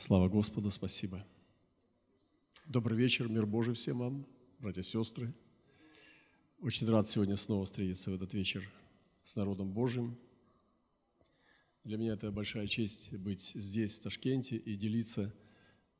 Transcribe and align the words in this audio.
Слава 0.00 0.28
Господу, 0.28 0.70
спасибо. 0.70 1.26
Добрый 2.66 2.96
вечер, 2.96 3.28
мир 3.28 3.46
Божий 3.46 3.74
всем 3.74 3.98
вам, 3.98 4.26
братья 4.60 4.80
и 4.80 4.84
сестры. 4.84 5.34
Очень 6.60 6.88
рад 6.88 7.08
сегодня 7.08 7.36
снова 7.36 7.64
встретиться 7.64 8.12
в 8.12 8.14
этот 8.14 8.32
вечер 8.32 8.62
с 9.24 9.34
народом 9.34 9.72
Божьим. 9.72 10.16
Для 11.82 11.96
меня 11.96 12.12
это 12.12 12.30
большая 12.30 12.68
честь 12.68 13.12
быть 13.12 13.50
здесь, 13.56 13.98
в 13.98 14.04
Ташкенте, 14.04 14.56
и 14.56 14.76
делиться 14.76 15.34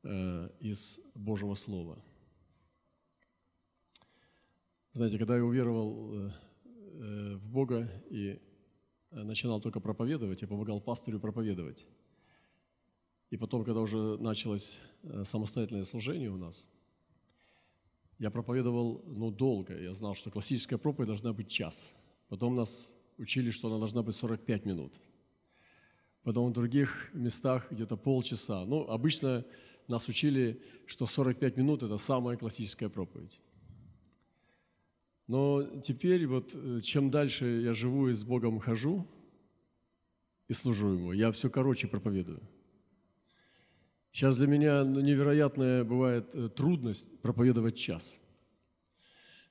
э, 0.03 0.49
из 0.61 1.01
Божьего 1.13 1.53
Слова. 1.55 2.01
Знаете, 4.93 5.17
когда 5.17 5.35
я 5.35 5.43
уверовал 5.43 6.13
э, 6.13 6.31
э 6.63 7.35
в 7.35 7.49
Бога 7.49 7.91
и 8.09 8.39
начинал 9.11 9.59
только 9.59 9.81
проповедовать, 9.81 10.41
я 10.41 10.47
помогал 10.47 10.79
пастырю 10.79 11.19
проповедовать– 11.19 11.85
и 13.29 13.37
потом, 13.37 13.63
когда 13.63 13.81
уже 13.81 14.17
началось 14.17 14.79
э, 15.03 15.23
самостоятельное 15.23 15.85
служение 15.85 16.31
у 16.31 16.37
нас, 16.37 16.67
я 18.17 18.31
проповедовал, 18.31 19.03
ну, 19.05 19.31
долго. 19.31 19.79
Я 19.79 19.93
знал, 19.93 20.15
что 20.15 20.31
классическая 20.31 20.77
проповедь 20.77 21.07
должна 21.07 21.31
быть 21.31 21.47
час. 21.47 21.95
Потом 22.27 22.55
нас 22.55 22.97
учили, 23.17 23.51
что 23.51 23.67
она 23.67 23.77
должна 23.77 24.03
быть 24.03 24.15
45 24.15 24.65
минут. 24.65 24.93
Потом 26.23 26.49
в 26.49 26.53
других 26.53 27.11
местах 27.13 27.71
где-то 27.71 27.95
полчаса. 27.95 28.65
Ну, 28.65 28.87
обычно 28.89 29.45
нас 29.87 30.07
учили, 30.09 30.61
что 30.85 31.05
45 31.05 31.57
минут– 31.57 31.83
это 31.83 31.97
самая 31.97 32.35
классическая 32.35 32.89
проповедь. 32.89 33.39
Но 35.27 35.63
теперь 35.81 36.25
вот 36.25 36.51
э, 36.55 36.79
чем 36.81 37.11
дальше 37.11 37.45
я 37.61 37.73
живу 37.75 38.09
и 38.09 38.13
с 38.13 38.23
Богом 38.23 38.59
хожу 38.59 39.07
и 40.47 40.53
служу 40.53 40.93
Ему, 40.93 41.11
я 41.13 41.31
все 41.31 41.51
короче 41.51 41.87
проповедую– 41.87 42.41
Сейчас 44.11 44.37
для 44.37 44.47
меня 44.47 44.83
ну, 44.83 44.99
невероятная 45.01 45.83
бывает 45.83 46.29
э, 46.33 46.49
трудность 46.49 47.19
проповедовать 47.21 47.75
час. 47.75 48.19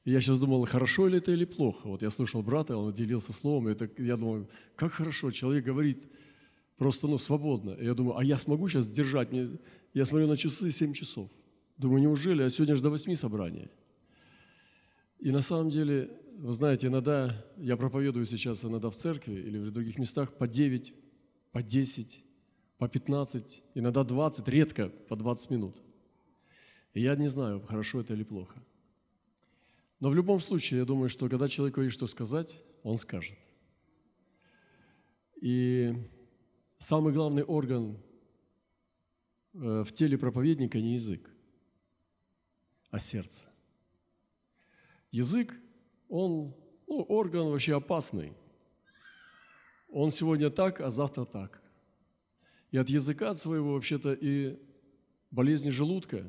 Я 0.05 0.21
сейчас 0.21 0.39
думал, 0.39 0.65
хорошо 0.65 1.07
ли 1.07 1.19
это 1.19 1.33
или 1.33 1.45
плохо. 1.45 1.89
Вот 1.89 2.03
я 2.03 2.11
слушал 2.11 2.43
брата, 2.43 2.77
он 2.77 2.93
делился 2.95 3.33
словом, 3.33 3.69
и 3.69 3.73
это, 3.73 3.91
я 3.99 4.17
думаю, 4.17 4.49
как 4.75 4.93
хорошо, 4.93 5.31
человек 5.31 5.65
говорит 5.65 6.09
просто 6.77 7.07
ну, 7.07 7.19
свободно. 7.19 7.73
И 7.73 7.85
я 7.85 7.95
думаю, 7.95 8.17
а 8.17 8.25
я 8.25 8.39
смогу 8.39 8.69
сейчас 8.69 8.87
держать? 8.89 9.31
Мне... 9.33 9.59
Я 9.95 10.07
смотрю 10.07 10.27
на 10.27 10.37
часы 10.37 10.71
7 10.71 10.93
часов. 10.93 11.31
Думаю, 11.77 12.03
неужели? 12.03 12.43
А 12.43 12.51
сегодня 12.51 12.75
же 12.77 12.83
до 12.83 12.91
8 12.91 13.15
собрания. 13.17 13.71
И 15.21 15.31
на 15.31 15.43
самом 15.43 15.71
деле, 15.71 16.11
вы 16.39 16.53
знаете, 16.53 16.87
иногда 16.87 17.45
я 17.57 17.77
проповедую 17.77 18.27
сейчас 18.27 18.65
иногда 18.65 18.91
в 18.91 18.97
церкви 18.97 19.35
или 19.35 19.59
в 19.59 19.71
других 19.71 19.99
местах 19.99 20.33
по 20.33 20.47
9, 20.47 20.95
по 21.53 21.63
10, 21.63 22.25
по 22.79 22.89
15, 22.89 23.65
иногда 23.75 24.05
20, 24.05 24.49
редко 24.49 24.89
по 25.09 25.17
20 25.17 25.51
минут. 25.51 25.77
И 26.95 27.03
я 27.03 27.17
не 27.17 27.29
знаю, 27.29 27.61
хорошо 27.61 28.01
это 28.01 28.15
или 28.15 28.23
плохо. 28.23 28.63
Но 30.01 30.11
в 30.11 30.15
любом 30.15 30.41
случае, 30.41 30.79
я 30.79 30.85
думаю, 30.85 31.09
что 31.09 31.29
когда 31.29 31.49
человеку 31.49 31.83
есть 31.83 31.95
что 31.95 32.07
сказать, 32.07 32.63
он 32.85 32.97
скажет. 32.97 33.37
И 35.41 35.93
самый 36.79 37.13
главный 37.13 37.43
орган 37.43 37.99
э, 39.55 39.83
в 39.85 39.93
теле 39.93 40.17
проповедника 40.17 40.81
не 40.81 40.95
язык, 40.95 41.29
а 42.91 43.01
сердце. 43.01 43.43
Язык, 45.11 45.53
он 46.09 46.55
ну, 46.87 47.03
орган 47.03 47.51
вообще 47.51 47.77
опасный. 47.77 48.33
Он 49.89 50.13
сегодня 50.13 50.49
так, 50.51 50.81
а 50.81 50.91
завтра 50.91 51.25
так– 51.25 51.61
и 52.71 52.77
от 52.77 52.89
языка 52.89 53.31
от 53.31 53.39
своего 53.39 53.75
вообще-то 53.75 54.13
и 54.13 54.59
болезни 55.31 55.71
желудка, 55.71 56.25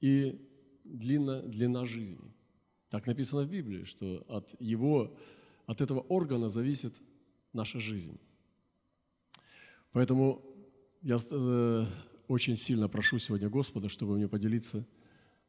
и 0.00 0.40
длина, 0.84 1.40
длина 1.42 1.84
жизни. 1.84 2.32
Так 2.90 3.06
написано 3.06 3.42
в 3.42 3.50
Библии, 3.50 3.84
что 3.84 4.24
от 4.28 4.54
его, 4.60 5.16
от 5.66 5.80
этого 5.80 6.00
органа 6.00 6.48
зависит 6.48 6.94
наша 7.52 7.80
жизнь. 7.80 8.18
Поэтому 9.92 10.44
я 11.02 11.16
э, 11.30 11.86
очень 12.28 12.56
сильно 12.56 12.88
прошу 12.88 13.18
сегодня 13.18 13.48
Господа, 13.48 13.88
чтобы 13.88 14.16
мне 14.16 14.28
поделиться 14.28 14.86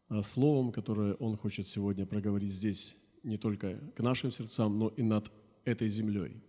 э, 0.09 0.21
словом, 0.23 0.71
которое 0.71 1.13
Он 1.15 1.37
хочет 1.37 1.67
сегодня 1.67 2.05
проговорить 2.05 2.51
здесь, 2.51 2.95
не 3.23 3.37
только 3.37 3.79
к 3.95 3.99
нашим 4.01 4.31
сердцам, 4.31 4.77
но 4.77 4.89
и 4.89 5.01
над 5.01 5.31
этой 5.65 5.87
землей. 5.87 6.41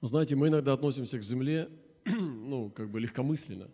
Вы 0.00 0.08
знаете, 0.08 0.36
мы 0.36 0.48
иногда 0.48 0.72
относимся 0.72 1.18
к 1.18 1.22
земле 1.22 1.68
ну, 2.04 2.70
как 2.70 2.90
бы 2.90 3.00
легкомысленно. 3.00 3.70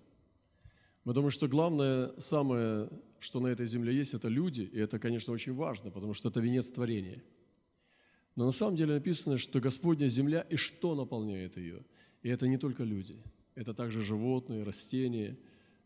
Мы 1.05 1.15
думаем, 1.15 1.31
что 1.31 1.49
главное, 1.49 2.13
самое, 2.19 2.91
что 3.19 3.41
на 3.41 3.49
этой 3.49 3.67
земле 3.67 3.95
есть, 3.95 4.15
это 4.15 4.29
люди, 4.29 4.63
и 4.63 4.79
это, 4.79 4.99
конечно, 4.99 5.33
очень 5.33 5.55
важно, 5.55 5.91
потому 5.91 6.15
что 6.15 6.29
это 6.29 6.41
венец 6.41 6.71
творения. 6.71 7.23
Но 8.37 8.45
на 8.45 8.53
самом 8.53 8.77
деле 8.77 8.95
написано, 8.95 9.39
что 9.39 9.61
Господня 9.61 10.07
земля 10.09 10.43
и 10.43 10.57
что 10.57 10.95
наполняет 10.95 11.57
ее. 11.57 11.83
И 12.23 12.29
это 12.29 12.47
не 12.47 12.59
только 12.59 12.85
люди, 12.85 13.17
это 13.55 13.75
также 13.75 14.03
животные, 14.03 14.63
растения, 14.63 15.37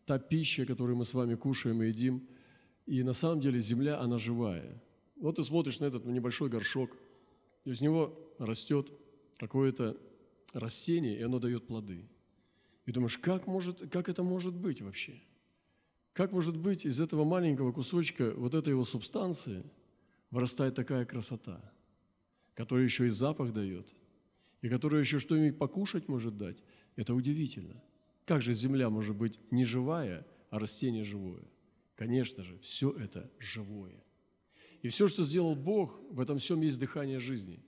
та 0.05 0.19
пища, 0.19 0.65
которую 0.65 0.97
мы 0.97 1.05
с 1.05 1.13
вами 1.13 1.35
кушаем 1.35 1.81
и 1.81 1.87
едим. 1.87 2.27
И 2.85 3.01
на 3.01 3.13
самом 3.13 3.39
деле 3.39 3.59
земля, 3.59 3.99
она 3.99 4.19
живая. 4.19 4.81
Вот 5.15 5.37
ты 5.37 5.43
смотришь 5.43 5.79
на 5.79 5.85
этот 5.85 6.05
небольшой 6.05 6.49
горшок, 6.49 6.97
из 7.65 7.81
него 7.81 8.19
растет 8.39 8.91
какое-то 9.37 9.97
растение, 10.53 11.17
и 11.17 11.21
оно 11.21 11.39
дает 11.39 11.65
плоды. 11.65 12.05
И 12.85 12.91
думаешь, 12.91 13.17
как, 13.17 13.47
может, 13.47 13.89
как 13.91 14.09
это 14.09 14.23
может 14.23 14.53
быть 14.53 14.81
вообще? 14.81 15.21
Как 16.13 16.31
может 16.31 16.57
быть 16.57 16.85
из 16.85 16.99
этого 16.99 17.23
маленького 17.23 17.71
кусочка 17.71 18.33
вот 18.35 18.53
этой 18.53 18.69
его 18.69 18.85
субстанции 18.85 19.63
вырастает 20.31 20.75
такая 20.75 21.05
красота, 21.05 21.71
которая 22.53 22.85
еще 22.85 23.07
и 23.07 23.09
запах 23.09 23.53
дает, 23.53 23.93
и 24.61 24.69
которая 24.69 25.01
еще 25.01 25.19
что-нибудь 25.19 25.57
покушать 25.57 26.07
может 26.07 26.37
дать? 26.37 26.63
Это 26.95 27.15
удивительно. 27.15 27.81
Как 28.25 28.41
же 28.41 28.53
земля 28.53 28.89
может 28.89 29.15
быть 29.15 29.39
не 29.51 29.65
живая, 29.65 30.25
а 30.49 30.59
растение 30.59 31.03
живое? 31.03 31.43
Конечно 31.95 32.43
же, 32.43 32.57
все 32.59 32.91
это 32.91 33.31
живое. 33.39 34.03
И 34.81 34.89
все, 34.89 35.07
что 35.07 35.23
сделал 35.23 35.55
Бог, 35.55 35.99
в 36.11 36.19
этом 36.19 36.37
всем 36.37 36.61
есть 36.61 36.79
дыхание 36.79 37.19
жизни. 37.19 37.63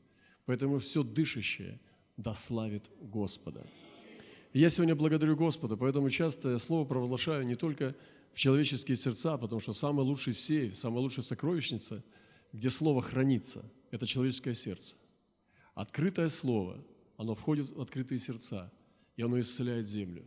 Поэтому 0.45 0.79
все 0.79 1.03
дышащее 1.03 1.79
дославит 2.17 2.91
Господа. 2.99 3.65
Я 4.55 4.69
сегодня 4.69 4.95
благодарю 4.95 5.35
Господа, 5.35 5.75
поэтому 5.75 6.09
часто 6.09 6.51
я 6.51 6.59
слово 6.59 6.85
провозглашаю 6.85 7.45
не 7.45 7.55
только 7.55 7.93
в 8.31 8.37
человеческие 8.37 8.95
сердца, 8.95 9.37
потому 9.37 9.59
что 9.59 9.73
самый 9.73 10.05
лучший 10.05 10.31
сейф, 10.33 10.77
самая 10.77 11.01
лучшая 11.01 11.23
сокровищница, 11.23 12.01
где 12.53 12.69
слово 12.69 13.01
хранится, 13.01 13.69
это 13.91 14.07
человеческое 14.07 14.55
сердце. 14.55 14.95
Открытое 15.73 16.29
слово, 16.29 16.81
оно 17.17 17.35
входит 17.35 17.69
в 17.69 17.81
открытые 17.81 18.17
сердца, 18.17 18.71
и 19.17 19.23
оно 19.23 19.41
исцеляет 19.41 19.89
землю. 19.89 20.23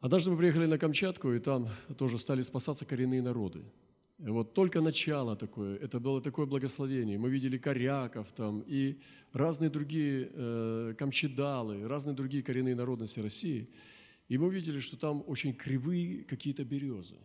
Однажды 0.00 0.30
мы 0.30 0.36
приехали 0.36 0.66
на 0.66 0.76
Камчатку, 0.76 1.32
и 1.32 1.38
там 1.38 1.70
тоже 1.96 2.18
стали 2.18 2.42
спасаться 2.42 2.84
коренные 2.84 3.22
народы– 3.22 3.64
вот 4.18 4.54
только 4.54 4.80
начало 4.80 5.36
такое, 5.36 5.76
это 5.76 5.98
было 5.98 6.20
такое 6.22 6.46
благословение. 6.46 7.18
Мы 7.18 7.30
видели 7.30 7.58
коряков 7.58 8.32
там 8.32 8.62
и 8.66 9.00
разные 9.32 9.70
другие 9.70 10.30
э, 10.32 10.94
камчедалы, 10.96 11.88
разные 11.88 12.14
другие 12.14 12.42
коренные 12.42 12.76
народности 12.76 13.18
России. 13.20 13.68
И 14.28 14.38
мы 14.38 14.46
увидели, 14.46 14.78
что 14.78 14.96
там 14.96 15.24
очень 15.26 15.52
кривые 15.52 16.22
какие-то 16.24 16.64
березы. 16.64 17.16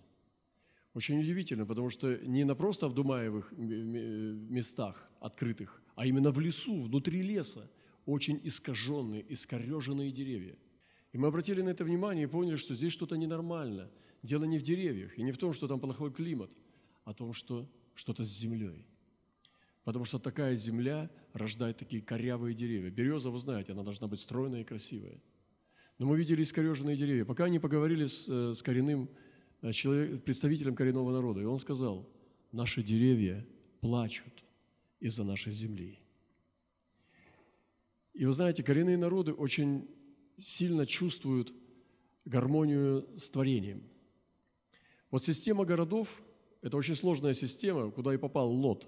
Очень 0.96 1.20
удивительно, 1.20 1.66
потому 1.66 1.92
что 1.92 2.18
не 2.26 2.44
на 2.44 2.56
просто 2.56 2.88
в 2.88 2.96
Думаевых 2.96 3.52
местах 3.52 5.08
открытых, 5.20 5.82
а 5.96 6.08
именно 6.08 6.32
в 6.32 6.40
лесу, 6.40 6.82
внутри 6.82 7.22
леса, 7.22 7.70
очень 8.06 8.42
искаженные, 8.44 9.24
искореженные 9.32 10.12
деревья. 10.12 10.58
И 11.14 11.20
мы 11.20 11.28
обратили 11.28 11.62
на 11.62 11.70
это 11.70 11.84
внимание 11.84 12.24
и 12.24 12.28
поняли, 12.28 12.56
что 12.56 12.74
здесь 12.74 12.94
что-то 12.94 13.16
ненормально. 13.16 13.92
Дело 14.24 14.46
не 14.46 14.58
в 14.58 14.64
деревьях 14.64 15.18
и 15.20 15.22
не 15.22 15.32
в 15.32 15.38
том, 15.38 15.54
что 15.54 15.68
там 15.68 15.80
плохой 15.80 16.12
климат– 16.12 16.52
о 17.04 17.14
том, 17.14 17.34
что 17.34 17.70
что-то 17.96 18.24
с 18.24 18.30
землей. 18.30 18.88
Потому 19.84 20.06
что 20.06 20.20
такая 20.20 20.56
земля 20.56 21.10
рождает 21.34 21.78
такие 21.78 22.02
корявые 22.02 22.54
деревья. 22.54 22.90
Береза, 22.90 23.30
вы 23.30 23.40
знаете, 23.40 23.72
она 23.72 23.84
должна 23.84 24.08
быть 24.08 24.20
стройная 24.20 24.62
и 24.62 24.64
красивая. 24.64 25.22
Но 25.98 26.06
мы 26.06 26.18
видели 26.18 26.44
искореженные 26.44 26.96
деревья. 26.96 27.26
Пока 27.26 27.46
они 27.46 27.60
поговорили 27.60 28.08
с, 28.08 28.28
э, 28.30 28.54
с 28.54 28.64
коренным 28.64 29.10
э, 29.62 29.72
человек, 29.72 30.24
представителем 30.24 30.76
коренного 30.76 31.12
народа, 31.12 31.42
и 31.42 31.46
он 31.46 31.58
сказал, 31.58 32.10
наши 32.52 32.84
деревья 32.84 33.46
плачут 33.82 34.44
из-за 35.00 35.24
нашей 35.24 35.52
земли. 35.52 36.00
И 38.14 38.26
вы 38.26 38.32
знаете, 38.32 38.64
коренные 38.64 38.98
народы 38.98 39.34
очень 39.34 39.90
сильно 40.38 40.86
чувствуют 40.86 41.54
гармонию 42.26 43.08
с 43.18 43.30
творением. 43.32 43.84
Вот 45.12 45.24
система 45.24 45.66
городов 45.66 46.22
это 46.62 46.78
очень 46.78 46.96
сложная 46.96 47.34
система, 47.34 47.92
куда 47.92 48.14
и 48.14 48.18
попал 48.18 48.50
Лот. 48.50 48.88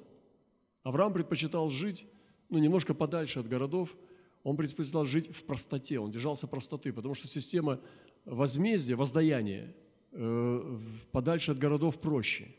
Авраам 0.84 1.14
предпочитал 1.14 1.70
жить 1.70 2.06
ну, 2.50 2.58
немножко 2.58 2.94
подальше 2.94 3.40
от 3.40 3.48
городов. 3.48 3.96
он 4.44 4.58
предпочитал 4.58 5.06
жить 5.06 5.34
в 5.34 5.44
простоте, 5.44 6.00
он 6.00 6.12
держался 6.12 6.48
простоты, 6.48 6.92
потому 6.92 7.16
что 7.16 7.28
система 7.28 7.80
возмездия, 8.26 8.96
воздаяния 8.96 9.74
э, 10.12 10.80
подальше 11.12 11.52
от 11.52 11.60
городов 11.60 12.00
проще. 12.02 12.54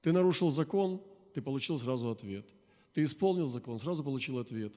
Ты 0.00 0.12
нарушил 0.12 0.50
закон, 0.50 1.02
ты 1.34 1.42
получил 1.42 1.78
сразу 1.78 2.10
ответ. 2.10 2.46
Ты 2.94 3.04
исполнил 3.04 3.46
закон, 3.46 3.78
сразу 3.78 4.02
получил 4.02 4.38
ответ. 4.38 4.74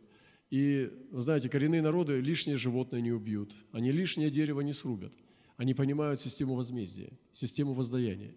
И, 0.49 0.91
знаете, 1.11 1.49
коренные 1.49 1.81
народы 1.81 2.19
лишнее 2.19 2.57
животное 2.57 3.01
не 3.01 3.11
убьют, 3.11 3.55
они 3.71 3.91
лишнее 3.91 4.29
дерево 4.29 4.61
не 4.61 4.73
срубят. 4.73 5.13
Они 5.55 5.73
понимают 5.73 6.19
систему 6.19 6.55
возмездия, 6.55 7.11
систему 7.31 7.73
воздаяния. 7.73 8.35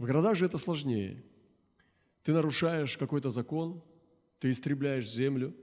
В 0.00 0.06
городах 0.06 0.34
же 0.34 0.46
это 0.46 0.56
сложнее. 0.56 1.22
Ты 2.22 2.32
нарушаешь 2.32 2.96
какой-то 2.96 3.28
закон, 3.28 3.82
ты 4.38 4.50
истребляешь 4.50 5.06
землю, 5.06 5.54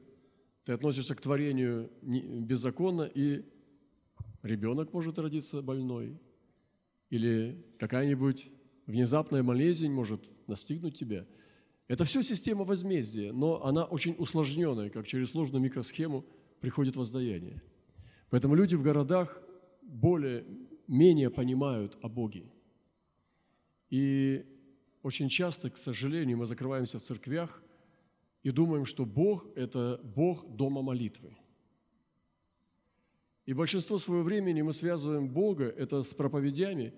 ты 0.64 0.74
относишься 0.74 1.16
к 1.16 1.22
творению 1.22 1.90
беззаконно, 2.04 3.02
и 3.02 3.44
ребенок 4.44 4.94
может 4.94 5.18
родиться 5.18 5.64
больной, 5.64 6.20
или 7.10 7.66
какая-нибудь 7.80 8.52
внезапная 8.86 9.42
болезнь 9.42 9.90
может 9.90 10.30
настигнуть 10.46 10.94
тебя. 10.94 11.26
Это 11.88 12.06
все 12.06 12.22
система 12.22 12.64
возмездия, 12.64 13.32
но 13.32 13.66
она 13.66 13.86
очень 13.86 14.16
усложненная, 14.20 14.92
как 14.92 15.08
через 15.08 15.32
сложную 15.32 15.64
микросхему 15.64 16.24
приходит 16.62 16.96
воздаяние. 16.96 17.64
Поэтому 18.30 18.54
люди 18.54 18.76
в 18.76 18.84
городах 18.84 19.42
более, 19.82 20.46
менее 20.86 21.32
понимают 21.32 21.98
о 22.04 22.08
Боге. 22.08 22.52
И 23.90 24.46
очень 25.04 25.30
часто, 25.30 25.70
к 25.70 25.78
сожалению, 25.78 26.38
мы 26.38 26.46
закрываемся 26.46 27.00
в 27.00 27.02
церквях 27.02 27.64
и 28.44 28.52
думаем, 28.52 28.86
что 28.86 29.06
Бог– 29.06 29.48
это 29.56 30.00
Бог 30.04 30.48
дома 30.56 30.82
молитвы. 30.82 31.36
И 33.46 33.54
большинство 33.54 33.98
своего 33.98 34.24
времени 34.24 34.62
мы 34.62 34.74
связываем 34.74 35.30
Бога 35.30 35.66
это 35.66 36.04
с 36.04 36.14
проповедями, 36.14 36.94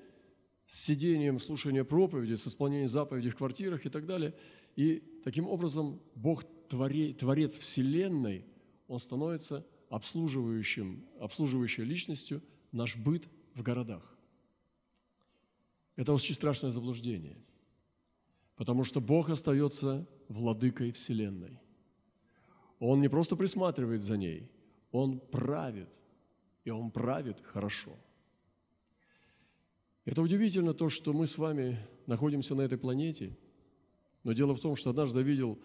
с 0.66 0.84
сидением, 0.86 1.40
слушанием 1.40 1.86
проповеди, 1.86 2.34
с 2.34 2.48
исполнением 2.48 2.88
заповедей 2.88 3.30
в 3.30 3.36
квартирах 3.36 3.86
и 3.86 3.90
так 3.90 4.06
далее. 4.06 4.34
И 4.76 5.04
таким 5.24 5.48
образом 5.48 6.02
Бог, 6.16 6.44
Творец 6.68 7.58
Вселенной, 7.58 8.46
Он 8.88 9.00
становится 9.00 9.66
обслуживающим, 9.90 11.06
обслуживающей 11.20 11.84
личностью 11.84 12.42
наш 12.72 12.98
быт 12.98 13.28
в 13.54 13.62
городах. 13.62 14.19
Это 16.00 16.13
очень 16.13 16.34
страшное 16.34 16.72
заблуждение, 16.72 17.36
потому 18.56 18.86
что 18.86 19.01
Бог 19.01 19.30
остается 19.30 20.07
владыкой 20.30 20.94
Вселенной. 20.94 21.60
Он 22.80 23.01
не 23.01 23.10
просто 23.10 23.36
присматривает 23.36 24.01
за 24.01 24.16
ней, 24.16 24.50
Он 24.94 25.19
правит, 25.19 25.90
и 26.63 26.69
Он 26.69 26.90
правит 26.90 27.42
хорошо. 27.42 27.92
Это 30.06 30.22
удивительно 30.22 30.74
то, 30.74 30.88
что 30.88 31.12
мы 31.12 31.28
с 31.28 31.38
вами 31.38 31.78
находимся 32.07 32.56
на 32.56 32.62
этой 32.62 32.78
планете, 32.78 33.38
но 34.24 34.31
дело 34.31 34.56
в 34.56 34.62
том, 34.62 34.78
что 34.78 34.92
однажды 34.92 35.22
видел 35.22 35.60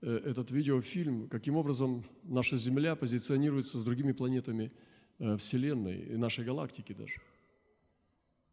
э, 0.00 0.16
этот 0.16 0.50
видеофильм, 0.50 1.28
каким 1.28 1.56
образом 1.56 2.02
наша 2.24 2.56
Земля 2.56 2.96
позиционируется 2.96 3.78
с 3.78 3.84
другими 3.84 4.10
планетами 4.10 4.72
э, 5.20 5.36
Вселенной 5.36 6.00
и 6.06 6.16
нашей 6.16 6.44
галактики 6.44 6.92
даже. 6.92 7.20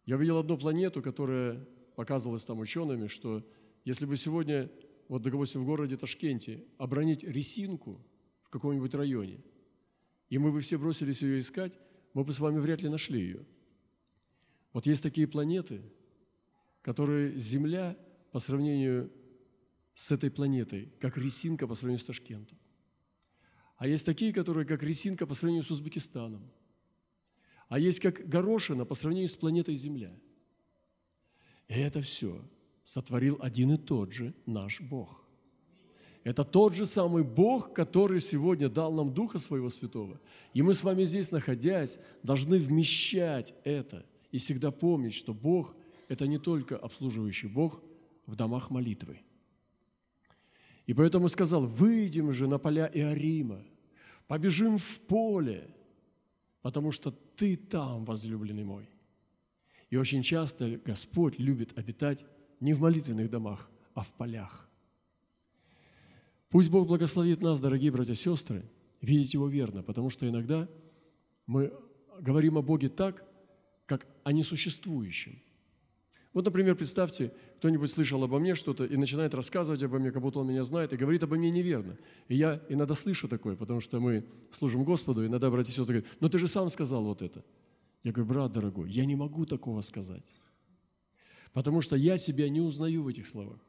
Я 0.06 0.18
видел 0.18 0.38
одну 0.38 0.58
планету, 0.58 1.02
которая 1.02 1.66
показывалась 1.96 2.44
там 2.44 2.60
учеными, 2.60 3.08
что 3.08 3.46
если 3.86 4.06
бы 4.06 4.18
сегодня 4.18 4.70
вот, 5.08 5.22
допустим, 5.22 5.64
в 5.64 5.66
городе 5.66 5.98
Ташкенте, 5.98 6.64
обронить 6.78 7.24
ресинку 7.24 8.02
в 8.44 8.50
каком-нибудь 8.50 8.94
районе, 8.96 9.44
и 10.30 10.38
мы 10.38 10.52
бы 10.52 10.62
все 10.62 10.78
бросились 10.78 11.22
ее 11.22 11.40
искать, 11.40 11.78
мы 12.14 12.24
бы 12.24 12.34
с 12.34 12.40
вами 12.40 12.60
вряд 12.60 12.82
ли 12.82 12.90
нашли 12.90 13.20
ее. 13.20 13.46
Вот 14.72 14.86
есть 14.86 15.04
такие 15.04 15.28
планеты, 15.28 15.84
которые 16.82 17.38
Земля 17.38 17.98
по 18.32 18.40
сравнению 18.40 19.12
с 19.94 20.12
этой 20.12 20.32
планетой, 20.32 20.92
как 21.00 21.18
ресинка 21.18 21.68
по 21.68 21.76
сравнению 21.76 22.00
с 22.00 22.06
Ташкентом. 22.06 22.58
А 23.78 23.88
есть 23.88 24.06
такие, 24.06 24.34
которые 24.34 24.66
как 24.66 24.82
ресинка 24.82 25.28
по 25.28 25.34
сравнению 25.34 25.64
с 25.64 25.72
Узбекистаном. 25.72 26.52
А 27.74 27.80
есть 27.80 28.02
как 28.02 28.30
горошина 28.30 28.86
по 28.86 28.94
сравнению 28.94 29.28
с 29.28 29.36
планетой 29.36 29.76
Земля. 29.76 30.12
И 31.68 31.74
это 31.74 32.04
все 32.04 32.40
сотворил 32.84 33.40
один 33.42 33.72
и 33.72 33.78
тот 33.78 34.14
же 34.14 34.36
наш 34.46 34.80
Бог. 34.80 35.24
Это 36.24 36.44
тот 36.44 36.76
же 36.76 36.86
самый 36.86 37.24
Бог, 37.24 37.74
который 37.74 38.20
сегодня 38.20 38.70
дал 38.70 38.94
нам 38.94 39.12
Духа 39.12 39.40
Своего 39.40 39.72
Святого. 39.72 40.22
И 40.54 40.62
мы 40.62 40.76
с 40.76 40.84
вами 40.84 41.04
здесь, 41.04 41.32
находясь, 41.32 41.98
должны 42.22 42.60
вмещать 42.60 43.56
это 43.64 44.06
и 44.32 44.38
всегда 44.38 44.70
помнить, 44.70 45.16
что 45.16 45.34
Бог– 45.34 45.76
это 46.10 46.28
не 46.28 46.38
только 46.38 46.78
обслуживающий 46.78 47.48
Бог 47.48 47.82
в 48.28 48.36
домах 48.36 48.70
молитвы. 48.70 49.20
И 50.86 50.94
поэтому 50.94 51.28
сказал, 51.28 51.66
выйдем 51.66 52.34
же 52.34 52.48
на 52.48 52.60
поля 52.60 52.86
Иорима, 52.94 53.66
побежим 54.28 54.78
в 54.78 55.00
поле, 55.00 55.74
потому 56.64 56.92
что 56.92 57.12
ты 57.12 57.56
там, 57.56 58.06
возлюбленный 58.06 58.64
мой. 58.64 58.90
И 59.92 59.98
очень 59.98 60.24
часто 60.24 60.80
Господь 60.84 61.38
любит 61.38 61.78
обитать 61.78 62.26
не 62.60 62.74
в 62.74 62.80
молитвенных 62.80 63.30
домах, 63.30 63.70
а 63.94 64.02
в 64.02 64.12
полях. 64.14 64.68
Пусть 66.50 66.72
Бог 66.72 66.88
благословит 66.88 67.42
нас, 67.42 67.60
дорогие 67.60 67.92
братья 67.92 68.14
и 68.14 68.16
сестры, 68.16 68.64
видеть 69.02 69.34
Его 69.34 69.48
верно, 69.50 69.84
потому 69.84 70.10
что 70.10 70.28
иногда 70.28 70.68
мы 71.46 71.74
говорим 72.20 72.58
о 72.58 72.62
Боге 72.62 72.90
так, 72.90 73.24
как 73.86 74.08
о 74.24 74.32
несуществующем. 74.32 75.42
Вот, 76.32 76.46
например, 76.46 76.76
представьте, 76.76 77.34
кто-нибудь 77.64 77.90
слышал 77.90 78.22
обо 78.22 78.40
мне 78.40 78.56
что-то 78.56 78.84
и 78.84 78.98
начинает 78.98 79.34
рассказывать 79.34 79.82
обо 79.84 79.98
мне, 79.98 80.12
как 80.12 80.22
будто 80.22 80.40
он 80.40 80.50
меня 80.50 80.66
знает, 80.66 80.92
и 80.92 80.98
говорит 80.98 81.24
обо 81.24 81.38
мне 81.38 81.50
неверно. 81.50 81.98
И 82.28 82.36
я 82.36 82.62
иногда 82.68 82.94
слышу 82.94 83.30
такое, 83.30 83.56
потому 83.56 83.80
что 83.80 84.02
мы 84.02 84.26
служим 84.52 84.84
Господу, 84.84 85.24
и 85.24 85.28
иногда 85.28 85.50
братья 85.50 85.72
и 85.72 85.76
сестры 85.76 86.00
говорят, 86.00 86.18
но 86.20 86.28
ты 86.28 86.40
же 86.40 86.50
сам 86.50 86.70
сказал 86.70 87.06
вот 87.06 87.22
это. 87.22 87.42
Я 88.04 88.12
говорю, 88.12 88.30
брат 88.30 88.52
дорогой, 88.52 88.92
я 88.92 89.06
не 89.06 89.16
могу 89.16 89.46
такого 89.46 89.80
сказать 89.82 90.34
потому 91.54 91.82
что 91.82 91.96
я 91.96 92.18
себя 92.18 92.50
не 92.50 92.62
узнаю 92.62 93.04
в 93.04 93.08
этих 93.08 93.28
словах. 93.28 93.60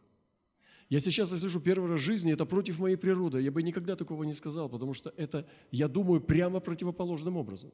Я 0.88 1.00
сейчас 1.00 1.32
я 1.32 1.38
слышу 1.38 1.60
первый 1.60 1.90
раз 1.90 2.00
в 2.00 2.04
жизни, 2.04 2.32
это 2.32 2.46
против 2.46 2.78
моей 2.78 2.96
природы. 2.96 3.40
Я 3.40 3.50
бы 3.50 3.62
никогда 3.62 3.94
такого 3.94 4.24
не 4.24 4.34
сказал, 4.34 4.68
потому 4.68 4.94
что 4.94 5.12
это, 5.16 5.46
я 5.70 5.86
думаю, 5.86 6.20
прямо 6.20 6.60
противоположным 6.60 7.36
образом. 7.36 7.70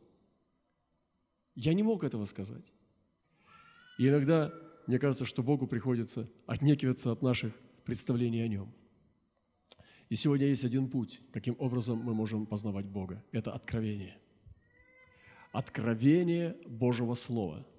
Я 1.54 1.74
не 1.74 1.82
мог 1.82 2.04
этого 2.04 2.24
сказать. 2.24 2.72
И 3.98 4.08
иногда 4.08 4.52
мне 4.90 4.98
кажется, 4.98 5.24
что 5.24 5.42
Богу 5.42 5.66
приходится 5.66 6.28
отнекиваться 6.46 7.10
от 7.10 7.22
наших 7.22 7.54
представлений 7.84 8.42
о 8.42 8.48
Нем. 8.48 8.74
И 10.10 10.16
сегодня 10.16 10.48
есть 10.48 10.64
один 10.64 10.90
путь, 10.90 11.22
каким 11.32 11.56
образом 11.58 11.98
мы 11.98 12.12
можем 12.12 12.44
познавать 12.44 12.84
Бога. 12.84 13.24
Это 13.32 13.52
откровение. 13.52 14.18
Откровение 15.52 16.56
Божьего 16.66 17.14
Слова– 17.14 17.66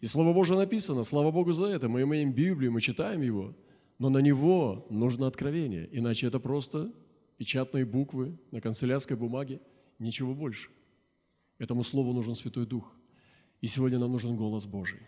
и 0.00 0.06
Слово 0.06 0.34
Божие 0.34 0.58
написано, 0.58 1.04
слава 1.04 1.30
Богу 1.30 1.52
за 1.52 1.66
это. 1.66 1.88
Мы 1.88 2.02
имеем 2.02 2.32
Библию, 2.32 2.70
мы 2.70 2.80
читаем 2.80 3.22
его, 3.22 3.54
но 3.98 4.10
на 4.10 4.18
него 4.18 4.86
нужно 4.90 5.26
откровение, 5.26 5.88
иначе 5.90 6.26
это 6.26 6.38
просто 6.38 6.92
печатные 7.38 7.86
буквы 7.86 8.38
на 8.50 8.60
канцелярской 8.60 9.16
бумаге, 9.16 9.60
ничего 9.98 10.34
больше. 10.34 10.68
Этому 11.58 11.82
Слову 11.82 12.12
нужен 12.12 12.34
Святой 12.34 12.66
Дух. 12.66 12.92
И 13.62 13.68
сегодня 13.68 13.98
нам 13.98 14.12
нужен 14.12 14.36
голос 14.36 14.66
Божий. 14.66 15.00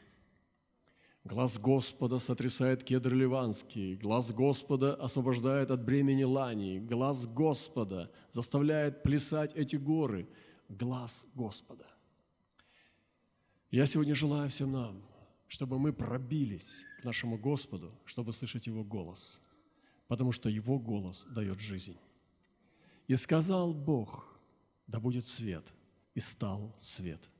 Глаз 1.25 1.59
Господа 1.59 2.19
сотрясает 2.19 2.85
кедр 2.85 3.13
ливанский, 3.13 3.97
глаз 3.97 4.33
Господа 4.33 4.95
освобождает 4.95 5.71
от 5.71 5.85
бремени 5.85 6.23
лани, 6.23 6.79
глаз 6.79 7.27
Господа 7.27 8.11
заставляет 8.33 9.03
плясать 9.03 9.55
эти 9.55 9.77
горы, 9.77 10.29
глаз 10.69 11.27
Господа. 11.35 11.87
Я 13.71 13.85
сегодня 13.85 14.15
желаю 14.15 14.49
всем 14.49 14.73
нам, 14.73 15.03
чтобы 15.49 15.79
мы 15.79 15.93
пробились 15.93 16.87
к 17.01 17.05
нашему 17.05 17.37
Господу, 17.37 17.93
чтобы 18.07 18.33
слышать 18.33 18.67
Его 18.67 18.83
голос, 18.83 19.43
потому 20.07 20.33
что 20.33 20.49
Его 20.49 20.79
голос 20.79 21.27
дает 21.29 21.61
жизнь. 21.61 21.99
И 23.07 23.17
сказал 23.17 23.75
Бог, 23.75 24.39
да 24.87 25.01
будет 25.01 25.27
свет, 25.27 25.65
и 26.15 26.21
стал 26.21 26.75
свет. 26.79 27.31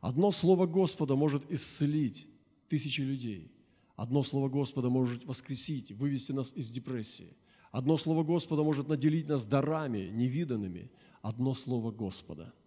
Одно 0.00 0.30
слово 0.30 0.66
Господа 0.66 1.16
может 1.16 1.50
исцелить 1.50 2.26
тысячи 2.70 3.02
людей. 3.02 3.52
Одно 3.96 4.22
слово 4.22 4.48
Господа 4.48 4.88
может 4.88 5.26
воскресить, 5.26 5.92
вывести 5.92 6.32
нас 6.32 6.54
из 6.54 6.70
депрессии. 6.70 7.36
Одно 7.70 7.98
слово 7.98 8.24
Господа 8.24 8.62
может 8.62 8.88
наделить 8.88 9.28
нас 9.28 9.44
дарами 9.44 10.08
невиданными. 10.08 10.90
Одно 11.20 11.52
слово 11.52 11.92
Господа– 11.92 12.54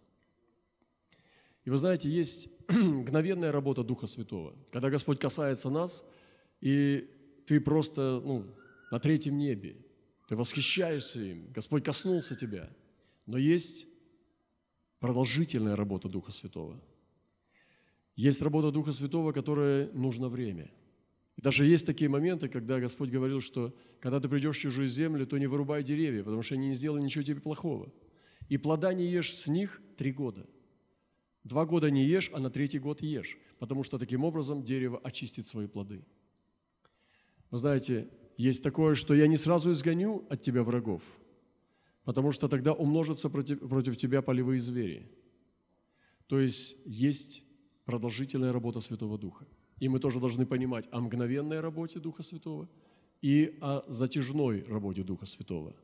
и 1.65 1.69
вы 1.69 1.77
знаете, 1.77 2.09
есть 2.09 2.49
мгновенная 2.69 3.51
работа 3.51 3.83
Духа 3.83 4.07
Святого, 4.07 4.53
когда 4.71 4.89
Господь 4.89 5.19
касается 5.19 5.69
нас, 5.69 6.05
и 6.59 7.09
ты 7.45 7.59
просто 7.61 8.21
ну, 8.23 8.45
на 8.91 8.99
третьем 8.99 9.37
небе, 9.37 9.77
ты 10.27 10.35
восхищаешься 10.35 11.21
им, 11.21 11.51
Господь 11.51 11.83
коснулся 11.83 12.35
тебя. 12.35 12.69
Но 13.25 13.37
есть 13.37 13.87
продолжительная 14.99 15.75
работа 15.75 16.09
Духа 16.09 16.31
Святого. 16.31 16.81
Есть 18.15 18.41
работа 18.41 18.71
Духа 18.71 18.91
Святого, 18.91 19.31
которая 19.31 19.91
нужно 19.93 20.29
время. 20.29 20.71
И 21.35 21.41
даже 21.41 21.65
есть 21.65 21.85
такие 21.85 22.09
моменты, 22.09 22.47
когда 22.47 22.79
Господь 22.79 23.09
говорил, 23.09 23.41
что 23.41 23.75
когда 23.99 24.19
ты 24.19 24.29
придешь 24.29 24.57
в 24.57 24.61
чужую 24.61 24.87
землю, 24.87 25.25
то 25.25 25.37
не 25.37 25.47
вырубай 25.47 25.83
деревья, 25.83 26.23
потому 26.23 26.43
что 26.43 26.55
они 26.55 26.67
не 26.67 26.75
сделали 26.75 27.01
ничего 27.01 27.23
тебе 27.23 27.41
плохого. 27.41 27.91
И 28.49 28.57
плода 28.57 28.93
не 28.93 29.07
ешь 29.07 29.35
с 29.35 29.47
них 29.47 29.81
три 29.97 30.11
года. 30.11 30.45
Два 31.43 31.65
года 31.65 31.89
не 31.89 32.05
ешь, 32.05 32.29
а 32.33 32.39
на 32.39 32.49
третий 32.49 32.79
год 32.79 33.01
ешь, 33.01 33.37
потому 33.57 33.83
что 33.83 33.97
таким 33.97 34.23
образом 34.23 34.63
дерево 34.63 34.99
очистит 35.03 35.47
свои 35.47 35.67
плоды. 35.67 36.05
Вы 37.49 37.57
знаете, 37.57 38.07
есть 38.37 38.63
такое, 38.63 38.95
что 38.95 39.13
я 39.13 39.27
не 39.27 39.37
сразу 39.37 39.71
изгоню 39.71 40.25
от 40.29 40.41
тебя 40.41 40.63
врагов, 40.63 41.01
потому 42.03 42.31
что 42.31 42.47
тогда 42.47 42.73
умножатся 42.73 43.29
против, 43.29 43.59
против 43.59 43.97
тебя 43.97 44.21
полевые 44.21 44.59
звери. 44.59 45.11
То 46.27 46.39
есть 46.39 46.77
есть 46.85 47.43
продолжительная 47.85 48.53
работа 48.53 48.81
Святого 48.81 49.17
Духа. 49.17 49.45
И 49.79 49.89
мы 49.89 49.99
тоже 49.99 50.19
должны 50.19 50.45
понимать 50.45 50.87
о 50.91 50.99
мгновенной 50.99 51.59
работе 51.59 51.99
Духа 51.99 52.23
Святого 52.23 52.69
и 53.21 53.57
о 53.61 53.83
затяжной 53.87 54.63
работе 54.63 55.03
Духа 55.03 55.25
Святого. 55.25 55.75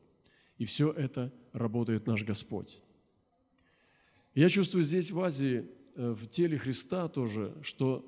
И 0.58 0.64
все 0.64 0.92
это 0.92 1.32
работает 1.52 2.06
наш 2.06 2.22
Господь. 2.22 2.80
Я 4.34 4.48
чувствую 4.48 4.84
здесь 4.84 5.10
в 5.10 5.20
Азии, 5.20 5.66
э, 5.96 6.12
в 6.12 6.26
теле 6.28 6.58
Христа 6.58 7.08
тоже, 7.08 7.56
что 7.62 8.04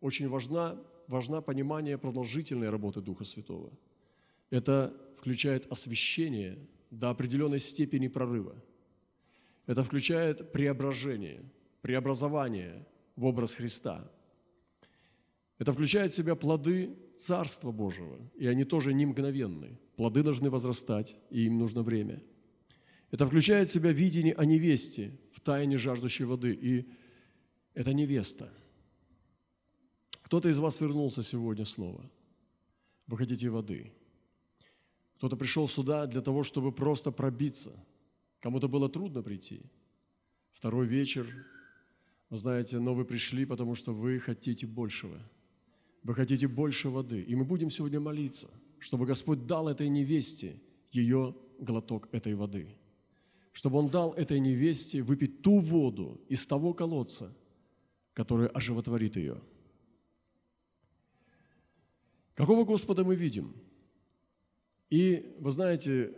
очень 0.00 0.28
важна, 0.28 0.78
важна 1.08 1.40
понимание 1.40 1.96
продолжительной 1.96 2.70
работы 2.70 3.00
Духа 3.00 3.24
Святого. 3.24 3.72
Это 4.50 4.94
включает 5.16 5.70
освящение 5.70 6.58
до 6.90 7.10
определенной 7.10 7.60
степени 7.60 8.08
прорыва. 8.08 8.54
Это 9.66 9.82
включает 9.82 10.52
преображение, 10.52 11.42
преобразование 11.80 12.86
в 13.16 13.24
образ 13.24 13.54
Христа. 13.54 14.10
Это 15.58 15.72
включает 15.72 16.12
в 16.12 16.14
себя 16.14 16.34
плоды 16.34 16.96
Царства 17.18 17.70
Божьего, 17.70 18.18
и 18.34 18.46
они 18.46 18.64
тоже 18.64 18.92
не 18.92 19.06
мгновенны. 19.06 19.78
Плоды 19.96 20.22
должны 20.22 20.50
возрастать, 20.50 21.16
и 21.30 21.44
им 21.44 21.58
нужно 21.58 21.82
время. 21.82 22.22
Это 23.10 23.26
включает 23.26 23.68
в 23.68 23.72
себя 23.72 23.92
видение 23.92 24.34
о 24.34 24.44
невесте 24.44 25.12
в 25.32 25.40
тайне 25.40 25.78
жаждущей 25.78 26.24
воды, 26.24 26.52
и 26.52 26.88
это 27.74 27.92
невеста. 27.92 28.52
Кто-то 30.22 30.48
из 30.48 30.58
вас 30.58 30.80
вернулся 30.80 31.22
сегодня 31.22 31.64
снова. 31.64 32.10
Вы 33.06 33.18
хотите 33.18 33.50
воды. 33.50 33.92
Кто-то 35.16 35.36
пришел 35.36 35.68
сюда 35.68 36.06
для 36.06 36.22
того, 36.22 36.42
чтобы 36.42 36.72
просто 36.72 37.12
пробиться. 37.12 37.70
Кому-то 38.40 38.66
было 38.66 38.88
трудно 38.88 39.22
прийти. 39.22 39.62
Второй 40.52 40.86
вечер, 40.86 41.26
знаете, 42.36 42.78
но 42.78 42.94
вы 42.94 43.04
пришли, 43.04 43.44
потому 43.44 43.74
что 43.74 43.92
вы 43.92 44.18
хотите 44.18 44.66
большего. 44.66 45.18
Вы 46.02 46.14
хотите 46.14 46.48
больше 46.48 46.88
воды. 46.88 47.20
И 47.20 47.34
мы 47.34 47.44
будем 47.44 47.70
сегодня 47.70 48.00
молиться, 48.00 48.48
чтобы 48.78 49.06
Господь 49.06 49.46
дал 49.46 49.68
этой 49.68 49.88
невесте 49.88 50.60
ее 50.90 51.36
глоток 51.58 52.08
этой 52.12 52.34
воды. 52.34 52.74
Чтобы 53.52 53.78
Он 53.78 53.88
дал 53.88 54.12
этой 54.14 54.40
невесте 54.40 55.02
выпить 55.02 55.42
ту 55.42 55.60
воду 55.60 56.20
из 56.28 56.46
того 56.46 56.72
колодца, 56.72 57.36
который 58.14 58.48
оживотворит 58.48 59.16
ее. 59.16 59.40
Какого 62.34 62.64
Господа 62.64 63.04
мы 63.04 63.14
видим? 63.14 63.54
И 64.88 65.36
вы 65.38 65.50
знаете, 65.50 66.14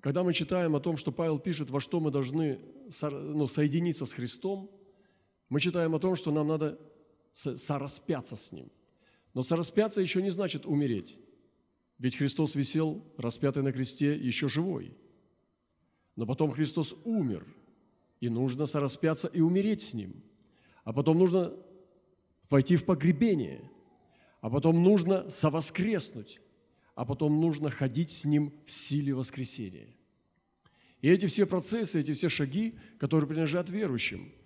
когда 0.00 0.22
мы 0.22 0.32
читаем 0.32 0.74
о 0.76 0.80
том, 0.80 0.96
что 0.96 1.12
Павел 1.12 1.38
пишет, 1.38 1.70
во 1.70 1.80
что 1.80 2.00
мы 2.00 2.10
должны 2.10 2.58
ну, 3.02 3.46
соединиться 3.46 4.06
с 4.06 4.12
Христом, 4.12 4.70
мы 5.48 5.60
читаем 5.60 5.94
о 5.94 5.98
том, 5.98 6.14
что 6.16 6.30
нам 6.30 6.48
надо 6.48 6.78
сораспяться 7.32 8.36
с 8.36 8.52
Ним. 8.52 8.70
Но 9.34 9.42
сораспяться 9.42 10.00
еще 10.00 10.22
не 10.22 10.30
значит 10.30 10.66
умереть. 10.66 11.16
Ведь 11.98 12.16
Христос 12.16 12.54
висел, 12.54 13.02
распятый 13.16 13.62
на 13.62 13.72
кресте, 13.72 14.14
еще 14.14 14.48
живой. 14.48 14.96
Но 16.16 16.26
потом 16.26 16.50
Христос 16.50 16.94
умер, 17.04 17.46
и 18.20 18.28
нужно 18.28 18.66
сораспяться 18.66 19.28
и 19.28 19.40
умереть 19.40 19.82
с 19.82 19.94
Ним. 19.94 20.22
А 20.84 20.92
потом 20.92 21.18
нужно 21.18 21.54
войти 22.50 22.76
в 22.76 22.84
погребение, 22.84 23.70
а 24.40 24.50
потом 24.50 24.82
нужно 24.82 25.30
совоскреснуть, 25.30 26.40
а 26.94 27.04
потом 27.04 27.40
нужно 27.40 27.70
ходить 27.70 28.10
с 28.10 28.24
Ним 28.24 28.52
в 28.66 28.72
силе 28.72 29.14
воскресения. 29.14 29.88
И 31.00 31.08
эти 31.08 31.26
все 31.26 31.46
процессы, 31.46 32.00
эти 32.00 32.12
все 32.12 32.28
шаги, 32.28 32.76
которые 32.98 33.28
принадлежат 33.28 33.70
верующим– 33.70 34.32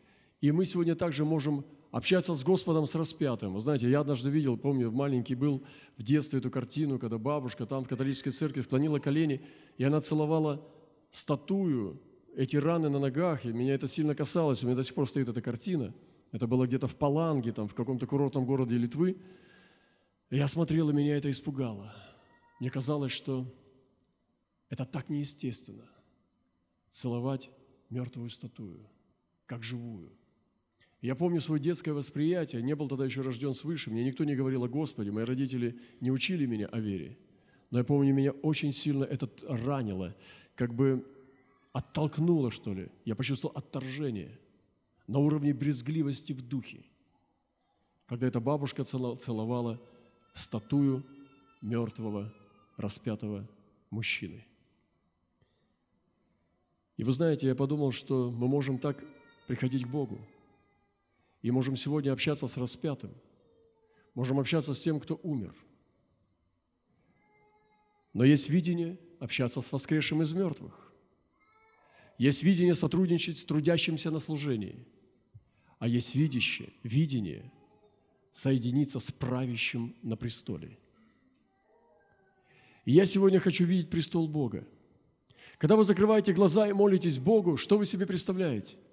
и 0.42 0.50
мы 0.50 0.66
сегодня 0.66 0.96
также 0.96 1.24
можем 1.24 1.64
общаться 1.92 2.34
с 2.34 2.42
Господом, 2.42 2.86
с 2.86 2.94
распятым. 2.96 3.58
Знаете, 3.60 3.88
я 3.88 4.00
однажды 4.00 4.28
видел, 4.28 4.58
помню, 4.58 4.90
маленький 4.90 5.36
был 5.36 5.62
в 5.96 6.02
детстве 6.02 6.40
эту 6.40 6.50
картину, 6.50 6.98
когда 6.98 7.16
бабушка 7.16 7.64
там 7.64 7.84
в 7.84 7.88
католической 7.88 8.30
церкви 8.30 8.60
склонила 8.60 8.98
колени, 8.98 9.40
и 9.78 9.84
она 9.84 10.00
целовала 10.00 10.66
статую, 11.12 12.02
эти 12.34 12.56
раны 12.56 12.88
на 12.88 12.98
ногах, 12.98 13.44
и 13.44 13.52
меня 13.52 13.74
это 13.74 13.86
сильно 13.86 14.14
касалось, 14.16 14.62
у 14.62 14.66
меня 14.66 14.74
до 14.74 14.82
сих 14.82 14.94
пор 14.94 15.06
стоит 15.06 15.28
эта 15.28 15.40
картина. 15.40 15.94
Это 16.32 16.46
было 16.46 16.66
где-то 16.66 16.88
в 16.88 16.96
Паланге, 16.96 17.52
там, 17.52 17.68
в 17.68 17.74
каком-то 17.74 18.06
курортном 18.06 18.44
городе 18.44 18.76
Литвы. 18.76 19.18
Я 20.30 20.48
смотрел, 20.48 20.90
и 20.90 20.92
меня 20.92 21.16
это 21.16 21.30
испугало. 21.30 21.94
Мне 22.58 22.70
казалось, 22.70 23.12
что 23.12 23.46
это 24.70 24.86
так 24.86 25.08
неестественно– 25.08 25.88
целовать 26.88 27.50
мертвую 27.90 28.30
статую, 28.30 28.88
как 29.46 29.62
живую– 29.62 30.10
я 31.02 31.16
помню 31.16 31.40
свое 31.40 31.60
детское 31.60 31.92
восприятие, 31.92 32.62
не 32.62 32.76
был 32.76 32.88
тогда 32.88 33.04
еще 33.04 33.22
рожден 33.22 33.54
свыше, 33.54 33.90
мне 33.90 34.04
никто 34.04 34.22
не 34.22 34.36
говорил 34.36 34.62
о 34.62 34.68
Господе, 34.68 35.10
мои 35.10 35.24
родители 35.24 35.76
не 36.00 36.12
учили 36.12 36.46
меня 36.46 36.68
о 36.68 36.78
вере. 36.78 37.18
Но 37.70 37.78
я 37.78 37.84
помню, 37.84 38.14
меня 38.14 38.30
очень 38.30 38.72
сильно 38.72 39.02
это 39.02 39.28
ранило, 39.48 40.14
как 40.54 40.72
бы 40.72 41.04
оттолкнуло, 41.72 42.52
что 42.52 42.72
ли. 42.72 42.88
Я 43.04 43.16
почувствовал 43.16 43.56
отторжение 43.56 44.38
на 45.08 45.18
уровне 45.18 45.52
брезгливости 45.52 46.32
в 46.32 46.40
духе, 46.40 46.84
когда 48.06 48.28
эта 48.28 48.38
бабушка 48.38 48.84
целовала 48.84 49.82
статую 50.34 51.04
мертвого, 51.62 52.32
распятого 52.76 53.48
мужчины. 53.90 54.46
И 56.96 57.02
вы 57.02 57.10
знаете, 57.10 57.48
я 57.48 57.56
подумал, 57.56 57.90
что 57.90 58.30
мы 58.30 58.46
можем 58.46 58.78
так 58.78 59.02
приходить 59.48 59.84
к 59.84 59.88
Богу– 59.88 60.20
и 61.42 61.50
можем 61.50 61.76
сегодня 61.76 62.12
общаться 62.12 62.46
с 62.46 62.56
распятым, 62.56 63.12
можем 64.14 64.38
общаться 64.38 64.74
с 64.74 64.80
тем, 64.80 65.00
кто 65.00 65.18
умер. 65.22 65.54
Но 68.14 68.24
есть 68.24 68.48
видение 68.48 68.98
общаться 69.18 69.60
с 69.60 69.72
воскресшим 69.72 70.22
из 70.22 70.32
мертвых. 70.32 70.92
Есть 72.18 72.42
видение 72.42 72.74
сотрудничать 72.74 73.38
с 73.38 73.44
трудящимся 73.44 74.10
на 74.10 74.18
служении. 74.18 74.86
А 75.78 75.88
есть 75.88 76.14
видящее, 76.14 76.72
видение 76.84 77.50
соединиться 78.32 79.00
с 79.00 79.10
правящим 79.10 79.96
на 80.02 80.16
престоле. 80.16 80.78
И 82.84 82.92
я 82.92 83.06
сегодня 83.06 83.40
хочу 83.40 83.64
видеть 83.64 83.90
престол 83.90 84.28
Бога. 84.28 84.64
Когда 85.58 85.76
вы 85.76 85.84
закрываете 85.84 86.32
глаза 86.32 86.68
и 86.68 86.72
молитесь 86.72 87.18
Богу, 87.18 87.56
что 87.56 87.78
вы 87.78 87.86
себе 87.86 88.06
представляете– 88.06 88.76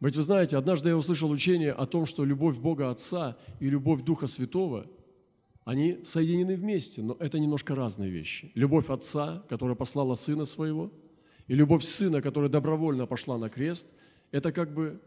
ведь 0.00 0.16
вы 0.16 0.22
знаете, 0.22 0.56
однажды 0.56 0.90
я 0.90 0.96
услышал 0.96 1.30
учение 1.30 1.72
о 1.72 1.86
том, 1.86 2.06
что 2.06 2.24
любовь 2.24 2.58
Бога 2.58 2.90
Отца 2.90 3.36
и 3.60 3.70
любовь 3.70 4.02
Духа 4.02 4.26
Святого, 4.26 4.86
они 5.64 6.04
соединены 6.04 6.56
вместе, 6.56 7.02
но 7.02 7.16
это 7.18 7.38
немножко 7.38 7.74
разные 7.74 8.10
вещи. 8.10 8.52
Любовь 8.54 8.90
Отца, 8.90 9.42
которая 9.48 9.74
послала 9.74 10.14
Сына 10.14 10.44
Своего, 10.44 10.92
и 11.48 11.54
любовь 11.54 11.82
Сына, 11.82 12.20
которая 12.20 12.50
добровольно 12.50 13.06
пошла 13.06 13.38
на 13.38 13.48
крест, 13.48 13.92
это 14.30 14.52
как 14.52 14.74
бы, 14.74 15.00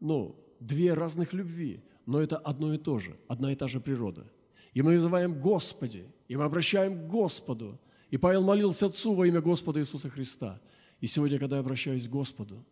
ну, 0.00 0.36
две 0.58 0.94
разных 0.94 1.32
любви, 1.32 1.80
но 2.06 2.20
это 2.20 2.36
одно 2.36 2.74
и 2.74 2.78
то 2.78 2.98
же, 2.98 3.16
одна 3.28 3.52
и 3.52 3.54
та 3.54 3.68
же 3.68 3.80
природа. 3.80 4.26
И 4.74 4.82
мы 4.82 4.94
называем 4.94 5.40
Господи, 5.40 6.04
и 6.28 6.36
мы 6.36 6.44
обращаем 6.44 6.98
к 6.98 7.10
Господу. 7.10 7.78
И 8.10 8.16
Павел 8.16 8.42
молился 8.42 8.86
Отцу 8.86 9.14
во 9.14 9.26
имя 9.26 9.40
Господа 9.40 9.80
Иисуса 9.80 10.08
Христа. 10.08 10.60
И 11.00 11.06
сегодня, 11.06 11.38
когда 11.38 11.56
я 11.56 11.60
обращаюсь 11.60 12.08
к 12.08 12.10
Господу, 12.10 12.64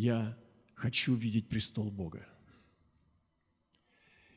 я 0.00 0.34
хочу 0.74 1.14
видеть 1.14 1.48
престол 1.48 1.90
Бога. 1.90 2.26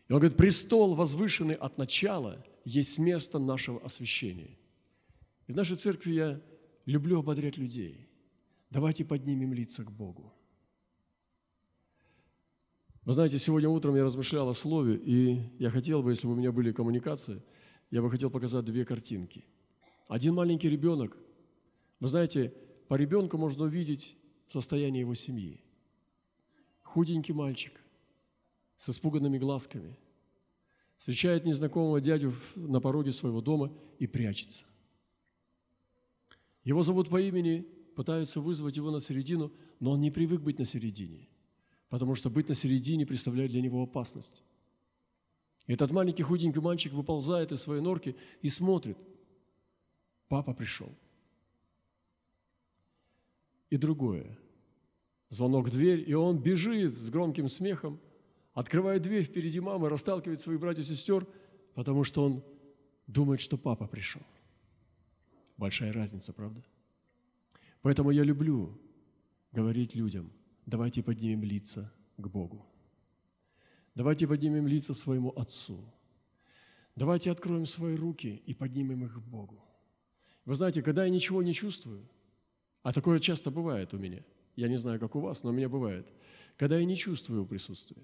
И 0.09 0.13
он 0.13 0.19
говорит, 0.19 0.37
престол, 0.37 0.93
возвышенный 0.93 1.55
от 1.55 1.77
начала, 1.77 2.45
есть 2.65 2.99
место 2.99 3.39
нашего 3.39 3.81
освящения. 3.81 4.57
И 5.47 5.53
в 5.53 5.55
нашей 5.55 5.77
церкви 5.77 6.11
я 6.11 6.41
люблю 6.85 7.19
ободрять 7.19 7.57
людей. 7.57 8.09
Давайте 8.71 9.05
поднимем 9.05 9.53
лица 9.53 9.85
к 9.85 9.91
Богу. 9.91 10.33
Вы 13.03 13.13
знаете, 13.13 13.37
сегодня 13.37 13.69
утром 13.69 13.95
я 13.95 14.03
размышлял 14.03 14.49
о 14.49 14.53
слове, 14.53 14.95
и 14.95 15.39
я 15.59 15.69
хотел 15.69 16.03
бы, 16.03 16.11
если 16.11 16.27
бы 16.27 16.33
у 16.33 16.35
меня 16.35 16.51
были 16.51 16.73
коммуникации, 16.73 17.41
я 17.89 18.01
бы 18.01 18.11
хотел 18.11 18.29
показать 18.29 18.65
две 18.65 18.83
картинки. 18.83 19.45
Один 20.09 20.33
маленький 20.33 20.69
ребенок. 20.69 21.17
Вы 22.01 22.07
знаете, 22.09 22.53
по 22.89 22.95
ребенку 22.95 23.37
можно 23.37 23.63
увидеть 23.63 24.17
состояние 24.53 25.01
его 25.01 25.15
семьи. 25.15 25.59
худенький 26.83 27.33
мальчик 27.33 27.73
с 28.75 28.89
испуганными 28.89 29.39
глазками 29.39 29.97
встречает 30.95 31.43
незнакомого 31.45 31.99
дядю 31.99 32.33
на 32.55 32.79
пороге 32.79 33.11
своего 33.11 33.41
дома 33.41 33.73
и 33.97 34.05
прячется. 34.05 34.65
Его 36.63 36.83
зовут 36.83 37.09
по 37.09 37.19
имени, 37.19 37.65
пытаются 37.95 38.39
вызвать 38.39 38.77
его 38.77 38.91
на 38.91 39.01
середину, 39.01 39.51
но 39.79 39.91
он 39.91 40.01
не 40.01 40.11
привык 40.11 40.41
быть 40.41 40.59
на 40.59 40.65
середине, 40.65 41.27
потому 41.89 42.15
что 42.15 42.29
быть 42.29 42.47
на 42.47 42.55
середине 42.55 43.05
представляет 43.05 43.51
для 43.51 43.61
него 43.61 43.81
опасность. 43.81 44.43
Этот 45.65 45.91
маленький 45.91 46.23
худенький 46.23 46.61
мальчик 46.61 46.93
выползает 46.93 47.51
из 47.51 47.61
своей 47.61 47.81
норки 47.81 48.15
и 48.41 48.49
смотрит. 48.49 48.97
Папа 50.27 50.53
пришел. 50.53 50.93
И 53.71 53.77
другое. 53.77 54.37
Звонок 55.33 55.69
в 55.69 55.71
дверь, 55.71 56.07
и 56.07 56.13
он 56.13 56.37
бежит 56.37 56.93
с 56.93 57.09
громким 57.09 57.49
смехом, 57.49 57.99
открывает 58.53 59.01
дверь 59.01 59.23
впереди 59.23 59.59
мамы, 59.59 59.89
расталкивает 59.89 60.41
своих 60.41 60.59
братьев 60.59 60.85
и 60.85 60.89
сестер, 60.89 61.25
потому 61.73 62.03
что 62.03 62.23
он 62.23 62.43
думает, 63.07 63.39
что 63.39 63.57
папа 63.57 63.87
пришел. 63.87 64.21
Большая 65.57 65.91
разница, 65.91 66.33
правда? 66.33 66.63
Поэтому 67.81 68.11
я 68.11 68.23
люблю 68.23 68.79
говорить 69.51 69.95
людям, 69.95 70.31
давайте 70.67 71.01
поднимем 71.01 71.43
лица 71.43 71.91
к 72.17 72.27
Богу. 72.27 72.63
Давайте 73.95 74.27
поднимем 74.27 74.67
лица 74.67 74.93
своему 74.93 75.31
Отцу. 75.35 75.83
Давайте 76.95 77.31
откроем 77.31 77.65
свои 77.65 77.95
руки 77.95 78.43
и 78.45 78.53
поднимем 78.53 79.03
их 79.05 79.15
к 79.15 79.17
Богу. 79.17 79.65
Вы 80.45 80.53
знаете, 80.53 80.83
когда 80.83 81.05
я 81.05 81.09
ничего 81.09 81.41
не 81.41 81.55
чувствую, 81.55 82.07
а 82.83 82.93
такое 82.93 83.17
часто 83.17 83.49
бывает 83.49 83.95
у 83.95 83.97
меня, 83.97 84.23
я 84.55 84.67
не 84.67 84.77
знаю, 84.77 84.99
как 84.99 85.15
у 85.15 85.19
вас, 85.19 85.43
но 85.43 85.49
у 85.49 85.53
меня 85.53 85.69
бывает, 85.69 86.11
когда 86.57 86.77
я 86.77 86.85
не 86.85 86.95
чувствую 86.95 87.45
присутствия, 87.45 88.03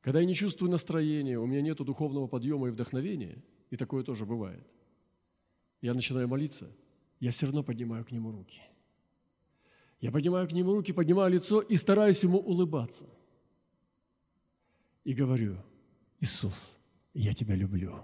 когда 0.00 0.20
я 0.20 0.26
не 0.26 0.34
чувствую 0.34 0.70
настроения, 0.70 1.38
у 1.38 1.46
меня 1.46 1.62
нет 1.62 1.78
духовного 1.78 2.26
подъема 2.26 2.68
и 2.68 2.70
вдохновения, 2.70 3.42
и 3.70 3.76
такое 3.76 4.02
тоже 4.02 4.26
бывает, 4.26 4.66
я 5.80 5.94
начинаю 5.94 6.28
молиться, 6.28 6.70
я 7.20 7.30
все 7.30 7.46
равно 7.46 7.62
поднимаю 7.62 8.04
к 8.04 8.12
Нему 8.12 8.32
руки. 8.32 8.60
Я 10.00 10.10
поднимаю 10.10 10.48
к 10.48 10.52
Нему 10.52 10.74
руки, 10.74 10.92
поднимаю 10.92 11.32
лицо 11.32 11.60
и 11.60 11.76
стараюсь 11.76 12.22
Ему 12.22 12.38
улыбаться– 12.38 13.06
и 15.04 15.14
говорю, 15.14 15.56
Иисус, 16.20 16.78
я 17.14 17.34
Тебя 17.34 17.54
люблю. 17.54 18.00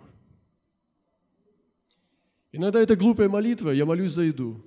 Иногда 2.51 2.81
это 2.81 2.97
глупая 2.97 3.29
молитва, 3.29 3.71
я 3.71 3.85
молюсь 3.85 4.13
за 4.13 4.23
еду. 4.23 4.65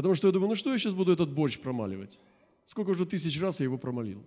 Потому 0.00 0.14
что 0.14 0.28
я 0.28 0.32
думаю, 0.32 0.48
ну 0.48 0.54
что 0.54 0.72
я 0.72 0.78
сейчас 0.78 0.94
буду 0.94 1.12
этот 1.12 1.30
борщ 1.30 1.58
промаливать? 1.58 2.18
Сколько 2.64 2.90
уже 2.90 3.04
тысяч 3.04 3.38
раз 3.38 3.60
я 3.60 3.64
его 3.64 3.76
промолил? 3.76 4.26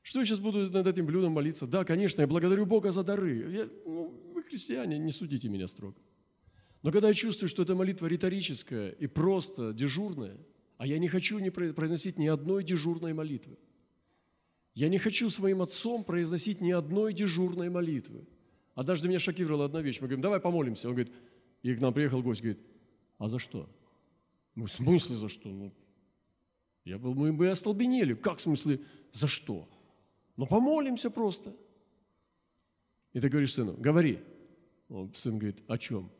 Что 0.00 0.20
я 0.20 0.24
сейчас 0.24 0.40
буду 0.40 0.70
над 0.70 0.86
этим 0.86 1.04
блюдом 1.04 1.32
молиться? 1.32 1.66
Да, 1.66 1.84
конечно, 1.84 2.22
я 2.22 2.26
благодарю 2.26 2.64
Бога 2.64 2.90
за 2.90 3.04
дары. 3.04 3.52
Я, 3.52 3.68
ну, 3.84 4.08
вы 4.32 4.42
христиане, 4.42 4.98
не 4.98 5.10
судите 5.10 5.50
меня 5.50 5.66
строго. 5.66 5.96
Но 6.82 6.90
когда 6.90 7.08
я 7.08 7.14
чувствую, 7.14 7.50
что 7.50 7.62
эта 7.62 7.74
молитва 7.74 8.06
риторическая 8.06 8.88
и 8.92 9.06
просто 9.06 9.74
дежурная, 9.74 10.38
а 10.78 10.86
я 10.86 10.98
не 10.98 11.08
хочу 11.08 11.38
не 11.40 11.50
произносить 11.50 12.18
ни 12.18 12.26
одной 12.26 12.64
дежурной 12.64 13.12
молитвы, 13.12 13.58
я 14.72 14.88
не 14.88 14.96
хочу 14.96 15.28
своим 15.28 15.60
отцом 15.60 16.04
произносить 16.04 16.62
ни 16.62 16.70
одной 16.70 17.12
дежурной 17.12 17.68
молитвы. 17.68 18.26
Однажды 18.74 19.08
меня 19.08 19.18
шокировала 19.18 19.66
одна 19.66 19.82
вещь. 19.82 20.00
Мы 20.00 20.06
говорим, 20.06 20.22
давай 20.22 20.40
помолимся. 20.40 20.88
Он 20.88 20.94
говорит, 20.94 21.12
и 21.62 21.74
к 21.74 21.82
нам 21.82 21.92
приехал 21.92 22.22
гость, 22.22 22.40
говорит, 22.40 22.60
а 23.18 23.28
за 23.28 23.38
что? 23.38 23.68
Мы 24.58 24.66
в 24.66 24.72
смысле 24.72 25.14
за 25.14 25.28
что? 25.28 25.48
Ну, 25.48 25.72
я 26.84 26.98
был, 26.98 27.14
мы 27.14 27.32
бы 27.32 27.48
остолбенели. 27.48 28.14
Как 28.14 28.38
в 28.38 28.40
смысле 28.40 28.80
за 29.12 29.28
что? 29.28 29.68
Ну, 30.36 30.46
помолимся 30.46 31.10
просто. 31.10 31.54
И 33.12 33.20
ты 33.20 33.28
говоришь 33.28 33.54
сыну, 33.54 33.74
говори. 33.74 34.18
Он, 34.88 35.14
сын 35.14 35.38
говорит, 35.38 35.62
о 35.68 35.78
чем? 35.78 36.10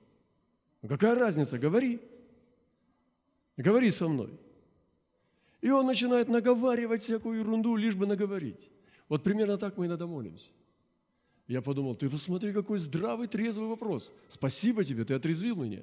Ну, 0.83 0.88
какая 0.88 1.16
разница, 1.16 1.59
говори. 1.59 2.01
Говори 3.57 3.90
со 3.90 4.07
мной. 4.07 4.31
И 5.61 5.70
он 5.70 5.87
начинает 5.87 6.29
наговаривать 6.29 7.03
всякую 7.03 7.40
ерунду, 7.40 7.74
лишь 7.74 7.96
бы 7.96 8.07
наговорить. 8.07 8.70
Вот 9.09 9.24
примерно 9.24 9.57
так 9.57 9.77
мы 9.79 9.87
иногда 9.87 10.07
молимся. 10.07 10.53
Я 11.48 11.61
подумал, 11.61 11.96
ты 11.96 12.09
посмотри, 12.09 12.53
какой 12.53 12.79
здравый, 12.79 13.27
трезвый 13.27 13.66
вопрос. 13.66 14.12
Спасибо 14.29 14.85
тебе, 14.85 15.05
ты 15.05 15.14
отрезвил 15.14 15.57
меня. 15.57 15.83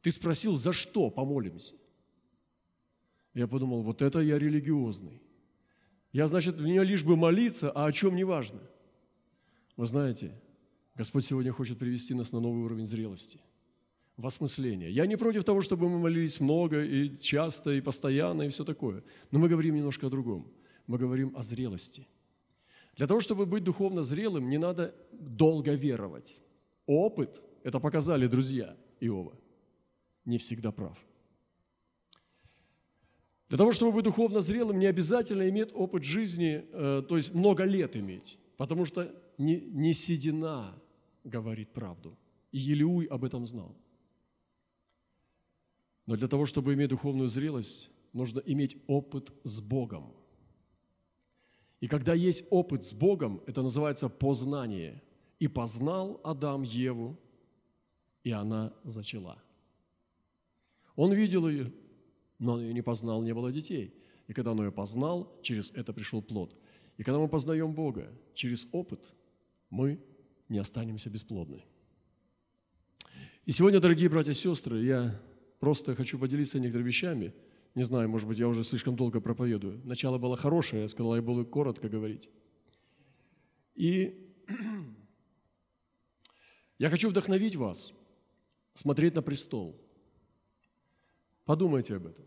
Ты 0.00 0.10
спросил, 0.10 0.56
за 0.56 0.72
что 0.72 1.10
помолимся. 1.10 1.74
Я 3.34 3.46
подумал, 3.46 3.82
вот 3.82 4.02
это 4.02 4.20
я 4.20 4.38
религиозный. 4.38 5.22
Я, 6.12 6.26
значит, 6.26 6.58
мне 6.58 6.82
лишь 6.82 7.04
бы 7.04 7.16
молиться, 7.16 7.70
а 7.70 7.86
о 7.86 7.92
чем 7.92 8.16
не 8.16 8.24
важно. 8.24 8.60
Вы 9.76 9.86
знаете, 9.86 10.32
Господь 10.96 11.24
сегодня 11.24 11.52
хочет 11.52 11.78
привести 11.78 12.14
нас 12.14 12.32
на 12.32 12.40
новый 12.40 12.64
уровень 12.64 12.86
зрелости 12.86 13.40
в 14.16 14.26
осмысление. 14.26 14.90
Я 14.90 15.06
не 15.06 15.16
против 15.16 15.44
того, 15.44 15.62
чтобы 15.62 15.88
мы 15.88 15.98
молились 15.98 16.40
много 16.40 16.84
и 16.84 17.16
часто, 17.16 17.70
и 17.70 17.80
постоянно, 17.80 18.42
и 18.42 18.48
все 18.48 18.64
такое. 18.64 19.02
Но 19.30 19.38
мы 19.38 19.48
говорим 19.48 19.76
немножко 19.76 20.08
о 20.08 20.10
другом. 20.10 20.46
Мы 20.86 20.98
говорим 20.98 21.32
о 21.36 21.42
зрелости. 21.42 22.06
Для 22.96 23.06
того, 23.06 23.20
чтобы 23.20 23.46
быть 23.46 23.64
духовно 23.64 24.02
зрелым, 24.02 24.50
не 24.50 24.58
надо 24.58 24.94
долго 25.12 25.72
веровать. 25.72 26.36
Опыт, 26.86 27.40
это 27.62 27.78
показали 27.80 28.26
друзья 28.26 28.76
Иова, 29.00 29.38
не 30.24 30.38
всегда 30.38 30.72
прав. 30.72 30.98
Для 33.50 33.58
того, 33.58 33.72
чтобы 33.72 33.92
быть 33.92 34.04
духовно 34.04 34.42
зрелым, 34.42 34.78
не 34.78 34.86
обязательно 34.86 35.48
иметь 35.48 35.70
опыт 35.74 36.04
жизни, 36.04 36.64
э, 36.70 37.02
то 37.08 37.16
есть 37.16 37.34
много 37.34 37.64
лет 37.64 37.96
иметь, 37.96 38.38
потому 38.56 38.84
что 38.84 39.12
не, 39.38 39.60
не 39.60 39.92
седина 39.92 40.80
говорит 41.24 41.72
правду. 41.72 42.16
И 42.52 42.58
Елеуй 42.58 43.06
об 43.06 43.24
этом 43.24 43.44
знал. 43.46 43.76
Но 46.06 46.14
для 46.14 46.28
того, 46.28 46.46
чтобы 46.46 46.74
иметь 46.74 46.90
духовную 46.90 47.28
зрелость, 47.28 47.90
нужно 48.12 48.38
иметь 48.38 48.76
опыт 48.86 49.32
с 49.42 49.60
Богом. 49.60 50.14
И 51.80 51.88
когда 51.88 52.14
есть 52.14 52.44
опыт 52.50 52.84
с 52.84 52.92
Богом, 52.92 53.42
это 53.48 53.62
называется 53.62 54.08
познание. 54.08 55.02
И 55.40 55.48
познал 55.48 56.20
Адам 56.22 56.62
Еву, 56.62 57.18
и 58.22 58.30
она 58.30 58.72
зачала. 58.84 59.42
Он 60.94 61.12
видел 61.12 61.48
ее, 61.48 61.72
но 62.40 62.54
он 62.54 62.62
ее 62.62 62.74
не 62.74 62.82
познал, 62.82 63.22
не 63.22 63.32
было 63.32 63.52
детей. 63.52 63.94
И 64.26 64.32
когда 64.32 64.50
он 64.50 64.60
ее 64.60 64.72
познал, 64.72 65.32
через 65.42 65.70
это 65.70 65.92
пришел 65.92 66.20
плод. 66.20 66.56
И 66.96 67.04
когда 67.04 67.20
мы 67.20 67.28
познаем 67.28 67.72
Бога 67.72 68.10
через 68.34 68.66
опыт, 68.72 69.14
мы 69.70 70.00
не 70.48 70.58
останемся 70.58 71.10
бесплодны. 71.10 71.62
И 73.46 73.52
сегодня, 73.52 73.78
дорогие 73.78 74.08
братья 74.08 74.32
и 74.32 74.34
сестры, 74.34 74.82
я 74.82 75.20
Просто 75.60 75.94
хочу 75.94 76.18
поделиться 76.18 76.58
некоторыми 76.58 76.88
вещами. 76.88 77.34
Не 77.74 77.84
знаю, 77.84 78.08
может 78.08 78.26
быть, 78.26 78.38
я 78.38 78.48
уже 78.48 78.64
слишком 78.64 78.96
долго 78.96 79.20
проповедую. 79.20 79.80
Начало 79.84 80.18
было 80.18 80.36
хорошее, 80.36 80.82
я 80.82 80.88
сказал, 80.88 81.14
я 81.14 81.22
буду 81.22 81.46
коротко 81.46 81.88
говорить. 81.88 82.30
И 83.74 84.26
я 86.78 86.88
хочу 86.88 87.10
вдохновить 87.10 87.56
вас 87.56 87.92
смотреть 88.72 89.14
на 89.14 89.22
престол. 89.22 89.78
Подумайте 91.44 91.96
об 91.96 92.06
этом. 92.06 92.24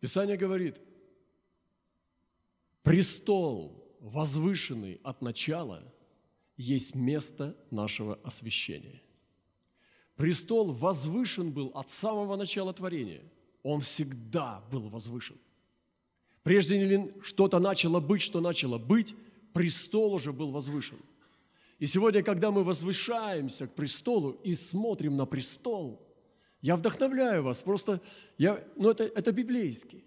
Писание 0.00 0.36
говорит, 0.36 0.80
престол, 2.82 3.96
возвышенный 4.00 5.00
от 5.02 5.22
начала, 5.22 5.82
есть 6.56 6.94
место 6.94 7.56
нашего 7.70 8.18
освящения. 8.22 9.02
Престол 10.16 10.72
возвышен 10.72 11.52
был 11.52 11.70
от 11.74 11.90
самого 11.90 12.36
начала 12.36 12.72
творения. 12.72 13.22
Он 13.62 13.80
всегда 13.80 14.62
был 14.70 14.88
возвышен. 14.88 15.36
Прежде 16.42 16.82
ли 16.82 17.12
что-то 17.22 17.58
начало 17.58 18.00
быть, 18.00 18.22
что 18.22 18.40
начало 18.40 18.78
быть, 18.78 19.14
престол 19.52 20.14
уже 20.14 20.32
был 20.32 20.52
возвышен. 20.52 20.98
И 21.78 21.86
сегодня, 21.86 22.22
когда 22.22 22.50
мы 22.50 22.64
возвышаемся 22.64 23.66
к 23.66 23.74
престолу 23.74 24.30
и 24.44 24.54
смотрим 24.54 25.16
на 25.16 25.26
престол, 25.26 26.05
я 26.66 26.74
вдохновляю 26.74 27.44
вас, 27.44 27.62
просто, 27.62 28.00
я, 28.38 28.60
ну 28.74 28.90
это, 28.90 29.04
это 29.04 29.30
библейски. 29.30 30.04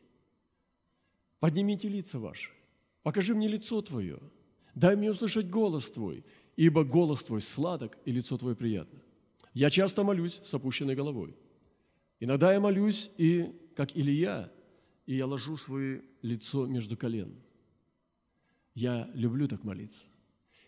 Поднимите 1.40 1.88
лица 1.88 2.20
ваши, 2.20 2.50
покажи 3.02 3.34
мне 3.34 3.48
лицо 3.48 3.82
твое, 3.82 4.20
дай 4.76 4.98
мне 4.98 5.10
услышать 5.10 5.50
голос 5.50 5.90
твой, 5.90 6.26
ибо 6.58 6.84
голос 6.84 7.24
твой 7.24 7.40
сладок 7.40 7.98
и 8.04 8.12
лицо 8.12 8.38
твое 8.38 8.58
приятно. 8.58 9.00
Я 9.54 9.70
часто 9.70 10.04
молюсь 10.04 10.42
с 10.44 10.54
опущенной 10.54 10.96
головой. 10.96 11.34
Иногда 12.20 12.52
я 12.52 12.60
молюсь, 12.60 13.10
и 13.18 13.56
как 13.74 13.96
Илья, 13.96 14.52
и 15.06 15.16
я 15.16 15.28
ложу 15.28 15.56
свое 15.56 16.04
лицо 16.22 16.66
между 16.66 16.98
колен. 16.98 17.42
Я 18.76 19.10
люблю 19.14 19.48
так 19.48 19.64
молиться. 19.64 20.08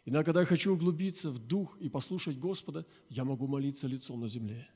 Иногда, 0.05 0.23
когда 0.23 0.39
я 0.39 0.45
хочу 0.45 0.73
углубиться 0.73 1.31
в 1.31 1.37
дух 1.37 1.77
и 1.81 1.89
послушать 1.89 2.39
Господа, 2.39 2.85
я 3.09 3.25
могу 3.25 3.45
молиться 3.45 3.87
лицом 3.87 4.21
на 4.21 4.29
земле. 4.29 4.69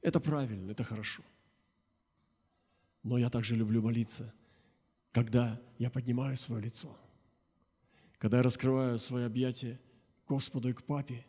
Это 0.00 0.20
правильно, 0.20 0.70
это 0.70 0.84
хорошо. 0.84 1.22
Но 3.02 3.18
я 3.18 3.30
также 3.30 3.56
люблю 3.56 3.82
молиться 3.82 4.32
когда 5.12 5.60
я 5.78 5.90
поднимаю 5.90 6.36
свое 6.36 6.62
лицо, 6.62 6.96
когда 8.18 8.38
я 8.38 8.42
раскрываю 8.42 8.98
свои 8.98 9.24
объятия 9.24 9.80
Господу 10.26 10.68
и 10.68 10.72
к 10.72 10.84
Папе 10.84 11.26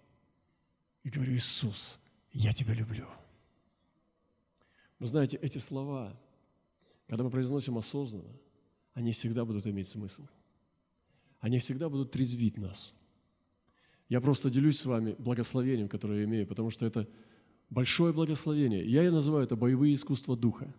и 1.03 1.09
говорю, 1.09 1.33
Иисус, 1.33 1.99
я 2.31 2.53
Тебя 2.53 2.73
люблю. 2.73 3.07
Вы 4.99 5.07
знаете, 5.07 5.37
эти 5.37 5.57
слова, 5.57 6.19
когда 7.07 7.23
мы 7.23 7.29
произносим 7.29 7.77
осознанно, 7.77 8.31
они 8.93 9.13
всегда 9.13 9.45
будут 9.45 9.65
иметь 9.65 9.87
смысл. 9.87 10.27
Они 11.39 11.57
всегда 11.57 11.89
будут 11.89 12.11
трезвить 12.11 12.57
нас. 12.57 12.93
Я 14.09 14.19
просто 14.19 14.49
делюсь 14.49 14.79
с 14.79 14.85
вами 14.85 15.15
благословением, 15.17 15.87
которое 15.87 16.19
я 16.19 16.25
имею, 16.25 16.45
потому 16.45 16.69
что 16.69 16.85
это 16.85 17.07
большое 17.69 18.13
благословение. 18.13 18.85
Я 18.85 19.09
называю 19.11 19.43
это 19.43 19.55
боевые 19.55 19.93
искусства 19.93 20.35
духа. 20.35 20.73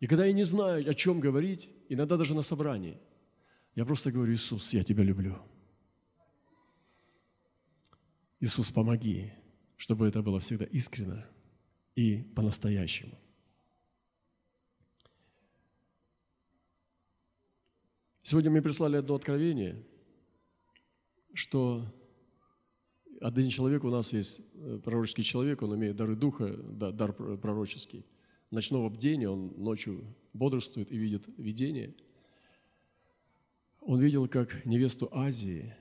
И 0.00 0.06
когда 0.06 0.26
я 0.26 0.32
не 0.32 0.44
знаю, 0.44 0.88
о 0.88 0.94
чем 0.94 1.20
говорить, 1.20 1.70
иногда 1.88 2.16
даже 2.16 2.34
на 2.34 2.42
собрании, 2.42 2.98
я 3.74 3.84
просто 3.84 4.12
говорю, 4.12 4.34
Иисус, 4.34 4.72
я 4.72 4.82
Тебя 4.82 5.02
люблю. 5.02 5.38
Иисус, 8.40 8.70
помоги, 8.70 9.32
чтобы 9.76 10.06
это 10.06 10.22
было 10.22 10.40
всегда 10.40 10.64
искренно 10.66 11.26
и 11.94 12.22
по-настоящему. 12.34 13.18
Сегодня 18.22 18.50
мне 18.50 18.60
прислали 18.60 18.96
одно 18.96 19.14
откровение, 19.14 19.86
что 21.32 21.86
один 23.26 23.48
человек, 23.48 23.84
у 23.84 23.90
нас 23.90 24.12
есть 24.12 24.40
э, 24.54 24.80
пророческий 24.84 25.24
человек, 25.24 25.62
он 25.62 25.74
имеет 25.74 25.96
дары 25.96 26.14
духа, 26.14 26.56
дар 26.56 27.12
пророческий. 27.12 28.04
Ночного 28.50 28.88
бдения, 28.88 29.28
он 29.28 29.52
ночью 29.56 30.04
бодрствует 30.32 30.92
и 30.92 30.96
видит 30.96 31.28
видение. 31.36 31.94
Он 33.80 34.00
видел, 34.00 34.28
как 34.28 34.64
невесту 34.64 35.08
Азии, 35.12 35.74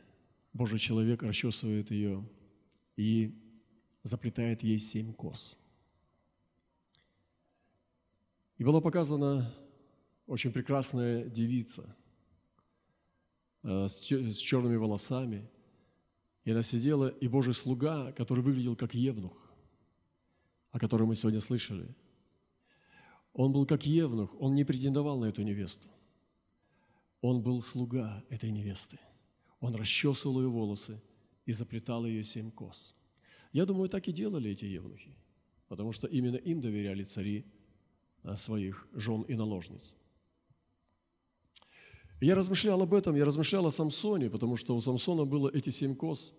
Божий 0.54 0.80
человек 0.80 1.24
расчесывает 1.24 1.92
ее 1.92 2.28
и 2.96 3.34
заплетает 4.04 4.64
ей 4.64 4.80
семь 4.80 5.14
кос. 5.14 5.60
И 8.58 8.64
была 8.64 8.82
показана 8.82 9.54
очень 10.28 10.52
прекрасная 10.52 11.26
девица– 11.26 11.96
Э, 13.68 13.88
с 13.90 14.38
черными 14.38 14.76
волосами. 14.76 15.50
И 16.46 16.52
она 16.52 16.64
сидела, 16.64 17.10
и 17.10 17.28
Божий 17.28 17.54
слуга, 17.54 18.12
который 18.14 18.44
выглядел 18.44 18.76
как 18.76 18.94
евнух, 18.94 19.34
о 20.72 20.80
котором 20.80 21.10
мы 21.10 21.16
сегодня 21.16 21.42
слышали, 21.42 21.94
он 23.34 23.52
был 23.52 23.66
как 23.66 23.86
евнух, 23.86 24.34
он 24.40 24.56
не 24.56 24.64
претендовал 24.64 25.20
на 25.20 25.26
эту 25.26 25.42
невесту. 25.42 25.90
Он 27.22 27.42
был 27.42 27.62
слуга 27.62 28.24
этой 28.30 28.52
невесты. 28.52 29.00
Он 29.60 29.76
расчесывал 29.76 30.42
ее 30.42 30.48
волосы 30.48 31.02
и 31.46 31.52
заплетал 31.52 32.06
ее 32.06 32.24
семь 32.24 32.52
кос. 32.52 32.96
Я 33.52 33.66
думаю, 33.66 33.90
так 33.90 34.08
и 34.08 34.14
делали 34.14 34.52
эти 34.52 34.66
евнухи, 34.66 35.16
потому 35.68 35.92
что 35.92 36.08
именно 36.08 36.36
им 36.36 36.62
доверяли 36.62 37.04
цари 37.04 37.46
э, 38.24 38.38
своих 38.38 38.88
жен 38.94 39.24
и 39.24 39.34
наложниц– 39.34 39.96
я 42.22 42.36
размышлял 42.36 42.82
об 42.82 42.94
этом, 42.94 43.16
я 43.16 43.26
размышлял 43.26 43.66
о 43.66 43.72
Самсоне, 43.72 44.30
потому 44.30 44.56
что 44.56 44.76
у 44.76 44.82
Самсона 44.82 45.26
было 45.26 45.50
эти 45.50 45.70
семь 45.70 45.96
коз, 45.96 46.34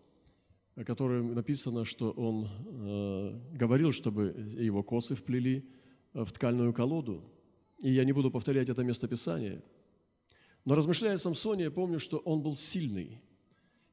о 0.75 0.85
которых 0.85 1.35
написано, 1.35 1.85
что 1.85 2.11
он 2.13 2.49
э, 2.49 3.57
говорил, 3.57 3.93
чтобы 3.93 4.35
его 4.59 4.83
косы 4.83 5.15
вплели 5.15 5.69
в 6.15 6.33
ткальную 6.33 6.73
колоду. 6.73 7.23
И 7.79 7.93
я 7.93 8.05
не 8.05 8.13
буду 8.13 8.31
повторять 8.31 8.71
это 8.71 8.85
местописание. 8.85 9.63
Но 10.65 10.75
размышляя 10.75 11.15
о 11.15 11.19
Самсоне, 11.19 11.65
я 11.65 11.71
помню, 11.71 11.99
что 11.99 12.19
он 12.19 12.43
был 12.43 12.57
сильный. 12.57 13.21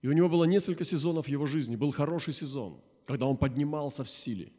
И 0.01 0.07
у 0.07 0.13
него 0.13 0.29
было 0.29 0.45
несколько 0.45 0.85
сезонов 0.85 1.27
его 1.27 1.47
жизни. 1.47 1.75
Был 1.75 1.91
хороший 1.91 2.33
сезон, 2.33 2.81
когда 3.05 3.25
он 3.25 3.35
поднимался 3.35 4.03
в 4.03 4.09
силе. 4.09 4.53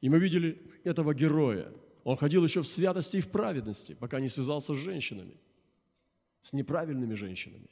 И 0.00 0.08
мы 0.08 0.18
видели 0.18 0.60
этого 0.82 1.14
героя. 1.14 1.72
Он 2.02 2.16
ходил 2.16 2.44
еще 2.44 2.62
в 2.62 2.66
святости 2.66 3.18
и 3.18 3.20
в 3.20 3.28
праведности, 3.28 3.94
пока 3.94 4.18
не 4.18 4.28
связался 4.28 4.74
с 4.74 4.78
женщинами– 4.78 5.36
с 6.46 6.52
неправильными 6.52 7.14
женщинами. 7.14 7.68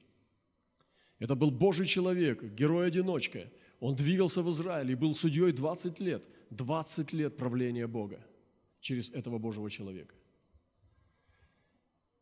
Это 1.20 1.36
был 1.36 1.52
Божий 1.52 1.86
человек, 1.86 2.42
герой-одиночка. 2.42 3.48
Он 3.78 3.94
двигался 3.94 4.42
в 4.42 4.50
Израиле 4.50 4.92
и 4.92 4.96
был 4.96 5.14
судьей 5.14 5.52
20 5.52 6.00
лет. 6.00 6.28
20 6.50 7.12
лет 7.12 7.36
правления 7.36 7.86
Бога 7.86 8.18
через 8.80 9.12
этого 9.12 9.38
Божьего 9.38 9.70
человека. 9.70 10.14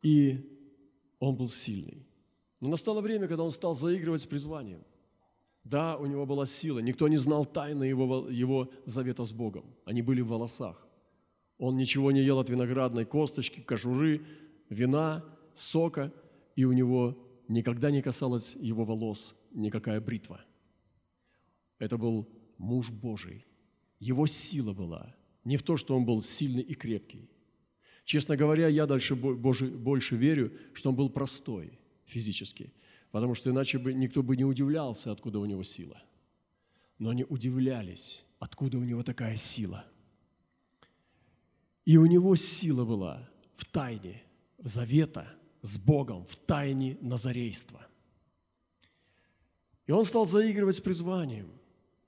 И 0.02 0.40
он 1.20 1.36
был 1.36 1.48
сильный. 1.48 2.06
Но 2.60 2.68
настало 2.68 3.00
время, 3.00 3.28
когда 3.28 3.44
он 3.44 3.50
стал 3.50 3.74
заигрывать 3.74 4.20
с 4.20 4.26
призванием. 4.26 4.84
Да, 5.64 5.96
у 5.96 6.04
него 6.06 6.26
была 6.26 6.44
сила. 6.44 6.80
Никто 6.80 7.08
не 7.08 7.16
знал 7.18 7.46
тайны 7.46 7.84
его, 7.84 8.28
его 8.28 8.70
завета 8.84 9.24
с 9.24 9.32
Богом. 9.32 9.64
Они 9.86 10.02
были 10.02 10.20
в 10.20 10.28
волосах. 10.28 10.86
Он 11.56 11.76
ничего 11.76 12.12
не 12.12 12.22
ел 12.22 12.38
от 12.38 12.50
виноградной 12.50 13.06
косточки, 13.06 13.60
кожуры, 13.60 14.20
вина, 14.68 15.24
сока– 15.54 16.12
и 16.56 16.64
у 16.64 16.72
него 16.72 17.18
никогда 17.48 17.90
не 17.90 18.02
касалась 18.02 18.56
его 18.56 18.84
волос 18.84 19.34
никакая 19.52 20.00
бритва. 20.00 20.44
Это 21.78 21.98
был 21.98 22.28
муж 22.58 22.90
Божий. 22.90 23.46
Его 23.98 24.26
сила 24.26 24.72
была 24.72 25.14
не 25.44 25.56
в 25.56 25.62
то, 25.62 25.76
что 25.76 25.96
он 25.96 26.04
был 26.04 26.22
сильный 26.22 26.62
и 26.62 26.74
крепкий. 26.74 27.28
Честно 28.04 28.36
говоря, 28.36 28.68
я 28.68 28.86
дальше 28.86 29.14
больше 29.14 30.16
верю, 30.16 30.52
что 30.72 30.90
он 30.90 30.96
был 30.96 31.08
простой 31.08 31.78
физически, 32.04 32.72
потому 33.10 33.34
что 33.34 33.50
иначе 33.50 33.78
бы 33.78 33.92
никто 33.92 34.22
бы 34.22 34.36
не 34.36 34.44
удивлялся, 34.44 35.12
откуда 35.12 35.38
у 35.38 35.44
него 35.44 35.62
сила. 35.62 36.02
Но 36.98 37.10
они 37.10 37.24
удивлялись, 37.24 38.24
откуда 38.38 38.78
у 38.78 38.84
него 38.84 39.02
такая 39.02 39.36
сила. 39.36 39.84
И 41.84 41.96
у 41.96 42.06
него 42.06 42.36
сила 42.36 42.84
была 42.84 43.28
в 43.56 43.64
тайне, 43.64 44.22
в 44.58 44.68
завета– 44.68 45.32
с 45.62 45.78
Богом 45.78 46.26
в 46.26 46.36
тайне 46.36 46.98
назарейства. 47.00 47.86
И 49.86 49.92
он 49.92 50.04
стал 50.04 50.26
заигрывать 50.26 50.76
с 50.76 50.80
призванием. 50.80 51.50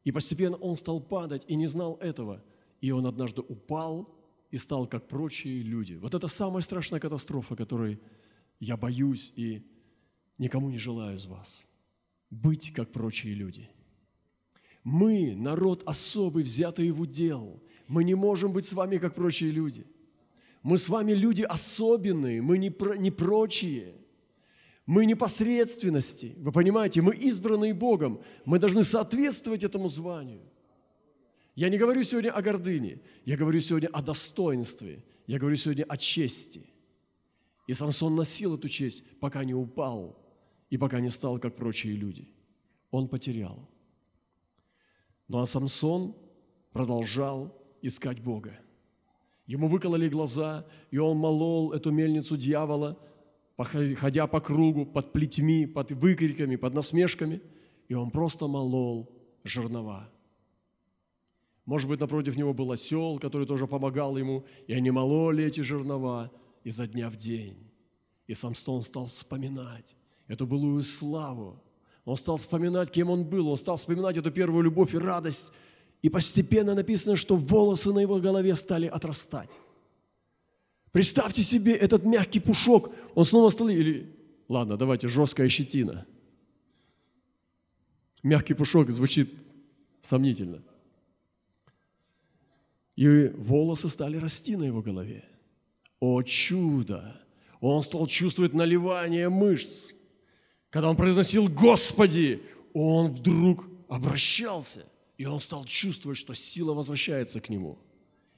И 0.05 0.13
постепенно 0.13 0.57
он 0.57 0.77
стал 0.77 1.01
падать 1.01 1.45
и 1.49 1.55
не 1.55 1.67
знал 1.67 1.97
этого. 1.97 2.45
И 2.81 2.91
он 2.91 3.07
однажды 3.07 3.41
упал 3.41 4.15
и 4.51 4.59
стал 4.59 4.87
как 4.87 5.09
прочие 5.09 5.63
люди. 5.63 5.95
Вот 5.95 6.15
это 6.15 6.29
самая 6.29 6.63
страшная 6.63 7.01
катастрофа, 7.01 7.57
которой 7.57 8.01
я 8.61 8.77
боюсь 8.77 9.33
и 9.37 9.67
никому 10.39 10.71
не 10.71 10.79
желаю 10.79 11.17
из 11.17 11.27
вас. 11.27 11.67
Быть 12.31 12.73
как 12.73 12.93
прочие 12.93 13.35
люди. 13.35 13.71
Мы, 14.83 15.35
народ 15.35 15.83
особый, 15.87 16.45
взятый 16.45 16.91
в 16.91 17.01
удел. 17.01 17.63
Мы 17.89 18.05
не 18.05 18.15
можем 18.15 18.53
быть 18.53 18.67
с 18.67 18.73
вами 18.73 18.99
как 18.99 19.15
прочие 19.15 19.51
люди. 19.51 19.87
Мы 20.65 20.79
с 20.79 20.89
вами 20.89 21.13
люди 21.13 21.43
особенные, 21.43 22.41
мы 22.41 22.57
не, 22.57 22.71
про, 22.71 22.97
не 22.97 23.11
прочие. 23.11 23.95
Мы 24.87 25.05
непосредственности. 25.05 26.35
Вы 26.39 26.53
понимаете, 26.53 27.03
мы 27.03 27.15
избранные 27.15 27.75
Богом. 27.75 28.23
Мы 28.47 28.59
должны 28.59 28.83
соответствовать 28.83 29.63
этому 29.63 29.89
званию. 29.89 30.41
Я 31.55 31.69
не 31.69 31.77
говорю 31.77 32.03
сегодня 32.03 32.33
о 32.33 32.41
гордыне, 32.41 33.03
я 33.27 33.37
говорю 33.37 33.61
сегодня 33.61 33.89
о 33.89 34.01
достоинстве, 34.01 35.05
я 35.27 35.39
говорю 35.39 35.57
сегодня 35.57 35.85
о 35.85 35.99
чести. 35.99 36.67
И 37.67 37.75
Самсон 37.75 38.17
носил 38.17 38.57
эту 38.57 38.71
честь, 38.71 39.05
пока 39.21 39.45
не 39.45 39.55
упал 39.55 40.19
и 40.71 40.79
пока 40.79 41.01
не 41.01 41.11
стал, 41.11 41.39
как 41.39 41.57
прочие 41.57 41.95
люди. 41.95 42.27
Он 42.91 43.07
потерял. 43.09 43.69
Ну 45.29 45.41
а 45.41 45.47
Самсон 45.47 46.17
продолжал 46.73 47.55
искать 47.83 48.21
Бога. 48.21 48.59
Ему 49.47 49.69
выкололи 49.69 50.09
глаза, 50.09 50.67
и 50.91 50.99
он 50.99 51.19
молол 51.19 51.73
эту 51.73 51.91
мельницу 51.91 52.37
дьявола, 52.37 52.99
ходя 53.57 54.27
по 54.27 54.41
кругу, 54.41 54.87
под 54.87 55.13
плетьми, 55.13 55.67
под 55.67 55.93
выкриками, 55.93 56.57
под 56.57 56.75
насмешками, 56.75 57.43
и 57.89 57.95
он 57.95 58.11
просто 58.11 58.47
молол 58.47 59.11
жернова. 59.45 60.09
Может 61.67 61.89
быть, 61.89 62.01
напротив 62.01 62.37
него 62.37 62.53
был 62.53 62.73
осел, 62.73 63.19
который 63.19 63.47
тоже 63.47 63.67
помогал 63.67 64.17
ему, 64.17 64.45
и 64.67 64.73
они 64.73 64.91
мололи 64.91 65.45
эти 65.45 65.61
жернова 65.61 66.31
изо 66.63 66.87
дня 66.87 67.11
в 67.11 67.17
день. 67.17 67.71
И 68.27 68.35
Самсон 68.35 68.83
стал 68.83 69.07
вспоминать 69.07 69.97
эту 70.27 70.47
былую 70.47 70.83
славу. 70.83 71.63
Он 72.05 72.17
стал 72.17 72.37
вспоминать, 72.37 72.91
кем 72.91 73.11
он 73.11 73.25
был, 73.25 73.49
он 73.49 73.57
стал 73.57 73.77
вспоминать 73.77 74.17
эту 74.17 74.31
первую 74.31 74.63
любовь 74.63 74.95
и 74.95 74.99
радость, 74.99 75.53
и 76.05 76.11
постепенно 76.11 76.75
написано, 76.75 77.17
что 77.17 77.35
волосы 77.35 77.91
на 77.91 78.01
его 78.01 78.21
голове 78.21 78.55
стали 78.57 78.87
отрастать. 78.87 79.59
Представьте 80.93 81.43
себе 81.43 81.75
этот 81.75 82.05
мягкий 82.05 82.41
пушок, 82.41 82.95
он 83.15 83.25
снова 83.25 83.49
стал, 83.49 83.71
или, 83.71 84.15
ладно, 84.47 84.77
давайте, 84.77 85.09
жесткая 85.09 85.49
щетина. 85.49 86.07
Мягкий 88.23 88.53
пушок 88.53 88.91
звучит 88.91 89.33
сомнительно. 90.03 90.63
И 92.97 93.29
волосы 93.29 93.89
стали 93.89 94.19
расти 94.19 94.57
на 94.57 94.65
его 94.65 94.83
голове. 94.83 95.25
О 96.01 96.23
чудо! 96.23 97.19
Он 97.63 97.83
стал 97.83 98.07
чувствовать 98.09 98.53
наливание 98.53 99.31
мышц. 99.31 99.95
Когда 100.69 100.91
он 100.91 100.97
произносил 100.97 101.49
«Господи», 101.49 102.43
он 102.75 103.15
вдруг 103.15 103.65
обращался, 103.89 104.85
и 105.25 105.27
он 105.27 105.41
стал 105.41 105.65
чувствовать, 105.65 106.19
что 106.19 106.35
сила 106.35 106.75
возвращается 106.75 107.41
к 107.41 107.49
нему. 107.49 107.79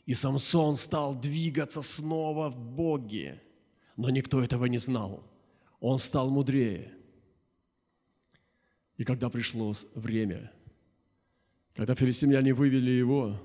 И 0.05 0.15
Самсон 0.15 0.77
стал 0.77 1.17
двигаться 1.21 1.83
снова 1.83 2.49
в 2.49 2.57
Боге, 2.57 3.43
но 3.97 4.09
никто 4.09 4.41
этого 4.41 4.67
не 4.67 4.79
знал. 4.79 5.29
Он 5.81 5.99
стал 5.99 6.31
мудрее. 6.31 6.95
И 8.99 9.03
когда 9.03 9.29
пришло 9.31 9.73
время, 9.97 10.53
когда 11.75 11.97
филистимляне 11.97 12.55
вывели 12.55 12.93
его 12.93 13.43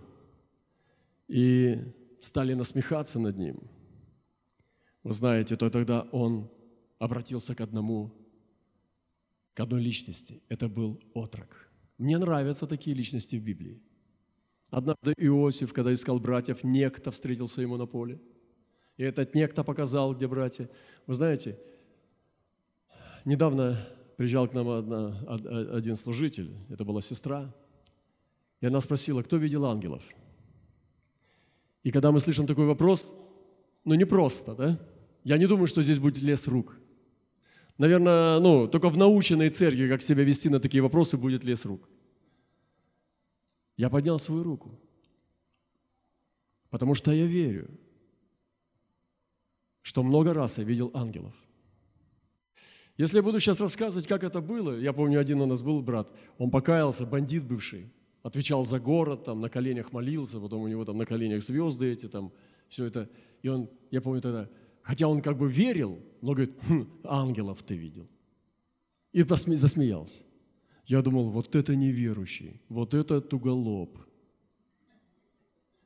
и 1.27 1.79
стали 2.19 2.53
насмехаться 2.53 3.17
над 3.17 3.39
ним, 3.39 3.59
вы 5.01 5.13
знаете, 5.13 5.55
то 5.55 5.71
тогда 5.71 6.03
он 6.11 6.47
обратился 6.99 7.55
к 7.55 7.61
одному, 7.61 8.13
к 9.55 9.59
одной 9.59 9.81
личности. 9.81 10.43
Это 10.47 10.69
был 10.69 11.01
отрок. 11.15 11.70
Мне 12.01 12.17
нравятся 12.17 12.65
такие 12.65 12.95
личности 12.95 13.35
в 13.35 13.43
Библии. 13.43 13.79
Однажды 14.71 15.13
Иосиф, 15.17 15.71
когда 15.71 15.93
искал 15.93 16.19
братьев, 16.19 16.63
некто 16.63 17.11
встретился 17.11 17.61
ему 17.61 17.77
на 17.77 17.85
поле. 17.85 18.19
И 18.97 19.03
этот 19.03 19.35
некто 19.35 19.63
показал, 19.63 20.15
где 20.15 20.27
братья. 20.27 20.67
Вы 21.05 21.13
знаете, 21.13 21.59
недавно 23.23 23.87
приезжал 24.17 24.47
к 24.47 24.53
нам 24.55 24.69
одна, 24.69 25.19
один 25.75 25.95
служитель, 25.95 26.55
это 26.69 26.83
была 26.85 27.01
сестра, 27.01 27.53
и 28.61 28.65
она 28.65 28.81
спросила, 28.81 29.21
кто 29.21 29.37
видел 29.37 29.65
ангелов? 29.65 30.03
И 31.83 31.91
когда 31.91 32.11
мы 32.11 32.19
слышим 32.19 32.47
такой 32.47 32.65
вопрос, 32.65 33.13
ну 33.85 33.93
не 33.93 34.05
просто, 34.05 34.55
да? 34.55 34.79
Я 35.23 35.37
не 35.37 35.45
думаю, 35.45 35.67
что 35.67 35.83
здесь 35.83 35.99
будет 35.99 36.23
лес 36.23 36.47
рук. 36.47 36.80
Наверное, 37.77 38.39
ну, 38.39 38.67
только 38.67 38.89
в 38.89 38.97
наученной 38.97 39.49
церкви, 39.49 39.87
как 39.87 40.01
себя 40.01 40.23
вести 40.23 40.49
на 40.49 40.59
такие 40.59 40.81
вопросы, 40.81 41.17
будет 41.17 41.43
лес 41.43 41.65
рук. 41.65 41.89
Я 43.77 43.89
поднял 43.89 44.19
свою 44.19 44.43
руку, 44.43 44.79
потому 46.69 46.95
что 46.95 47.11
я 47.11 47.25
верю, 47.25 47.69
что 49.81 50.03
много 50.03 50.33
раз 50.33 50.57
я 50.57 50.63
видел 50.63 50.91
ангелов. 50.93 51.33
Если 52.97 53.17
я 53.17 53.23
буду 53.23 53.39
сейчас 53.39 53.59
рассказывать, 53.59 54.07
как 54.07 54.23
это 54.23 54.41
было, 54.41 54.77
я 54.77 54.93
помню, 54.93 55.19
один 55.19 55.41
у 55.41 55.45
нас 55.45 55.63
был 55.63 55.81
брат, 55.81 56.13
он 56.37 56.51
покаялся, 56.51 57.05
бандит 57.05 57.43
бывший, 57.43 57.91
отвечал 58.21 58.65
за 58.65 58.79
город, 58.79 59.23
там 59.23 59.41
на 59.41 59.49
коленях 59.49 59.91
молился, 59.91 60.39
потом 60.39 60.61
у 60.61 60.67
него 60.67 60.85
там 60.85 60.97
на 60.97 61.05
коленях 61.05 61.41
звезды 61.41 61.91
эти, 61.91 62.07
там 62.07 62.31
все 62.69 62.85
это. 62.85 63.09
И 63.41 63.47
он, 63.47 63.69
я 63.89 64.01
помню 64.01 64.21
тогда, 64.21 64.49
хотя 64.91 65.07
он 65.07 65.21
как 65.21 65.37
бы 65.37 65.49
верил, 65.49 66.03
но 66.21 66.33
говорит, 66.33 66.53
хм, 66.67 66.85
ангелов 67.05 67.63
ты 67.63 67.77
видел. 67.77 68.09
И 69.13 69.23
засмеялся. 69.23 70.23
Я 70.85 71.01
думал, 71.01 71.29
вот 71.29 71.55
это 71.55 71.77
неверующий, 71.77 72.59
вот 72.67 72.93
это 72.93 73.21
туголоб. 73.21 73.97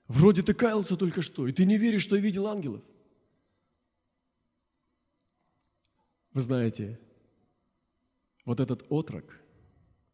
Вроде 0.07 0.41
ты 0.41 0.55
каялся 0.55 0.95
только 0.97 1.21
что, 1.21 1.47
и 1.47 1.51
ты 1.51 1.65
не 1.65 1.77
веришь, 1.77 2.01
что 2.01 2.15
я 2.15 2.21
видел 2.23 2.47
ангелов. 2.47 2.81
Вы 6.33 6.41
знаете, 6.41 6.99
вот 8.43 8.59
этот 8.59 8.87
отрок, 8.89 9.39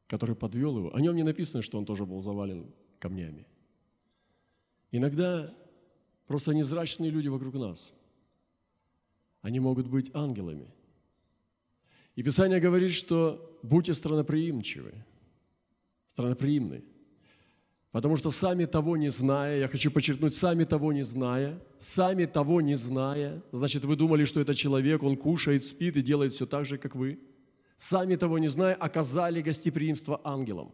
который 0.08 0.36
подвел 0.36 0.77
его, 0.80 0.93
о 0.93 0.99
нем 0.99 1.15
не 1.15 1.23
написано, 1.23 1.63
что 1.63 1.77
он 1.77 1.86
тоже 1.86 2.06
был 2.06 2.19
завален 2.19 2.65
камнями. 2.99 3.47
Иногда 4.91 5.54
просто 6.27 6.54
невзрачные 6.54 7.10
люди 7.10 7.30
вокруг 7.30 7.54
нас, 7.54 7.95
они 9.41 9.60
могут 9.60 9.88
быть 9.88 10.12
ангелами. 10.13 10.67
И 12.15 12.23
Писание 12.23 12.60
говорит, 12.60 12.91
что 12.91 13.60
будьте 13.63 13.93
страноприимчивы, 13.93 14.93
страноприимны. 16.08 16.84
Потому 17.91 18.15
что 18.15 18.32
сами 18.32 18.65
того 18.65 18.95
не 18.95 19.10
зная, 19.10 19.60
я 19.60 19.67
хочу 19.67 19.91
подчеркнуть, 19.91 20.34
сами 20.34 20.63
того 20.63 20.93
не 20.93 21.04
зная, 21.04 21.60
сами 21.77 22.25
того 22.25 22.62
не 22.62 22.75
зная, 22.75 23.43
значит, 23.51 23.84
вы 23.84 23.97
думали, 23.97 24.23
что 24.23 24.39
это 24.39 24.56
человек, 24.56 25.04
он 25.04 25.17
кушает, 25.17 25.63
спит 25.63 25.97
и 25.97 26.01
делает 26.01 26.32
все 26.32 26.45
так 26.45 26.65
же, 26.65 26.77
как 26.77 26.95
вы. 26.95 27.19
Сами 27.75 28.15
того 28.15 28.38
не 28.39 28.47
зная, 28.47 28.75
оказали 28.75 29.41
гостеприимство 29.41 30.21
ангелам. 30.23 30.71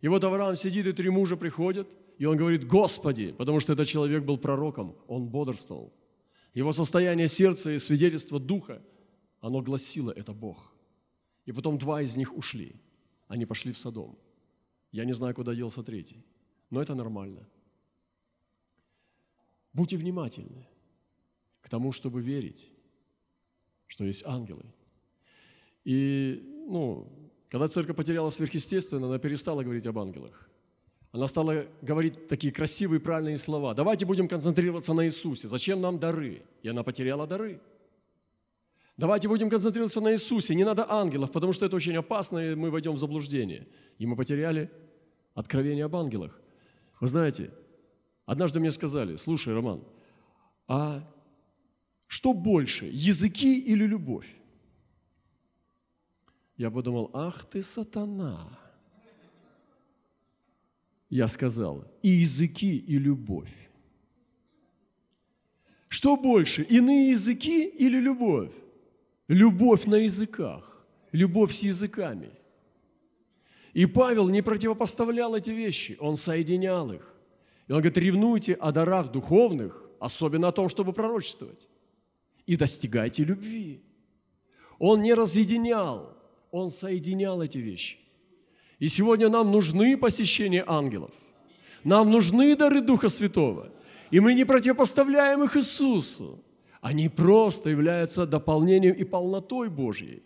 И 0.00 0.08
вот 0.08 0.24
Авраам 0.24 0.56
сидит, 0.56 0.86
и 0.86 0.92
три 0.92 1.10
мужа 1.10 1.36
приходят, 1.36 1.88
и 2.18 2.24
он 2.24 2.36
говорит, 2.36 2.66
Господи, 2.66 3.32
потому 3.32 3.60
что 3.60 3.72
этот 3.72 3.86
человек 3.86 4.24
был 4.24 4.38
пророком, 4.38 4.96
он 5.06 5.28
бодрствовал. 5.28 5.92
Его 6.54 6.72
состояние 6.72 7.28
сердца 7.28 7.70
и 7.70 7.78
свидетельство 7.78 8.38
духа, 8.38 8.82
оно 9.40 9.62
гласило, 9.62 10.10
это 10.10 10.32
Бог. 10.32 10.72
И 11.46 11.52
потом 11.52 11.78
два 11.78 12.02
из 12.02 12.16
них 12.16 12.36
ушли, 12.36 12.76
они 13.28 13.46
пошли 13.46 13.72
в 13.72 13.78
Содом. 13.78 14.18
Я 14.90 15.04
не 15.04 15.14
знаю, 15.14 15.34
куда 15.34 15.54
делся 15.54 15.82
третий, 15.82 16.24
но 16.70 16.80
это 16.82 16.94
нормально. 16.94 17.48
Будьте 19.72 19.96
внимательны 19.96 20.66
к 21.62 21.68
тому, 21.70 21.92
чтобы 21.92 22.20
верить, 22.20 22.68
что 23.86 24.04
есть 24.04 24.24
ангелы. 24.26 24.64
И, 25.84 26.42
ну, 26.68 27.08
когда 27.48 27.68
церковь 27.68 27.96
потеряла 27.96 28.30
сверхъестественное, 28.30 29.08
она 29.08 29.18
перестала 29.18 29.62
говорить 29.62 29.86
об 29.86 29.98
ангелах. 29.98 30.48
Она 31.12 31.26
стала 31.26 31.66
говорить 31.82 32.26
такие 32.26 32.52
красивые, 32.52 32.98
правильные 32.98 33.36
слова. 33.36 33.74
Давайте 33.74 34.06
будем 34.06 34.28
концентрироваться 34.28 34.94
на 34.94 35.04
Иисусе. 35.06 35.46
Зачем 35.46 35.82
нам 35.82 35.98
дары? 35.98 36.42
И 36.62 36.68
она 36.68 36.82
потеряла 36.82 37.26
дары. 37.26 37.60
Давайте 38.96 39.28
будем 39.28 39.50
концентрироваться 39.50 40.00
на 40.00 40.12
Иисусе, 40.12 40.54
не 40.54 40.64
надо 40.64 40.90
ангелов, 40.90 41.30
потому 41.32 41.52
что 41.52 41.66
это 41.66 41.76
очень 41.76 41.96
опасно, 41.96 42.38
и 42.38 42.54
мы 42.54 42.70
войдем 42.70 42.94
в 42.94 42.98
заблуждение. 42.98 43.66
И 43.98 44.06
мы 44.06 44.16
потеряли 44.16 44.70
откровение 45.34 45.84
об 45.84 45.96
ангелах. 45.96 46.38
Вы 47.00 47.08
знаете, 47.08 47.50
однажды 48.26 48.60
мне 48.60 48.70
сказали, 48.70 49.16
слушай, 49.16 49.54
Роман, 49.54 49.82
а 50.68 51.02
что 52.06 52.32
больше, 52.32 52.86
языки 52.86 53.60
или 53.60 53.84
любовь? 53.84 54.28
Я 56.56 56.70
подумал, 56.70 57.10
ах 57.12 57.44
ты 57.44 57.62
сатана. 57.62 58.61
Я 61.12 61.28
сказал, 61.28 61.84
и 62.02 62.08
языки, 62.08 62.76
и 62.76 62.98
любовь. 62.98 63.52
Что 65.88 66.16
больше, 66.16 66.62
иные 66.62 67.10
языки 67.10 67.66
или 67.66 67.98
любовь? 67.98 68.52
Любовь 69.28 69.84
на 69.84 69.96
языках, 69.96 70.84
любовь 71.12 71.54
с 71.54 71.62
языками– 71.62 72.30
и 73.72 73.86
Павел 73.86 74.28
не 74.28 74.42
противопоставлял 74.42 75.34
эти 75.34 75.50
вещи, 75.50 75.96
он 75.98 76.16
соединял 76.16 76.92
их. 76.92 77.14
И 77.68 77.72
он 77.72 77.78
говорит, 77.78 77.96
ревнуйте 77.96 78.54
о 78.54 78.70
дарах 78.70 79.10
духовных, 79.10 79.82
особенно 79.98 80.48
о 80.48 80.52
том, 80.52 80.68
чтобы 80.68 80.92
пророчествовать, 80.92 81.68
и 82.44 82.56
достигайте 82.56 83.24
любви. 83.24 83.82
Он 84.78 85.00
не 85.00 85.14
разъединял, 85.14 86.14
он 86.50 86.70
соединял 86.70 87.40
эти 87.40 87.58
вещи. 87.58 87.98
И 88.82 88.88
сегодня 88.88 89.28
нам 89.28 89.52
нужны 89.52 89.96
посещения 89.96 90.64
ангелов. 90.66 91.12
Нам 91.84 92.10
нужны 92.10 92.56
дары 92.56 92.80
Духа 92.80 93.10
Святого. 93.10 93.70
И 94.10 94.18
мы 94.18 94.34
не 94.34 94.44
противопоставляем 94.44 95.44
их 95.44 95.56
Иисусу. 95.56 96.44
Они 96.80 97.08
просто 97.08 97.70
являются 97.70 98.26
дополнением 98.26 98.96
и 98.96 99.04
полнотой 99.04 99.68
Божьей. 99.70 100.24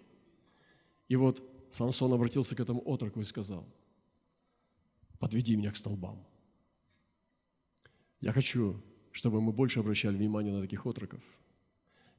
И 1.11 1.17
вот 1.17 1.43
Самсон 1.71 2.15
обратился 2.15 2.57
к 2.57 2.61
этому 2.61 2.81
отроку 2.87 3.21
и 3.21 3.25
сказал, 3.25 3.67
подведи 5.19 5.55
меня 5.57 5.71
к 5.71 5.77
столбам. 5.77 6.27
Я 8.23 8.33
хочу, 8.33 8.75
чтобы 9.13 9.43
мы 9.43 9.53
больше 9.53 9.81
обращали 9.81 10.17
внимание 10.17 10.55
на 10.55 10.63
таких 10.63 10.87
отроков. 10.87 11.21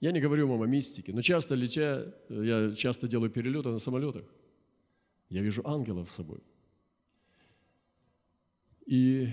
Я 0.02 0.12
не 0.12 0.21
говорю 0.21 0.47
вам 0.47 0.62
о 0.62 0.67
мистике, 0.67 1.13
но 1.13 1.21
часто 1.23 1.56
летя, 1.56 2.13
я 2.30 2.76
часто 2.76 3.08
делаю 3.08 3.32
перелеты 3.32 3.69
на 3.69 3.80
самолетах. 3.80 4.23
Я 5.30 5.42
вижу 5.42 5.62
ангелов 5.66 6.10
с 6.10 6.16
собой. 6.16 6.40
И, 8.86 9.28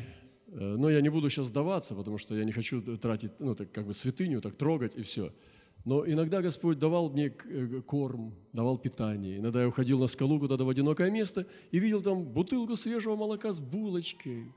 э, 0.49 0.77
но 0.77 0.91
я 0.91 1.01
не 1.01 1.09
буду 1.09 1.31
сейчас 1.31 1.47
сдаваться, 1.47 1.95
потому 1.95 2.19
что 2.19 2.35
я 2.35 2.45
не 2.45 2.53
хочу 2.53 2.83
тратить, 2.97 3.41
ну, 3.41 3.55
так 3.55 3.71
как 3.73 3.87
бы 3.87 3.95
святыню, 3.95 4.41
так 4.41 4.57
трогать 4.57 4.97
и 4.97 5.03
все– 5.03 5.33
но 5.85 6.07
иногда 6.07 6.41
Господь 6.41 6.79
давал 6.79 7.11
мне 7.11 7.27
э, 7.45 7.83
корм, 7.83 8.35
давал 8.53 8.79
питание. 8.79 9.39
Иногда 9.39 9.61
я 9.61 9.69
уходил 9.69 9.99
на 9.99 10.07
скалу 10.07 10.41
куда-то 10.41 10.65
в 10.65 10.69
одинокое 10.69 11.11
место 11.11 11.47
и 11.73 11.79
видел 11.79 12.03
там 12.03 12.25
бутылку 12.25 12.75
свежего 12.75 13.17
молока 13.17 13.53
с 13.53 13.61
булочкой. 13.61 14.51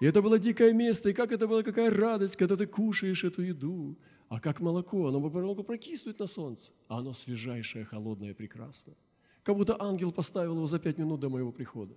И 0.00 0.06
это 0.06 0.22
было 0.22 0.38
дикое 0.38 0.72
место, 0.72 1.10
и 1.10 1.12
как 1.12 1.30
это 1.30 1.46
была 1.46 1.62
какая 1.62 1.90
радость, 1.90 2.36
когда 2.36 2.56
ты 2.56 2.66
кушаешь 2.66 3.22
эту 3.22 3.42
еду. 3.42 3.98
А 4.28 4.40
как 4.40 4.60
молоко, 4.60 5.08
оно 5.08 5.20
бы 5.20 5.62
прокиснуть 5.62 6.18
на 6.18 6.26
солнце, 6.26 6.72
а 6.88 7.00
оно 7.00 7.12
свежайшее, 7.12 7.84
холодное, 7.84 8.32
прекрасно. 8.32 8.94
Как 9.42 9.56
будто 9.56 9.80
ангел 9.80 10.12
поставил 10.12 10.56
его 10.56 10.66
за 10.66 10.78
пять 10.78 10.98
минут 10.98 11.20
до 11.20 11.28
моего 11.28 11.52
прихода. 11.52 11.94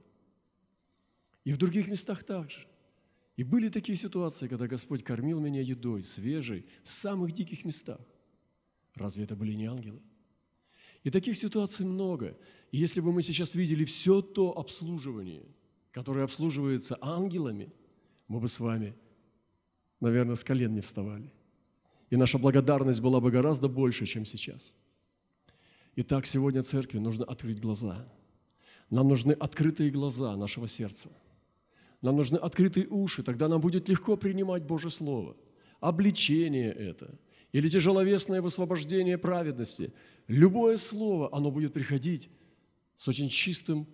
И 1.44 1.52
в 1.52 1.58
других 1.58 1.88
местах 1.88 2.24
также. 2.24 2.66
И 3.38 3.44
были 3.44 3.70
такие 3.70 3.98
ситуации, 3.98 4.48
когда 4.48 4.68
Господь 4.68 5.04
кормил 5.04 5.40
меня 5.40 5.62
едой, 5.62 6.04
свежей, 6.04 6.66
в 6.84 6.90
самых 6.90 7.34
диких 7.34 7.66
местах. 7.66 8.00
Разве 8.96 9.26
это 9.26 9.36
были 9.36 9.54
не 9.54 9.66
ангелы? 9.66 10.02
И 11.04 11.12
таких 11.12 11.38
ситуаций 11.38 11.86
много. 11.86 12.36
И 12.72 12.78
если 12.78 13.02
бы 13.02 13.12
мы 13.12 13.22
сейчас 13.22 13.54
видели 13.54 13.86
все 13.86 14.22
то 14.22 14.58
обслуживание, 14.58 15.46
которое 15.92 16.24
обслуживается 16.24 16.98
ангелами, 17.02 17.72
мы 18.28 18.40
бы 18.40 18.48
с 18.48 18.60
вами, 18.60 18.96
наверное, 20.00 20.36
с 20.36 20.44
колен 20.44 20.74
не 20.74 20.82
вставали. 20.82 21.32
И 22.10 22.16
наша 22.16 22.40
благодарность 22.40 23.02
была 23.02 23.20
бы 23.20 23.30
гораздо 23.30 23.68
больше, 23.68 24.06
чем 24.06 24.26
сейчас. 24.26 24.74
Итак, 25.98 26.26
сегодня 26.26 26.62
церкви 26.62 27.00
нужно 27.00 27.26
открыть 27.26 27.62
глаза. 27.62 28.06
Нам 28.90 29.08
нужны 29.08 29.32
открытые 29.32 29.92
глаза 29.92 30.36
нашего 30.36 30.68
сердца. 30.68 31.10
Нам 32.02 32.18
нужны 32.18 32.38
открытые 32.38 32.88
уши, 32.88 33.24
тогда 33.24 33.48
нам 33.48 33.62
будет 33.62 33.88
легко 33.88 34.18
принимать 34.18 34.64
Божье 34.64 34.90
Слово. 34.90 35.36
Обличение 35.80 36.72
это 36.72 37.18
или 37.56 37.70
тяжеловесное 37.70 38.42
высвобождение 38.42 39.18
праведности. 39.18 39.94
Любое 40.28 40.76
слово, 40.76 41.30
оно 41.32 41.52
будет 41.52 41.72
приходить 41.72 42.30
с 42.98 43.08
очень 43.08 43.30
чистым 43.30 43.88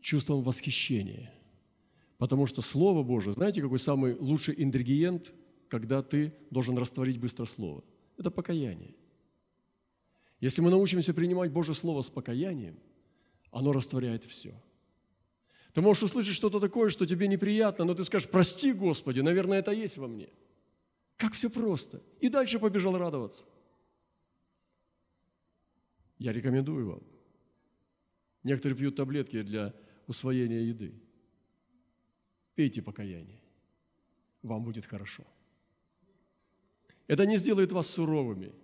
чувством 0.00 0.42
восхищения. 0.44 1.32
Потому 2.18 2.46
что 2.46 2.62
Слово 2.62 3.02
Божие, 3.02 3.32
знаете, 3.32 3.60
какой 3.60 3.80
самый 3.80 4.14
лучший 4.14 4.54
ингредиент, 4.56 5.32
когда 5.68 6.02
ты 6.02 6.32
должен 6.52 6.78
растворить 6.78 7.18
быстро 7.18 7.44
Слово? 7.44 7.82
Это 8.16 8.30
покаяние. 8.30 8.94
Если 10.42 10.60
мы 10.60 10.70
научимся 10.70 11.14
принимать 11.14 11.52
Божье 11.52 11.72
Слово 11.72 12.02
с 12.02 12.10
покаянием, 12.10 12.76
оно 13.52 13.70
растворяет 13.70 14.24
все. 14.24 14.52
Ты 15.72 15.80
можешь 15.80 16.02
услышать 16.02 16.34
что-то 16.34 16.58
такое, 16.58 16.90
что 16.90 17.06
тебе 17.06 17.28
неприятно, 17.28 17.84
но 17.84 17.94
ты 17.94 18.02
скажешь, 18.02 18.28
прости, 18.28 18.72
Господи, 18.72 19.20
наверное, 19.20 19.60
это 19.60 19.70
есть 19.70 19.98
во 19.98 20.08
мне. 20.08 20.28
Как 21.16 21.34
все 21.34 21.48
просто. 21.48 22.02
И 22.18 22.28
дальше 22.28 22.58
побежал 22.58 22.98
радоваться. 22.98 23.44
Я 26.18 26.32
рекомендую 26.32 26.90
вам. 26.90 27.02
Некоторые 28.42 28.76
пьют 28.76 28.96
таблетки 28.96 29.42
для 29.42 29.72
усвоения 30.08 30.62
еды. 30.62 30.92
Пейте 32.56 32.82
покаяние. 32.82 33.40
Вам 34.42 34.64
будет 34.64 34.86
хорошо. 34.86 35.22
Это 37.06 37.26
не 37.26 37.36
сделает 37.36 37.70
вас 37.70 37.86
суровыми– 37.86 38.52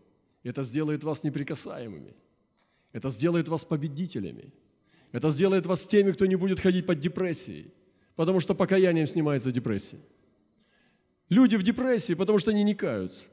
это 0.49 0.63
сделает 0.63 1.05
вас 1.05 1.25
неприкасаемыми. 1.25 2.15
Это 2.93 3.11
сделает 3.11 3.49
вас 3.49 3.65
победителями. 3.65 4.53
Это 5.13 5.31
сделает 5.31 5.67
вас 5.67 5.87
теми, 5.87 6.13
кто 6.13 6.27
не 6.27 6.37
будет 6.37 6.61
ходить 6.61 6.87
под 6.87 7.01
депрессией, 7.01 7.73
потому 8.17 8.41
что 8.41 8.55
покаянием 8.55 9.07
снимается 9.07 9.53
депрессия. 9.53 9.99
Люди 11.29 11.57
в 11.57 11.63
депрессии, 11.63 12.15
потому 12.15 12.39
что 12.39 12.51
они 12.51 12.63
не 12.65 12.75
каются, 12.75 13.27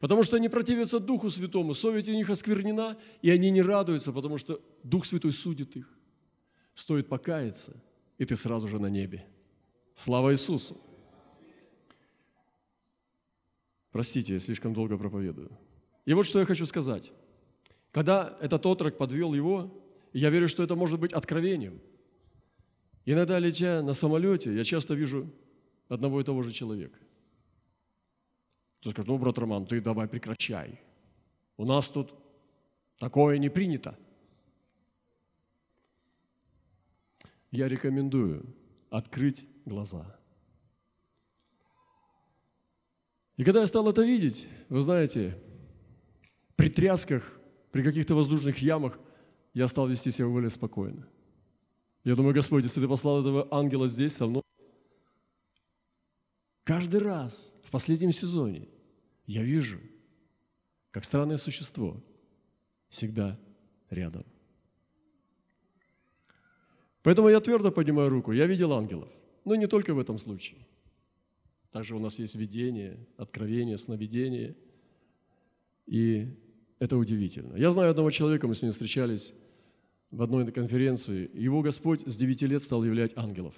потому 0.00 0.24
что 0.24 0.36
они 0.36 0.48
противятся 0.48 0.98
Духу 0.98 1.30
Святому, 1.30 1.74
совесть 1.74 2.08
у 2.08 2.12
них 2.12 2.30
осквернена, 2.30 2.96
и 3.22 3.30
они 3.30 3.50
не 3.50 3.62
радуются, 3.62 4.12
потому 4.12 4.38
что 4.38 4.60
Дух 4.82 5.06
Святой 5.06 5.32
судит 5.32 5.76
их. 5.76 5.88
Стоит 6.74 7.08
покаяться, 7.08 7.72
и 8.18 8.24
ты 8.24 8.36
сразу 8.36 8.68
же 8.68 8.78
на 8.78 8.88
небе. 8.88 9.24
Слава 9.94 10.32
Иисусу! 10.32 10.76
Простите, 13.90 14.34
я 14.34 14.38
слишком 14.40 14.74
долго 14.74 14.96
проповедую. 14.96 15.50
И 16.08 16.14
вот 16.14 16.24
что 16.24 16.38
я 16.38 16.46
хочу 16.46 16.64
сказать. 16.64 17.12
Когда 17.90 18.38
этот 18.40 18.64
отрок 18.64 18.96
подвел 18.96 19.34
его, 19.34 19.70
я 20.14 20.30
верю, 20.30 20.48
что 20.48 20.62
это 20.62 20.74
может 20.74 20.98
быть 20.98 21.12
откровением. 21.12 21.82
Иногда, 23.04 23.38
летя 23.38 23.82
на 23.82 23.92
самолете, 23.92 24.54
я 24.54 24.64
часто 24.64 24.94
вижу 24.94 25.30
одного 25.86 26.22
и 26.22 26.24
того 26.24 26.42
же 26.42 26.50
человека. 26.50 26.98
Кто 28.80 28.92
скажет, 28.92 29.06
ну, 29.06 29.18
брат 29.18 29.36
Роман, 29.36 29.66
ты 29.66 29.82
давай 29.82 30.08
прекращай. 30.08 30.80
У 31.58 31.66
нас 31.66 31.88
тут 31.88 32.14
такое 32.98 33.36
не 33.36 33.50
принято. 33.50 33.94
Я 37.50 37.68
рекомендую 37.68 38.46
открыть 38.88 39.46
глаза. 39.66 40.18
И 43.36 43.44
когда 43.44 43.60
я 43.60 43.66
стал 43.66 43.90
это 43.90 44.00
видеть, 44.00 44.48
вы 44.70 44.80
знаете, 44.80 45.36
при 46.58 46.68
трясках, 46.68 47.22
при 47.70 47.84
каких-то 47.84 48.16
воздушных 48.16 48.58
ямах 48.58 48.98
я 49.54 49.68
стал 49.68 49.86
вести 49.86 50.10
себя 50.10 50.26
более 50.26 50.50
спокойно. 50.50 51.08
Я 52.02 52.16
думаю, 52.16 52.34
Господь, 52.34 52.64
если 52.64 52.80
Ты 52.80 52.88
послал 52.88 53.20
этого 53.20 53.46
ангела 53.52 53.86
здесь 53.86 54.16
со 54.16 54.26
мной, 54.26 54.42
каждый 56.64 56.98
раз 56.98 57.54
в 57.62 57.70
последнем 57.70 58.10
сезоне 58.10 58.66
я 59.24 59.44
вижу, 59.44 59.78
как 60.90 61.04
странное 61.04 61.38
существо 61.38 62.02
всегда 62.88 63.38
рядом. 63.88 64.26
Поэтому 67.04 67.28
я 67.28 67.38
твердо 67.38 67.70
поднимаю 67.70 68.10
руку. 68.10 68.32
Я 68.32 68.46
видел 68.46 68.72
ангелов. 68.72 69.12
Но 69.44 69.54
не 69.54 69.68
только 69.68 69.94
в 69.94 69.98
этом 70.00 70.18
случае. 70.18 70.66
Также 71.70 71.94
у 71.94 72.00
нас 72.00 72.18
есть 72.18 72.34
видение, 72.34 72.98
откровение, 73.16 73.78
сновидение. 73.78 74.56
И 75.86 76.34
это 76.78 76.96
удивительно. 76.96 77.56
Я 77.56 77.70
знаю 77.70 77.90
одного 77.90 78.10
человека, 78.10 78.46
мы 78.46 78.54
с 78.54 78.62
ним 78.62 78.72
встречались 78.72 79.34
в 80.10 80.22
одной 80.22 80.50
конференции. 80.52 81.30
Его 81.34 81.60
Господь 81.60 82.02
с 82.06 82.16
9 82.16 82.42
лет 82.42 82.62
стал 82.62 82.84
являть 82.84 83.16
ангелов. 83.16 83.54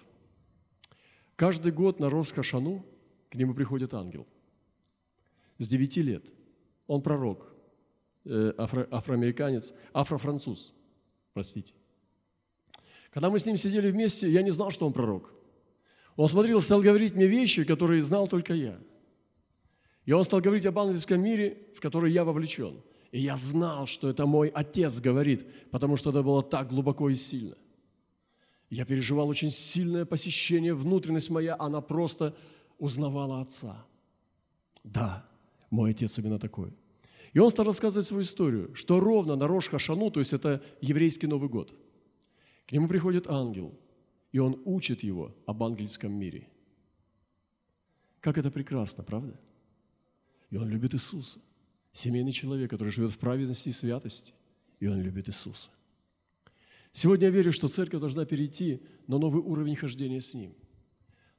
Каждый 1.37 1.73
год 1.73 2.01
на 2.01 2.09
Роскошану 2.11 2.85
к 3.29 3.35
нему 3.35 3.55
приходит 3.55 3.95
ангел. 3.95 4.27
С 5.59 5.69
9 5.69 5.97
лет. 5.99 6.33
Он 6.87 7.03
пророк, 7.03 7.53
э, 8.25 8.53
афро, 8.57 8.89
афроамериканец, 8.91 9.75
афрофранцуз, 9.93 10.75
простите. 11.35 11.75
Когда 13.11 13.29
мы 13.29 13.39
с 13.39 13.47
ним 13.47 13.57
сидели 13.57 13.91
вместе, 13.91 14.31
я 14.31 14.43
не 14.43 14.51
знал, 14.51 14.71
что 14.71 14.87
он 14.87 14.93
пророк. 14.93 15.33
Он 16.17 16.29
смотрел, 16.29 16.61
стал 16.61 16.81
говорить 16.81 17.15
мне 17.15 17.27
вещи, 17.27 17.65
которые 17.65 18.03
знал 18.03 18.27
только 18.27 18.55
я. 18.55 18.79
И 20.05 20.13
он 20.13 20.25
стал 20.25 20.41
говорить 20.41 20.67
об 20.67 20.79
ангельском 20.79 21.23
мире, 21.23 21.59
в 21.77 21.81
который 21.81 22.13
я 22.13 22.25
вовлечен– 22.25 22.81
и 23.13 23.21
я 23.21 23.37
знал, 23.37 23.87
что 23.87 24.09
это 24.09 24.27
мой 24.27 24.49
отец 24.49 25.01
говорит, 25.01 25.47
потому 25.71 25.97
что 25.97 26.11
это 26.11 26.23
было 26.23 26.43
так 26.43 26.69
глубоко 26.69 27.11
и 27.11 27.15
сильно. 27.15 27.57
Я 28.69 28.85
переживал 28.85 29.29
очень 29.29 29.51
сильное 29.51 30.05
посещение, 30.05 30.75
внутренность 30.75 31.31
моя, 31.31 31.57
она 31.59 31.81
просто 31.81 32.37
узнавала 32.79 33.41
отца. 33.41 33.85
Да, 34.85 35.29
мой 35.71 35.91
отец 35.91 36.19
именно 36.19 36.39
такой. 36.39 36.73
И 37.33 37.39
он 37.41 37.51
стал 37.51 37.67
рассказывать 37.67 38.07
свою 38.07 38.23
историю, 38.23 38.75
что 38.75 39.01
ровно 39.01 39.35
на 39.37 39.49
Рош 39.49 39.69
Хашану, 39.69 40.11
то 40.11 40.21
есть 40.21 40.33
это 40.33 40.63
еврейский 40.81 41.27
Новый 41.27 41.49
год, 41.49 41.75
к 42.67 42.73
нему 42.73 42.87
приходит 42.87 43.29
ангел, 43.29 43.75
и 44.31 44.39
он 44.39 44.61
учит 44.65 45.03
его 45.03 45.35
об 45.47 45.63
ангельском 45.65 46.13
мире. 46.13 46.49
Как 48.21 48.39
это 48.39 48.51
прекрасно, 48.51 49.03
правда? 49.03 49.39
И 50.51 50.57
он 50.57 50.69
любит 50.69 50.95
Иисуса. 50.95 51.41
Семейный 52.01 52.33
человек, 52.33 52.71
который 52.71 52.89
живет 52.89 53.11
в 53.11 53.19
праведности 53.19 53.69
и 53.69 53.73
святости, 53.73 54.33
и 54.79 54.87
он 54.87 55.03
любит 55.03 55.29
Иисуса. 55.29 55.69
Сегодня 56.93 57.27
я 57.27 57.31
верю, 57.31 57.53
что 57.53 57.69
церковь 57.69 58.01
должна 58.01 58.25
перейти 58.25 58.81
на 59.07 59.19
новый 59.19 59.43
уровень 59.43 59.77
хождения 59.77 60.23
с 60.23 60.33
Ним. 60.33 60.55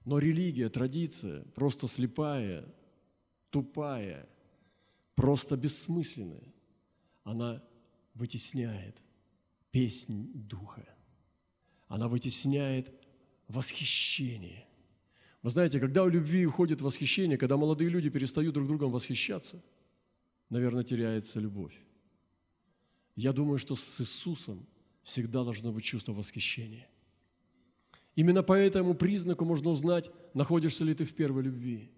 Но 0.05 0.19
религия, 0.19 0.69
традиция, 0.69 1.45
просто 1.55 1.87
слепая, 1.87 2.63
тупая, 3.49 4.29
просто 5.15 5.57
бессмысленная, 5.57 6.53
она 7.23 7.63
вытесняет 8.13 9.01
песнь 9.71 10.29
Духа. 10.35 10.87
Она 11.87 12.07
вытесняет 12.07 12.93
восхищение. 13.47 14.67
Вы 15.41 15.49
знаете, 15.49 15.79
когда 15.79 16.03
у 16.03 16.07
любви 16.07 16.45
уходит 16.45 16.81
восхищение, 16.81 17.39
когда 17.39 17.57
молодые 17.57 17.89
люди 17.89 18.11
перестают 18.11 18.53
друг 18.53 18.67
другом 18.67 18.91
восхищаться– 18.91 19.59
наверное, 20.51 20.83
теряется 20.83 21.39
любовь. 21.39 21.73
Я 23.15 23.33
думаю, 23.33 23.57
что 23.57 23.75
с 23.75 24.01
Иисусом 24.01 24.67
всегда 25.01 25.43
должно 25.43 25.71
быть 25.71 25.83
чувство 25.83 26.13
восхищения. 26.13 26.87
Именно 28.15 28.43
по 28.43 28.53
этому 28.53 28.93
признаку 28.93 29.45
можно 29.45 29.71
узнать, 29.71 30.11
находишься 30.33 30.83
ли 30.83 30.93
ты 30.93 31.05
в 31.05 31.13
первой 31.15 31.43
любви. 31.43 31.89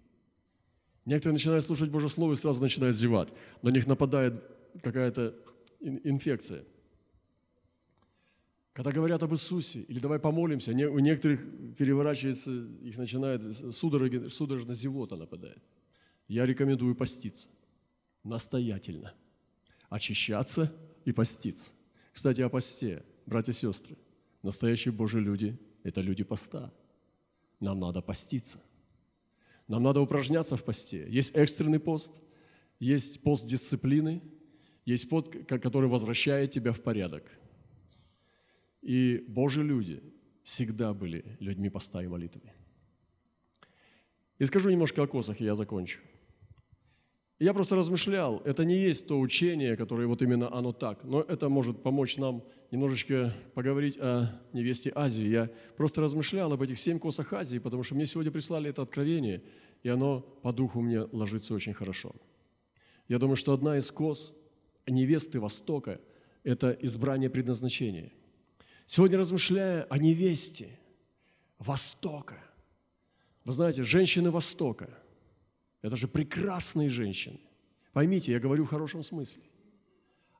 Некоторые 1.04 1.34
начинают 1.34 1.64
слушать 1.64 1.90
Божье 1.90 2.08
Слово 2.08 2.32
и 2.32 2.36
сразу 2.36 2.62
начинают 2.62 2.96
зевать. 2.96 3.28
На 3.60 3.68
них 3.70 3.86
нападает 3.86 4.42
какая-то 4.82 5.34
инфекция. 5.80 6.64
Когда 8.72 8.92
говорят 8.92 9.22
об 9.22 9.32
Иисусе, 9.34 9.80
или 9.80 9.98
давай 9.98 10.18
помолимся, 10.18 10.70
у 10.70 10.98
некоторых 11.00 11.40
переворачивается, 11.76 12.52
их 12.82 12.96
начинает 12.96 13.42
судорожно 13.74 14.74
зевота 14.74 15.16
нападает. 15.16 15.62
Я 16.28 16.46
рекомендую 16.46 16.94
поститься– 16.94 17.48
настоятельно 18.24 19.14
очищаться 19.88 20.72
и 21.04 21.12
поститься. 21.12 21.70
Кстати, 22.12 22.40
о 22.40 22.48
посте, 22.48 23.04
братья 23.26 23.52
и 23.52 23.54
сестры. 23.54 23.96
Настоящие 24.42 24.92
Божьи 24.92 25.18
люди– 25.18 25.58
это 25.84 26.00
люди 26.00 26.24
поста. 26.24 26.72
Нам 27.60 27.78
надо 27.80 28.02
поститься. 28.02 28.60
Нам 29.68 29.82
надо 29.82 30.00
упражняться 30.00 30.56
в 30.56 30.64
посте. 30.64 31.06
Есть 31.08 31.34
экстренный 31.34 31.80
пост, 31.80 32.20
есть 32.78 33.22
пост 33.22 33.48
дисциплины, 33.48 34.22
есть 34.84 35.08
пот, 35.08 35.30
который 35.46 35.88
возвращает 35.88 36.50
тебя 36.50 36.72
в 36.72 36.82
порядок. 36.82 37.30
И 38.82 39.24
Божьи 39.28 39.62
люди 39.62 40.02
всегда 40.42 40.92
были 40.92 41.36
людьми 41.40 41.70
поста 41.70 42.02
и 42.02 42.06
молитвы. 42.06 42.52
И 44.38 44.44
скажу 44.44 44.68
немножко 44.68 45.02
о 45.02 45.06
косах, 45.06 45.40
и 45.40 45.44
я 45.44 45.54
закончу. 45.54 46.00
Я 47.40 47.52
просто 47.52 47.74
размышлял, 47.74 48.40
это 48.44 48.64
не 48.64 48.76
есть 48.76 49.08
то 49.08 49.18
учение, 49.18 49.76
которое 49.76 50.06
вот 50.06 50.22
именно 50.22 50.54
оно 50.54 50.72
так, 50.72 51.02
но 51.02 51.20
это 51.20 51.48
может 51.48 51.82
помочь 51.82 52.16
нам 52.16 52.44
немножечко 52.70 53.34
поговорить 53.54 53.98
о 53.98 54.40
невесте 54.52 54.92
Азии. 54.94 55.24
Я 55.24 55.50
просто 55.76 56.00
размышлял 56.00 56.52
об 56.52 56.62
этих 56.62 56.78
семь 56.78 57.00
косах 57.00 57.32
Азии, 57.32 57.58
потому 57.58 57.82
что 57.82 57.96
мне 57.96 58.06
сегодня 58.06 58.30
прислали 58.30 58.70
это 58.70 58.82
откровение, 58.82 59.42
и 59.82 59.88
оно 59.88 60.20
по 60.20 60.52
духу 60.52 60.80
мне 60.80 61.00
ложится 61.00 61.54
очень 61.54 61.74
хорошо. 61.74 62.14
Я 63.08 63.18
думаю, 63.18 63.36
что 63.36 63.52
одна 63.52 63.78
из 63.78 63.90
кос 63.90 64.36
невесты 64.86 65.40
Востока– 65.40 66.00
это 66.44 66.70
избрание 66.82 67.30
предназначения. 67.30 68.12
Сегодня 68.86 69.18
размышляя 69.18 69.84
о 69.90 69.98
невесте 69.98 70.68
Востока, 71.58 72.38
вы 73.44 73.52
знаете, 73.52 73.82
женщины 73.82 74.30
Востока– 74.30 74.88
это 75.84 75.98
же 75.98 76.08
прекрасные 76.08 76.88
женщины. 76.88 77.38
Поймите, 77.92 78.32
я 78.32 78.40
говорю 78.40 78.64
в 78.64 78.68
хорошем 78.68 79.02
смысле. 79.02 79.42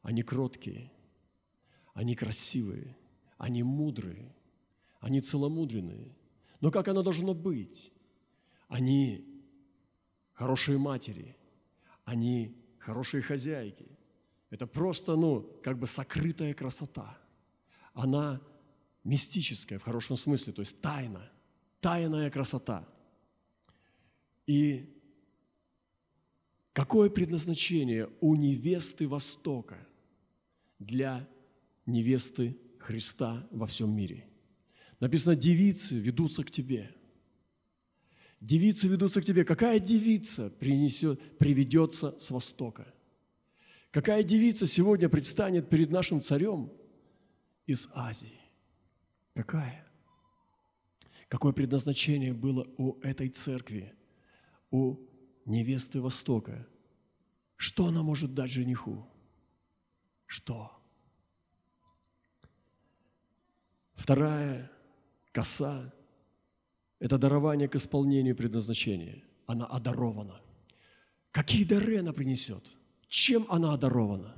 Они 0.00 0.22
кроткие, 0.22 0.90
они 1.92 2.14
красивые, 2.14 2.96
они 3.36 3.62
мудрые, 3.62 4.34
они 5.00 5.20
целомудренные. 5.20 6.16
Но 6.62 6.70
как 6.70 6.88
оно 6.88 7.02
должно 7.02 7.34
быть? 7.34 7.92
Они 8.68 9.22
хорошие 10.32 10.78
матери, 10.78 11.36
они 12.06 12.56
хорошие 12.78 13.22
хозяйки. 13.22 13.86
Это 14.48 14.66
просто, 14.66 15.14
ну, 15.14 15.42
как 15.62 15.78
бы 15.78 15.86
сокрытая 15.86 16.54
красота. 16.54 17.18
Она 17.92 18.40
мистическая 19.04 19.78
в 19.78 19.82
хорошем 19.82 20.16
смысле, 20.16 20.54
то 20.54 20.60
есть 20.60 20.80
тайна, 20.80 21.30
тайная 21.80 22.30
красота. 22.30 22.88
И 24.46 24.93
Какое 26.74 27.08
предназначение 27.08 28.10
у 28.20 28.34
невесты 28.34 29.06
Востока 29.06 29.78
для 30.80 31.26
невесты 31.86 32.58
Христа 32.80 33.46
во 33.52 33.68
всем 33.68 33.94
мире? 33.94 34.26
Написано, 34.98 35.36
девицы 35.36 35.94
ведутся 35.94 36.42
к 36.42 36.50
тебе. 36.50 36.90
Девицы 38.40 38.88
ведутся 38.88 39.22
к 39.22 39.24
тебе. 39.24 39.44
Какая 39.44 39.78
девица 39.78 40.50
принесет, 40.50 41.38
приведется 41.38 42.18
с 42.18 42.32
Востока? 42.32 42.92
Какая 43.92 44.24
девица 44.24 44.66
сегодня 44.66 45.08
предстанет 45.08 45.70
перед 45.70 45.90
нашим 45.92 46.20
царем 46.20 46.72
из 47.66 47.88
Азии? 47.94 48.40
Какая? 49.32 49.86
Какое 51.28 51.52
предназначение 51.52 52.32
было 52.32 52.66
у 52.78 52.98
этой 53.00 53.28
церкви, 53.28 53.94
у 54.72 54.96
невесты 55.46 56.00
Востока, 56.00 56.66
что 57.56 57.86
она 57.86 58.02
может 58.02 58.34
дать 58.34 58.50
жениху? 58.50 59.06
Что? 60.26 60.72
Вторая 63.94 64.70
коса– 65.32 65.92
это 66.98 67.18
дарование 67.18 67.68
к 67.68 67.76
исполнению 67.76 68.36
предназначения. 68.36 69.22
Она 69.46 69.66
одарована. 69.66 70.40
Какие 71.30 71.64
дары 71.64 71.98
она 71.98 72.12
принесет? 72.12 72.70
Чем 73.08 73.46
она 73.48 73.72
одарована? 73.72 74.34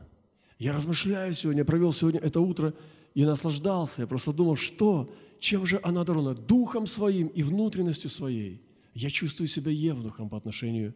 Я 0.59 0.72
размышляю 0.72 1.34
сегодня, 1.34 1.64
провел 1.64 1.92
сегодня 1.92 2.20
это 2.20 2.40
утро 2.40 2.74
и 3.14 3.24
наслаждался. 3.24 4.02
Я 4.02 4.07
просто 4.07 4.32
думал, 4.32 4.57
что, 4.57 5.12
чем 5.38 5.66
же 5.66 5.80
она 5.82 6.02
одарована? 6.02 6.34
Духом 6.34 6.86
своим 6.86 7.28
и 7.28 7.42
внутренностью 7.42 8.11
своей– 8.11 8.62
я 8.97 9.11
чувствую 9.11 9.47
себя 9.47 9.70
евнухом 9.70 10.30
по 10.30 10.38
отношению 10.38 10.94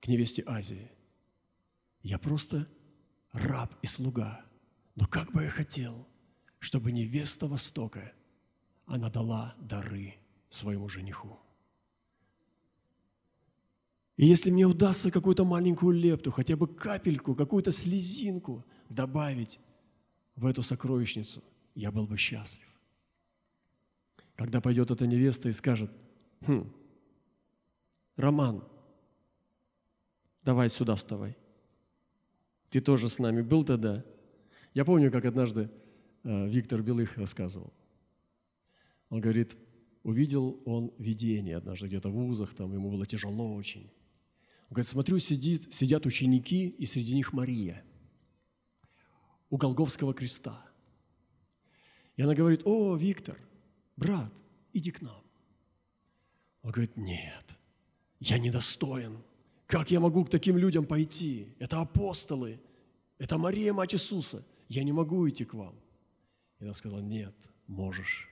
к 0.00 0.06
невесте 0.06 0.44
Азии. 0.46 0.92
Я 2.00 2.20
просто 2.20 2.68
раб 3.32 3.74
и 3.82 3.86
слуга. 3.88 4.44
Но 4.94 5.06
как 5.06 5.32
бы 5.32 5.42
я 5.42 5.50
хотел, 5.50 6.06
чтобы 6.60 6.92
невеста 6.92 7.48
Востока, 7.48 8.12
она 8.86 9.10
дала 9.10 9.56
дары 9.60 10.14
своему 10.50 10.88
жениху. 10.88 11.36
И 14.16 14.24
если 14.24 14.52
мне 14.52 14.64
удастся 14.64 15.10
какую-то 15.10 15.44
маленькую 15.44 15.98
лепту, 15.98 16.30
хотя 16.30 16.56
бы 16.56 16.68
капельку, 16.68 17.34
какую-то 17.34 17.72
слезинку 17.72 18.64
добавить 18.88 19.58
в 20.36 20.46
эту 20.46 20.62
сокровищницу, 20.62 21.42
я 21.74 21.90
был 21.90 22.06
бы 22.06 22.16
счастлив. 22.16 22.68
Когда 24.36 24.60
пойдет 24.60 24.92
эта 24.92 25.08
невеста 25.08 25.48
и 25.48 25.52
скажет, 25.52 25.90
хм, 26.46 26.72
Роман, 28.16 28.64
давай 30.42 30.68
сюда 30.68 30.94
вставай. 30.94 31.36
Ты 32.70 32.80
тоже 32.80 33.08
с 33.08 33.18
нами 33.18 33.42
был 33.42 33.64
тогда? 33.64 34.04
Я 34.74 34.84
помню, 34.84 35.10
как 35.10 35.24
однажды 35.24 35.70
э, 36.24 36.48
Виктор 36.48 36.82
Белых 36.82 37.16
рассказывал. 37.16 37.72
Он 39.08 39.20
говорит, 39.20 39.56
увидел 40.02 40.60
он 40.64 40.92
видение 40.98 41.56
однажды 41.56 41.86
где-то 41.86 42.08
в 42.08 42.12
вузах, 42.12 42.54
там 42.54 42.72
ему 42.72 42.90
было 42.90 43.06
тяжело 43.06 43.54
очень. 43.54 43.90
Он 44.68 44.74
говорит, 44.74 44.88
смотрю, 44.88 45.18
сидит, 45.18 45.72
сидят 45.72 46.06
ученики, 46.06 46.68
и 46.68 46.86
среди 46.86 47.14
них 47.14 47.32
Мария 47.32 47.84
у 49.50 49.56
Голговского 49.56 50.12
креста. 50.12 50.66
И 52.16 52.22
она 52.22 52.34
говорит, 52.34 52.62
о, 52.64 52.96
Виктор, 52.96 53.38
брат, 53.96 54.32
иди 54.72 54.90
к 54.90 55.02
нам. 55.02 55.22
Он 56.62 56.72
говорит, 56.72 56.96
нет, 56.96 57.55
я 58.20 58.38
недостоин. 58.38 59.22
Как 59.66 59.90
я 59.90 60.00
могу 60.00 60.24
к 60.24 60.30
таким 60.30 60.56
людям 60.56 60.86
пойти? 60.86 61.54
Это 61.58 61.80
апостолы, 61.80 62.60
это 63.18 63.36
Мария, 63.36 63.72
мать 63.72 63.94
Иисуса. 63.94 64.44
Я 64.68 64.84
не 64.84 64.92
могу 64.92 65.28
идти 65.28 65.44
к 65.44 65.54
вам. 65.54 65.74
И 66.60 66.64
она 66.64 66.74
сказала, 66.74 67.00
нет, 67.00 67.34
можешь. 67.66 68.28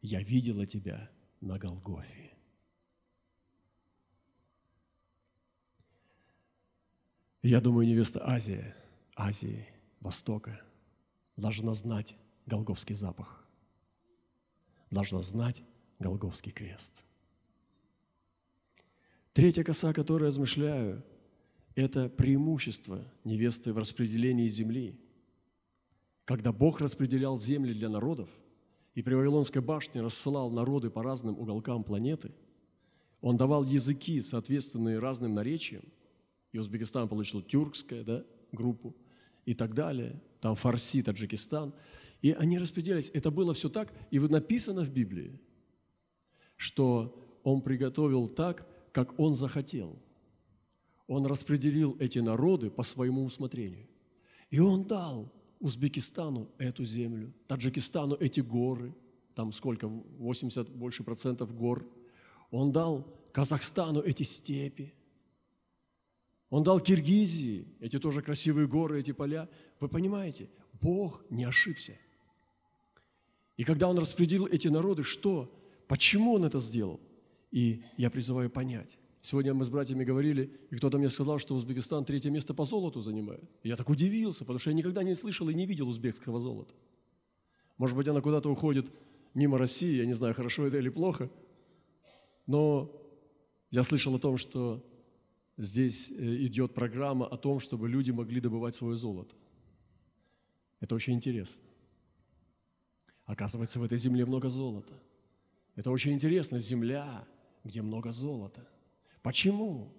Я 0.00 0.22
видела 0.22 0.66
тебя 0.66 1.10
на 1.40 1.58
Голгофе. 1.58 2.24
я 7.40 7.60
думаю, 7.62 7.86
невеста 7.86 8.20
Азия, 8.28 8.76
Азии, 9.16 9.66
Востока 10.00 10.60
должна 11.36 11.72
знать 11.72 12.14
Голговский 12.44 12.94
запах, 12.94 13.48
должна 14.90 15.22
знать 15.22 15.62
Голговский 15.98 16.52
крест– 16.52 17.06
Третья 19.32 19.62
коса, 19.62 19.92
которую 19.92 20.28
размышляю, 20.28 21.04
это 21.74 22.08
преимущество 22.08 23.04
невесты 23.24 23.72
в 23.72 23.78
распределении 23.78 24.48
земли. 24.48 24.98
Когда 26.24 26.52
Бог 26.52 26.80
распределял 26.80 27.38
земли 27.38 27.72
для 27.72 27.88
народов, 27.88 28.28
и 28.94 29.02
при 29.02 29.14
Вавилонской 29.14 29.62
башне 29.62 30.02
рассылал 30.02 30.50
народы 30.50 30.90
по 30.90 31.02
разным 31.02 31.38
уголкам 31.38 31.84
планеты, 31.84 32.32
он 33.20 33.36
давал 33.36 33.64
языки, 33.64 34.20
соответственные 34.20 34.98
разным 34.98 35.34
наречиям, 35.34 35.84
и 36.52 36.58
Узбекистан 36.58 37.08
получил 37.08 37.42
тюркское, 37.42 38.02
да, 38.02 38.24
группу, 38.52 38.94
и 39.44 39.54
так 39.54 39.74
далее, 39.74 40.20
там 40.40 40.54
Фарси, 40.54 41.02
Таджикистан, 41.02 41.72
и 42.22 42.32
они 42.32 42.58
распределялись. 42.58 43.10
Это 43.14 43.30
было 43.30 43.54
все 43.54 43.68
так, 43.68 43.92
и 44.10 44.18
написано 44.18 44.82
в 44.82 44.90
Библии, 44.90 45.40
что 46.56 47.40
он 47.44 47.62
приготовил 47.62 48.28
так, 48.28 48.67
как 48.92 49.18
Он 49.18 49.34
захотел. 49.34 49.98
Он 51.06 51.26
распределил 51.26 51.96
эти 51.98 52.18
народы 52.18 52.70
по 52.70 52.82
своему 52.82 53.24
усмотрению. 53.24 53.86
И 54.50 54.60
Он 54.60 54.84
дал 54.84 55.32
Узбекистану 55.60 56.48
эту 56.58 56.84
землю, 56.84 57.32
Таджикистану 57.46 58.14
эти 58.14 58.40
горы, 58.40 58.94
там 59.34 59.52
сколько, 59.52 59.88
80 59.88 60.68
больше 60.70 61.02
процентов 61.02 61.54
гор. 61.54 61.86
Он 62.50 62.72
дал 62.72 63.06
Казахстану 63.32 64.00
эти 64.00 64.22
степи. 64.22 64.94
Он 66.50 66.62
дал 66.62 66.80
Киргизии 66.80 67.66
эти 67.80 67.98
тоже 67.98 68.22
красивые 68.22 68.68
горы, 68.68 69.00
эти 69.00 69.12
поля. 69.12 69.48
Вы 69.80 69.88
понимаете, 69.88 70.48
Бог 70.80 71.24
не 71.30 71.44
ошибся. 71.44 71.96
И 73.56 73.64
когда 73.64 73.88
Он 73.88 73.98
распределил 73.98 74.46
эти 74.46 74.68
народы, 74.68 75.02
что? 75.02 75.52
Почему 75.88 76.34
Он 76.34 76.44
это 76.44 76.60
сделал? 76.60 77.00
И 77.50 77.82
я 77.96 78.10
призываю 78.10 78.50
понять. 78.50 78.98
Сегодня 79.20 79.52
мы 79.52 79.64
с 79.64 79.68
братьями 79.68 80.04
говорили, 80.04 80.50
и 80.70 80.76
кто-то 80.76 80.98
мне 80.98 81.10
сказал, 81.10 81.38
что 81.38 81.54
Узбекистан 81.54 82.04
третье 82.04 82.30
место 82.30 82.54
по 82.54 82.64
золоту 82.64 83.00
занимает. 83.00 83.42
я 83.62 83.76
так 83.76 83.88
удивился, 83.88 84.40
потому 84.40 84.58
что 84.58 84.70
я 84.70 84.76
никогда 84.76 85.02
не 85.02 85.14
слышал 85.14 85.48
и 85.48 85.54
не 85.54 85.66
видел 85.66 85.88
узбекского 85.88 86.40
золота. 86.40 86.74
Может 87.78 87.96
быть, 87.96 88.08
она 88.08 88.20
куда-то 88.20 88.50
уходит 88.50 88.90
мимо 89.34 89.58
России, 89.58 89.96
я 89.96 90.06
не 90.06 90.14
знаю, 90.14 90.34
хорошо 90.34 90.66
это 90.66 90.78
или 90.78 90.88
плохо, 90.88 91.30
но 92.46 92.90
я 93.70 93.82
слышал 93.82 94.14
о 94.14 94.18
том, 94.18 94.38
что 94.38 94.84
здесь 95.56 96.10
э, 96.10 96.46
идет 96.46 96.74
программа 96.74 97.26
о 97.26 97.36
том, 97.36 97.60
чтобы 97.60 97.88
люди 97.88 98.10
могли 98.10 98.40
добывать 98.40 98.74
свое 98.74 98.96
золото. 98.96 99.34
Это 100.80 100.94
очень 100.94 101.14
интересно. 101.14 101.64
Оказывается, 103.24 103.78
в 103.78 103.82
этой 103.82 103.98
земле 103.98 104.24
много 104.24 104.48
золота. 104.48 104.94
Это 105.74 105.90
очень 105.90 106.12
интересно. 106.12 106.58
Земля, 106.58 107.26
где 107.68 107.82
много 107.82 108.10
золота. 108.10 108.66
Почему? 109.22 109.92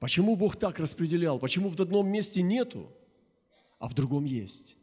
Почему 0.00 0.34
Бог 0.34 0.56
так 0.56 0.80
распределял? 0.80 1.38
Почему 1.38 1.68
в 1.70 1.80
одном 1.80 2.08
месте 2.08 2.42
нету, 2.42 2.90
а 3.78 3.88
в 3.88 3.94
другом 3.94 4.24
есть? 4.24 4.76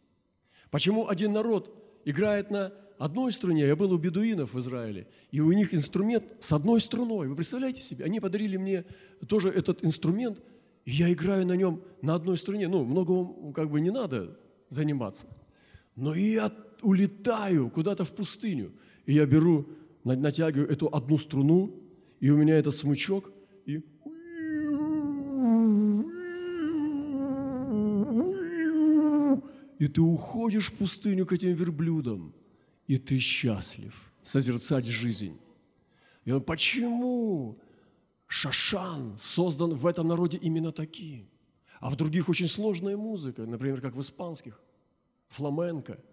Почему 0.72 1.10
один 1.10 1.34
народ 1.34 1.76
играет 2.06 2.50
на 2.50 2.74
одной 2.98 3.34
струне? 3.34 3.68
Я 3.68 3.76
был 3.76 3.92
у 3.92 3.98
бедуинов 3.98 4.54
в 4.54 4.60
Израиле, 4.60 5.08
и 5.32 5.42
у 5.42 5.52
них 5.52 5.74
инструмент 5.74 6.24
с 6.40 6.54
одной 6.54 6.80
струной. 6.80 7.28
Вы 7.28 7.36
представляете 7.36 7.82
себе? 7.82 8.06
Они 8.06 8.22
подарили 8.22 8.56
мне 8.56 8.86
тоже 9.28 9.50
этот 9.50 9.84
инструмент, 9.84 10.42
и 10.86 10.92
я 10.92 11.12
играю 11.12 11.46
на 11.46 11.58
нем 11.58 11.84
на 12.02 12.16
одной 12.16 12.38
струне. 12.38 12.70
Ну, 12.70 12.86
много 12.86 13.52
как 13.52 13.70
бы 13.70 13.82
не 13.82 13.92
надо 13.92 14.40
заниматься. 14.70 15.28
Но 15.98 16.16
я 16.16 16.54
улетаю 16.82 17.70
куда-то 17.70 18.06
в 18.06 18.14
пустыню, 18.16 18.72
и 19.06 19.14
я 19.14 19.26
беру, 19.26 19.68
натягиваю 20.06 20.70
эту 20.70 20.88
одну 20.88 21.18
струну, 21.18 21.87
и 22.20 22.30
у 22.30 22.38
меня 22.38 22.58
этот 22.58 22.76
смычок, 22.76 23.32
и 23.66 23.84
и 29.80 29.88
ты 29.88 30.02
уходишь 30.02 30.72
в 30.72 30.78
пустыню 30.78 31.26
к 31.26 31.34
этим 31.34 31.54
верблюдам, 31.54 32.34
и 32.88 32.98
ты 32.98 33.20
счастлив 33.20 34.12
созерцать 34.24 34.86
жизнь. 34.86 35.40
И 36.26 36.32
он, 36.32 36.42
почему 36.42 37.60
Шашан 38.28 39.18
создан 39.20 39.76
в 39.76 39.86
этом 39.86 40.08
народе 40.08 40.38
именно 40.38 40.72
таким? 40.72 41.30
А 41.80 41.90
в 41.90 41.96
других 41.96 42.28
очень 42.28 42.48
сложная 42.48 42.98
музыка, 42.98 43.46
например, 43.46 43.82
как 43.82 43.96
в 43.96 44.02
испанских, 44.02 44.60
фламенко. 45.28 46.04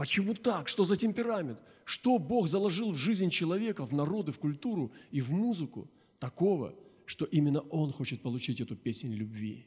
Почему 0.00 0.32
так? 0.32 0.66
Что 0.68 0.86
за 0.86 0.96
темперамент? 0.96 1.58
Что 1.84 2.18
Бог 2.18 2.48
заложил 2.48 2.92
в 2.92 2.96
жизнь 2.96 3.28
человека, 3.28 3.84
в 3.84 3.92
народы, 3.92 4.32
в 4.32 4.38
культуру 4.38 4.92
и 5.10 5.20
в 5.20 5.30
музыку 5.30 5.90
такого, 6.18 6.74
что 7.04 7.26
именно 7.26 7.60
Он 7.60 7.92
хочет 7.92 8.22
получить 8.22 8.62
эту 8.62 8.76
песнь 8.76 9.12
любви? 9.14 9.66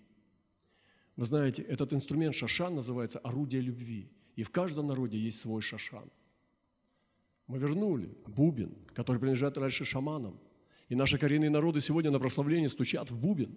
Вы 1.18 1.26
знаете, 1.26 1.62
этот 1.62 1.94
инструмент 1.94 2.34
шашан 2.34 2.74
называется 2.74 3.20
орудие 3.20 3.62
любви. 3.62 4.10
И 4.36 4.42
в 4.42 4.50
каждом 4.50 4.88
народе 4.88 5.20
есть 5.20 5.40
свой 5.40 5.62
шашан. 5.62 6.10
Мы 7.46 7.60
вернули 7.60 8.10
бубен, 8.26 8.74
который 8.96 9.20
принадлежит 9.20 9.56
раньше 9.60 9.86
шаманам. 9.86 10.40
И 10.90 10.96
наши 10.96 11.20
коренные 11.20 11.52
народы 11.52 11.80
сегодня 11.80 12.10
на 12.10 12.20
прославлении 12.20 12.70
стучат 12.70 13.12
в 13.12 13.20
бубен. 13.20 13.56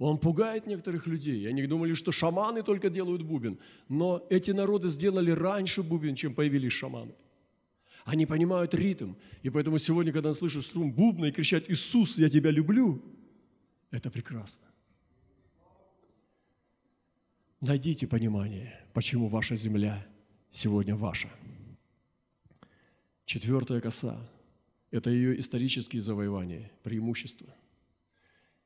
Он 0.00 0.16
пугает 0.16 0.66
некоторых 0.66 1.06
людей. 1.06 1.46
Они 1.46 1.66
думали, 1.66 1.92
что 1.92 2.10
шаманы 2.10 2.62
только 2.62 2.88
делают 2.88 3.22
бубен. 3.22 3.58
Но 3.88 4.26
эти 4.30 4.50
народы 4.50 4.88
сделали 4.88 5.30
раньше 5.30 5.82
бубен, 5.82 6.14
чем 6.16 6.34
появились 6.34 6.72
шаманы. 6.72 7.12
Они 8.06 8.24
понимают 8.24 8.74
ритм. 8.74 9.12
И 9.42 9.50
поэтому 9.50 9.76
сегодня, 9.78 10.10
когда 10.10 10.32
слышишь 10.32 10.66
струн 10.66 10.90
бубна 10.90 11.26
и 11.26 11.32
кричать 11.32 11.68
«Иисус, 11.68 12.16
я 12.16 12.30
тебя 12.30 12.50
люблю», 12.50 13.04
это 13.90 14.10
прекрасно. 14.10 14.66
Найдите 17.60 18.06
понимание, 18.06 18.80
почему 18.94 19.28
ваша 19.28 19.54
земля 19.54 20.06
сегодня 20.50 20.96
ваша. 20.96 21.28
Четвертая 23.26 23.82
коса– 23.82 24.16
это 24.90 25.10
ее 25.10 25.38
исторические 25.38 26.00
завоевания, 26.00 26.72
преимущества. 26.82 27.54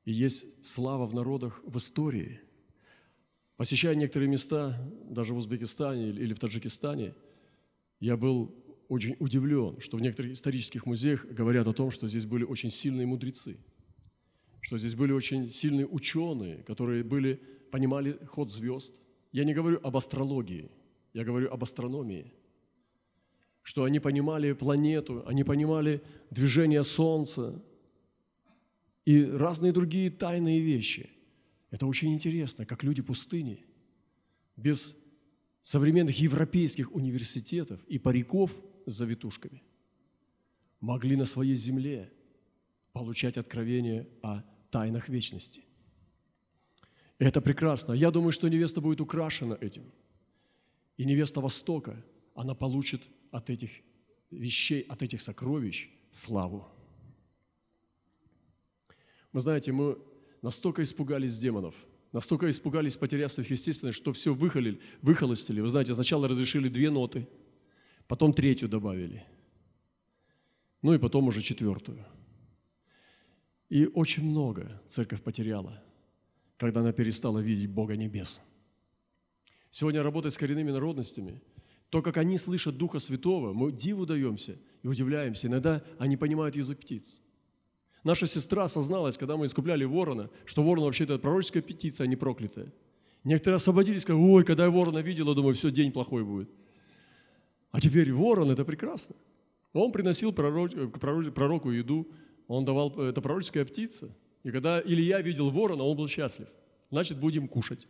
И 0.05 0.13
есть 0.13 0.65
слава 0.65 1.07
в 1.07 1.15
народах 1.15 1.61
в 1.65 1.79
истории. 1.79 2.41
Посещая 3.57 3.95
некоторые 3.95 4.29
места, 4.29 4.77
даже 5.09 5.33
в 5.33 5.39
Узбекистане 5.39 6.11
или 6.11 6.35
в 6.35 6.39
Таджикистане, 6.39 7.15
я 8.01 8.17
был 8.17 8.55
очень 8.89 9.17
удивлен, 9.19 9.81
что 9.81 9.97
в 9.97 10.01
некоторых 10.01 10.33
исторических 10.33 10.87
музеях 10.87 11.25
говорят 11.25 11.67
о 11.67 11.73
том, 11.73 11.91
что 11.91 12.09
здесь 12.09 12.27
были 12.27 12.45
очень 12.45 12.71
сильные 12.71 13.07
мудрецы, 13.07 13.57
что 14.61 14.77
здесь 14.77 14.95
были 14.95 15.13
очень 15.13 15.49
сильные 15.49 15.87
ученые, 15.87 16.63
которые 16.65 17.03
были 17.03 17.41
понимали 17.71 18.19
ход 18.27 18.51
звезд. 18.51 19.01
Я 19.33 19.45
не 19.45 19.55
говорю 19.55 19.81
об 19.83 19.97
астрологии, 19.97 20.71
я 21.13 21.25
говорю 21.25 21.51
об 21.51 21.63
астрономии. 21.63 22.33
Что 23.63 23.85
они 23.85 24.01
понимали 24.01 24.53
планету, 24.53 25.25
они 25.27 25.45
понимали 25.45 26.03
движение 26.31 26.85
Солнца 26.85 27.63
и 29.05 29.25
разные 29.25 29.73
другие 29.73 30.11
тайные 30.11 30.61
вещи. 30.61 31.11
Это 31.71 31.87
очень 31.87 32.13
интересно, 32.13 32.65
как 32.65 32.83
люди 32.83 33.03
пустыни 33.03 33.65
без 34.57 34.97
современных 35.63 36.19
европейских 36.19 36.95
университетов 36.95 37.83
и 37.85 37.99
париков 37.99 38.53
с 38.87 38.93
завитушками 38.93 39.63
могли 40.81 41.17
на 41.17 41.25
своей 41.25 41.57
земле 41.57 42.13
получать 42.93 43.37
откровение 43.37 44.09
о 44.23 44.43
тайнах 44.71 45.09
вечности– 45.09 45.63
это 47.19 47.41
прекрасно. 47.41 47.93
Я 47.93 48.11
думаю, 48.11 48.33
что 48.33 48.49
невеста 48.49 48.81
будет 48.81 49.01
украшена 49.01 49.57
этим. 49.61 49.85
И 50.97 51.05
невеста 51.05 51.41
Востока, 51.41 52.05
она 52.35 52.55
получит 52.55 53.03
от 53.31 53.51
этих 53.51 53.71
вещей, 54.31 54.83
от 54.83 55.03
этих 55.03 55.21
сокровищ 55.21 55.89
славу. 56.11 56.67
Вы 59.35 59.41
знаете, 59.41 59.73
мы 59.73 59.99
настолько 60.41 60.83
испугались 60.83 61.37
демонов, 61.37 61.75
настолько 62.13 62.49
испугались 62.49 62.97
потеряв 62.97 63.31
сверхъестественное, 63.31 63.93
что 63.93 64.15
все 64.15 64.33
выхолили, 64.33 64.81
выхолостили. 65.03 65.61
Вы 65.61 65.69
знаете, 65.69 65.95
сначала 65.95 66.27
разрешили 66.27 66.71
две 66.71 66.89
ноты, 66.89 67.29
потом 68.07 68.33
третью 68.33 68.71
добавили, 68.71 69.27
ну 70.81 70.95
и 70.95 70.99
потом 70.99 71.29
уже 71.29 71.43
четвертую. 71.43 72.03
И 73.69 73.85
очень 73.85 74.25
много 74.25 74.81
церковь 74.89 75.21
потеряла– 75.23 75.83
когда 76.59 76.81
она 76.81 76.93
перестала 76.93 77.41
видеть 77.41 77.71
Бога 77.71 77.97
небес. 77.97 78.41
Сегодня 79.71 80.03
работать 80.03 80.33
с 80.35 80.39
коренными 80.39 80.71
народностями, 80.71 81.43
то, 81.91 82.01
как 82.01 82.17
они 82.17 82.39
слышат 82.39 82.77
Духа 82.77 82.99
Святого, 82.99 83.53
мы 83.53 83.73
диву 83.73 84.07
даемся 84.07 84.57
и 84.83 84.87
удивляемся. 84.87 85.47
Иногда 85.49 85.83
они 85.99 86.17
понимают 86.17 86.57
язык 86.57 86.81
птиц. 86.81 87.21
Наша 88.05 88.27
сестра 88.27 88.65
осозналась, 88.65 89.19
когда 89.19 89.37
мы 89.37 89.47
искупляли 89.47 89.85
ворона, 89.85 90.31
что 90.45 90.63
ворон 90.63 90.85
вообще-то 90.85 91.19
пророческая 91.19 91.63
птица, 91.63 92.05
а 92.05 92.07
не 92.07 92.17
проклятая. 92.17 92.73
Некоторые 93.25 93.57
освободились, 93.57 94.03
сказали, 94.03 94.23
ой, 94.23 94.45
когда 94.45 94.65
я 94.65 94.71
ворона 94.71 94.99
видела, 94.99 95.35
думаю, 95.35 95.55
все, 95.55 95.71
день 95.71 95.91
плохой 95.91 96.23
будет. 96.25 96.51
А 97.71 97.81
теперь 97.81 98.13
ворон– 98.13 98.51
это 98.53 98.65
прекрасно. 98.65 99.17
Он 99.73 99.91
приносил 99.91 100.33
пророк, 100.33 100.71
пророку 101.01 101.71
еду, 101.71 102.07
он 102.47 102.65
давал, 102.65 102.91
это 103.01 103.21
пророческая 103.21 103.65
птица– 103.65 104.15
и 104.45 104.51
когда 104.51 104.81
Илья 104.81 105.21
видел 105.23 105.51
ворона, 105.51 105.83
он 105.83 105.97
был 105.97 106.07
счастлив. 106.07 106.49
Значит, 106.91 107.19
будем 107.19 107.49
кушать. 107.49 107.89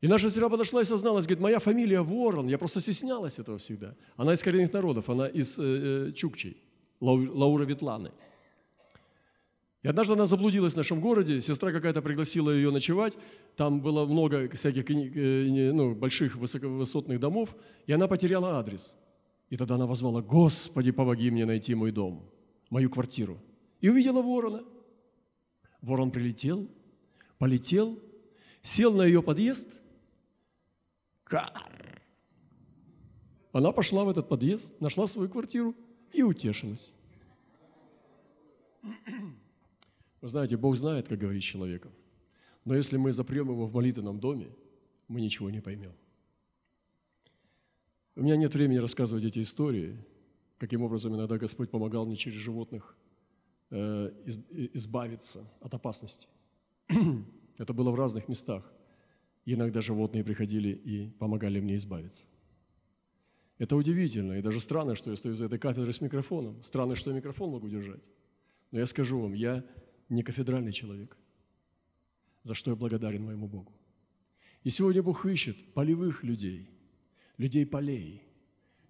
И 0.00 0.08
наша 0.08 0.28
сестра 0.28 0.48
подошла 0.48 0.82
и 0.82 0.84
созналась, 0.84 1.26
говорит, 1.26 1.42
моя 1.42 1.58
фамилия 1.58 2.00
Ворон, 2.00 2.48
я 2.48 2.58
просто 2.58 2.80
стеснялась 2.80 3.38
этого 3.38 3.58
всегда. 3.58 3.94
Она 4.16 4.34
из 4.34 4.42
коренных 4.42 4.72
народов, 4.72 5.08
она 5.08 5.26
из 5.26 5.58
э, 5.58 5.62
э, 6.08 6.12
Чукчей, 6.12 6.62
Лаура 7.00 7.64
Ветланы. 7.64 8.12
И 9.82 9.88
однажды 9.88 10.14
она 10.14 10.26
заблудилась 10.26 10.74
в 10.74 10.76
нашем 10.76 11.00
городе, 11.00 11.40
сестра 11.40 11.70
какая-то 11.70 12.02
пригласила 12.02 12.50
ее 12.50 12.70
ночевать, 12.70 13.16
там 13.56 13.80
было 13.80 14.04
много 14.04 14.48
всяких 14.48 14.90
э, 14.90 15.72
ну, 15.72 15.94
больших 15.94 16.36
высоковысотных 16.36 17.20
домов, 17.20 17.54
и 17.86 17.92
она 17.92 18.08
потеряла 18.08 18.58
адрес. 18.58 18.96
И 19.48 19.56
тогда 19.56 19.76
она 19.76 19.86
возвала, 19.86 20.22
«Господи, 20.22 20.90
помоги 20.90 21.30
мне 21.30 21.46
найти 21.46 21.74
мой 21.74 21.92
дом, 21.92 22.28
мою 22.68 22.90
квартиру» 22.90 23.38
и 23.80 23.88
увидела 23.88 24.22
ворона. 24.22 24.64
Ворон 25.82 26.10
прилетел, 26.10 26.68
полетел, 27.38 28.02
сел 28.62 28.92
на 28.92 29.02
ее 29.02 29.22
подъезд. 29.22 29.68
Кар! 31.24 32.02
Она 33.52 33.72
пошла 33.72 34.04
в 34.04 34.08
этот 34.08 34.28
подъезд, 34.28 34.80
нашла 34.80 35.06
свою 35.06 35.28
квартиру 35.28 35.74
и 36.16 36.22
утешилась. 36.22 36.92
Вы 38.82 40.28
знаете, 40.28 40.56
Бог 40.56 40.76
знает, 40.76 41.08
как 41.08 41.18
говорить 41.18 41.42
с 41.42 41.46
человеком. 41.46 41.92
Но 42.64 42.74
если 42.74 42.96
мы 42.96 43.12
запрем 43.12 43.50
его 43.50 43.66
в 43.66 43.74
молитвенном 43.74 44.18
доме, 44.18 44.48
мы 45.08 45.20
ничего 45.20 45.50
не 45.50 45.60
поймем. 45.60 45.92
У 48.16 48.22
меня 48.22 48.36
нет 48.36 48.54
времени 48.54 48.78
рассказывать 48.78 49.24
эти 49.24 49.40
истории, 49.40 49.96
каким 50.58 50.82
образом 50.82 51.14
иногда 51.14 51.38
Господь 51.38 51.70
помогал 51.70 52.06
мне 52.06 52.16
через 52.16 52.38
животных 52.38 52.96
Э, 53.68 54.12
избавиться 54.74 55.44
от 55.60 55.74
опасности. 55.74 56.28
Это 57.58 57.74
было 57.74 57.90
в 57.90 57.96
разных 57.96 58.28
местах. 58.28 58.62
иногда 59.44 59.80
животные 59.80 60.22
приходили 60.22 60.68
и 60.68 61.10
помогали 61.18 61.60
мне 61.60 61.74
избавиться. 61.74 62.24
Это 63.58 63.76
удивительно 63.76 64.32
и 64.32 64.42
даже 64.42 64.60
странно, 64.60 64.96
что 64.96 65.10
я 65.10 65.16
стою 65.16 65.34
за 65.34 65.46
этой 65.46 65.58
кафедрой 65.58 65.94
с 65.94 66.00
микрофоном. 66.00 66.62
Странно, 66.62 66.94
что 66.94 67.10
я 67.10 67.16
микрофон 67.16 67.50
могу 67.50 67.68
держать. 67.68 68.10
Но 68.70 68.78
я 68.78 68.86
скажу 68.86 69.18
вам, 69.18 69.32
я 69.32 69.64
не 70.08 70.22
кафедральный 70.22 70.72
человек, 70.72 71.16
за 72.42 72.54
что 72.54 72.70
я 72.70 72.76
благодарен 72.76 73.24
моему 73.24 73.48
Богу. 73.48 73.72
И 74.62 74.70
сегодня 74.70 75.02
Бог 75.02 75.24
ищет 75.24 75.72
полевых 75.74 76.22
людей, 76.22 76.68
людей 77.38 77.64
полей, 77.64 78.22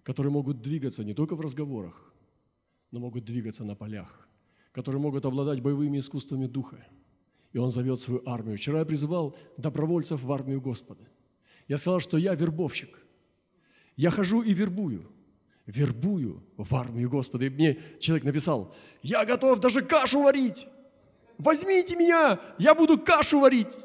которые 0.03 0.31
могут 0.31 0.61
двигаться 0.61 1.03
не 1.03 1.13
только 1.13 1.35
в 1.35 1.41
разговорах, 1.41 2.13
но 2.91 2.99
могут 2.99 3.25
двигаться 3.25 3.63
на 3.63 3.75
полях, 3.75 4.27
которые 4.71 5.01
могут 5.01 5.25
обладать 5.25 5.61
боевыми 5.61 5.99
искусствами 5.99 6.47
Духа. 6.47 6.85
И 7.53 7.57
Он 7.57 7.69
зовет 7.69 7.99
свою 7.99 8.21
армию. 8.25 8.57
Вчера 8.57 8.79
я 8.79 8.85
призывал 8.85 9.37
добровольцев 9.57 10.21
в 10.21 10.31
армию 10.31 10.59
Господа. 10.59 11.07
Я 11.67 11.77
сказал, 11.77 11.99
что 11.99 12.17
я 12.17 12.35
вербовщик. 12.35 12.99
Я 13.97 14.11
хожу 14.11 14.43
и 14.43 14.53
вербую. 14.53 15.11
Вербую 15.65 16.41
в 16.55 16.73
армию 16.75 17.09
Господа. 17.09 17.45
И 17.45 17.49
мне 17.49 17.77
человек 17.99 18.23
написал, 18.23 18.73
я 19.01 19.25
готов 19.25 19.59
даже 19.59 19.81
кашу 19.81 20.21
варить. 20.21 20.67
Возьмите 21.37 21.95
меня, 21.97 22.39
я 22.57 22.73
буду 22.73 22.97
кашу 22.97 23.39
варить. 23.41 23.77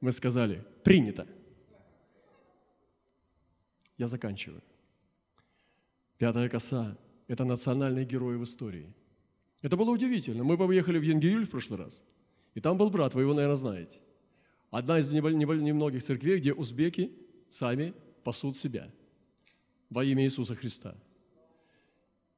Мы 0.00 0.10
сказали, 0.12 0.64
принято. 0.82 1.26
Я 3.96 4.08
заканчиваю. 4.08 4.62
Пятая 6.18 6.48
коса– 6.48 6.96
это 7.28 7.44
национальные 7.44 8.04
герои 8.04 8.36
в 8.36 8.42
истории. 8.42 8.92
Это 9.62 9.76
было 9.76 9.90
удивительно. 9.90 10.42
Мы 10.44 10.56
поехали 10.56 10.98
в 10.98 11.02
Янгиюль 11.02 11.46
в 11.46 11.50
прошлый 11.50 11.78
раз, 11.78 12.04
и 12.54 12.60
там 12.60 12.76
был 12.78 12.90
брат, 12.90 13.14
вы 13.14 13.22
его, 13.22 13.34
наверное, 13.34 13.56
знаете. 13.56 14.00
Одна 14.70 14.98
из 14.98 15.10
немногих 15.12 16.02
церквей, 16.02 16.38
где 16.38 16.52
узбеки 16.52 17.12
сами 17.50 17.94
пасут 18.28 18.56
себя 18.56 18.92
во 19.90 20.04
имя 20.04 20.22
Иисуса 20.24 20.54
Христа. 20.54 20.94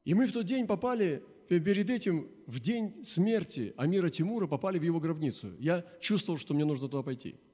И 0.05 0.15
мы 0.15 0.27
в 0.27 0.33
тот 0.33 0.47
день 0.47 0.67
попали, 0.67 1.23
перед 1.49 1.91
этим, 1.91 2.29
в 2.47 2.61
день 2.61 3.05
смерти 3.05 3.75
Амира 3.77 4.09
Тимура, 4.09 4.47
попали 4.47 4.79
в 4.79 4.83
его 4.85 5.01
гробницу. 5.01 5.57
Я 5.59 5.85
чувствовал, 6.01 6.39
что 6.39 6.55
мне 6.55 6.65
нужно 6.65 6.89
туда 6.89 7.03
пойти– 7.03 7.35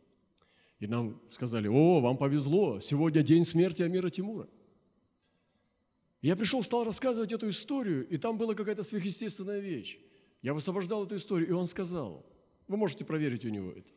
и 0.78 0.86
нам 0.86 1.20
сказали, 1.30 1.68
о, 1.68 2.00
вам 2.00 2.18
повезло, 2.18 2.80
сегодня 2.80 3.22
день 3.22 3.44
смерти 3.44 3.82
Амира 3.82 4.10
Тимура. 4.10 4.46
я 6.20 6.36
пришел, 6.36 6.62
стал 6.62 6.84
рассказывать 6.84 7.32
эту 7.32 7.48
историю, 7.48 8.06
и 8.06 8.18
там 8.18 8.36
была 8.36 8.54
какая-то 8.54 8.82
сверхъестественная 8.82 9.60
вещь. 9.60 9.98
Я 10.42 10.52
высвобождал 10.52 11.06
эту 11.06 11.16
историю, 11.16 11.48
и 11.48 11.52
он 11.52 11.66
сказал, 11.66 12.26
вы 12.68 12.76
можете 12.76 13.04
проверить 13.04 13.44
у 13.46 13.48
него 13.48 13.72
это. 13.72 13.90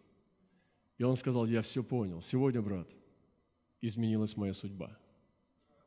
И 0.97 1.03
он 1.03 1.15
сказал, 1.17 1.45
я 1.47 1.61
все 1.61 1.83
понял, 1.83 2.21
сегодня, 2.21 2.61
брат, 2.61 2.87
изменилась 3.81 4.37
моя 4.37 4.53
судьба. 4.53 4.97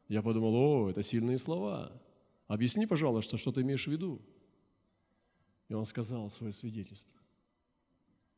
Я 0.09 0.22
подумал, 0.22 0.55
о, 0.55 0.90
это 0.90 1.03
сильные 1.03 1.38
слова. 1.38 1.93
Объясни, 2.47 2.86
пожалуйста, 2.86 3.38
что 3.38 3.53
ты 3.53 3.62
имеешь 3.62 3.86
в 3.86 3.90
виду. 3.90 4.20
И 5.68 5.74
он 5.74 5.86
сказал 5.86 6.28
свое 6.28 6.53
свидетельство 6.53 7.22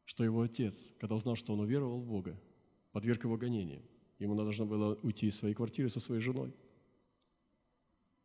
что 0.04 0.24
его 0.24 0.42
отец, 0.42 0.94
когда 0.98 1.14
узнал, 1.14 1.36
что 1.36 1.52
он 1.54 1.60
уверовал 1.60 2.00
в 2.00 2.06
Бога, 2.06 2.40
подверг 2.92 3.24
его 3.24 3.36
гонениям. 3.36 3.82
Ему 4.18 4.34
нужно 4.34 4.66
было 4.66 4.94
уйти 5.02 5.26
из 5.26 5.36
своей 5.36 5.54
квартиры 5.54 5.88
со 5.88 6.00
своей 6.00 6.20
женой. 6.20 6.54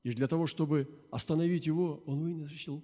И 0.03 0.11
для 0.11 0.27
того, 0.27 0.47
чтобы 0.47 0.87
остановить 1.11 1.65
его, 1.65 2.03
он 2.05 2.19
выносил 2.19 2.83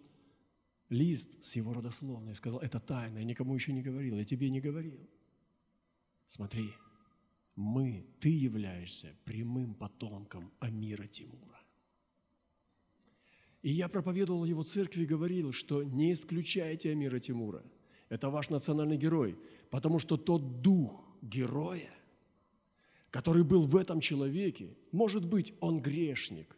лист 0.89 1.43
с 1.43 1.55
его 1.55 1.73
родословной 1.73 2.31
и 2.31 2.35
сказал, 2.35 2.59
это 2.59 2.79
тайна, 2.79 3.19
я 3.19 3.23
никому 3.23 3.53
еще 3.55 3.73
не 3.73 3.81
говорил, 3.81 4.17
я 4.17 4.25
тебе 4.25 4.49
не 4.49 4.61
говорил. 4.61 4.99
Смотри, 6.27 6.73
мы, 7.55 8.05
ты 8.19 8.29
являешься 8.29 9.15
прямым 9.23 9.73
потомком 9.73 10.51
Амира 10.59 11.07
Тимура. 11.07 11.61
И 13.61 13.71
я 13.71 13.89
проповедовал 13.89 14.45
его 14.45 14.63
церкви 14.63 15.03
и 15.03 15.07
говорил, 15.07 15.51
что 15.51 15.83
не 15.83 16.13
исключайте 16.13 16.91
Амира 16.91 17.19
Тимура– 17.19 17.63
это 18.09 18.29
ваш 18.29 18.49
национальный 18.49 18.97
герой, 18.97 19.37
потому 19.71 19.99
что 19.99 20.17
тот 20.17 20.61
дух 20.61 21.03
героя, 21.21 21.89
который 23.09 23.43
был 23.43 23.65
в 23.65 23.75
этом 23.75 24.01
человеке, 24.01 24.77
может 24.91 25.25
быть, 25.25 25.53
он 25.61 25.81
грешник, 25.81 26.55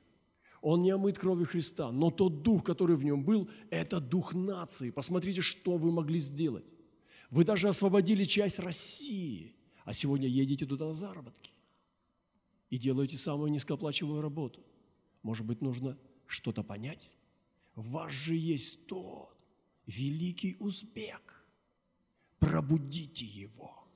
он 0.61 0.81
не 0.81 0.89
омыт 0.89 1.17
кровью 1.17 1.45
Христа, 1.45 1.91
но 1.91 2.11
тот 2.11 2.41
дух, 2.41 2.63
который 2.63 2.97
в 2.97 3.05
нем 3.05 3.23
был, 3.23 3.49
это 3.69 4.01
дух 4.01 4.33
нации. 4.33 4.89
Посмотрите, 4.89 5.41
что 5.41 5.77
вы 5.77 5.91
могли 5.91 6.19
сделать. 6.19 6.73
Вы 7.29 7.45
даже 7.45 7.69
освободили 7.69 8.23
часть 8.23 8.59
России, 8.59 9.55
а 9.88 9.93
сегодня 9.93 10.27
едете 10.27 10.65
туда 10.65 10.85
на 10.85 10.95
заработки 10.95 11.53
и 12.69 12.77
делаете 12.77 13.15
самую 13.15 13.51
низкооплачиваемую 13.53 14.21
работу. 14.21 14.61
Может 15.23 15.45
быть, 15.45 15.61
нужно 15.61 15.97
что-то 16.25 16.61
понять? 16.61 17.09
В 17.73 17.91
вас 17.91 18.11
же 18.11 18.35
есть 18.35 18.85
тот 18.88 19.33
великий 19.85 20.57
узбек, 20.59 21.41
пробудите 22.38 23.25
его 23.25 23.88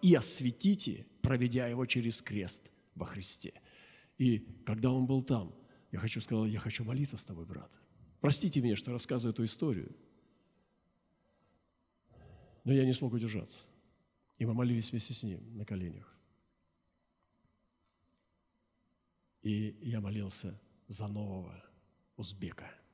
и 0.00 0.14
осветите, 0.14 1.06
проведя 1.20 1.66
его 1.66 1.84
через 1.84 2.22
крест 2.22 2.70
во 2.94 3.06
Христе. 3.06 3.52
И 4.16 4.38
когда 4.64 4.92
он 4.92 5.06
был 5.06 5.22
там, 5.22 5.52
я 5.90 5.98
хочу 5.98 6.20
сказать, 6.20 6.52
я 6.52 6.60
хочу 6.60 6.84
молиться 6.84 7.16
с 7.16 7.24
тобой, 7.24 7.46
брат. 7.46 7.76
Простите 8.20 8.60
меня, 8.60 8.76
что 8.76 8.92
рассказываю 8.92 9.32
эту 9.32 9.44
историю, 9.44 9.92
но 12.62 12.72
я 12.72 12.84
не 12.84 12.94
смог 12.94 13.12
удержаться. 13.12 13.62
И 14.38 14.46
мы 14.46 14.54
молились 14.54 14.90
вместе 14.90 15.14
с 15.14 15.22
ним 15.22 15.56
на 15.56 15.64
коленях. 15.64 16.12
И 19.42 19.76
я 19.82 20.00
молился 20.00 20.60
за 20.88 21.06
нового 21.08 21.64
узбека– 22.16 22.70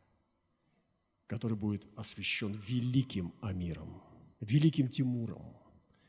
который 1.31 1.57
будет 1.57 1.87
освящен 1.95 2.53
великим 2.69 3.33
Амиром, 3.41 4.03
великим 4.41 4.89
Тимуром, 4.89 5.57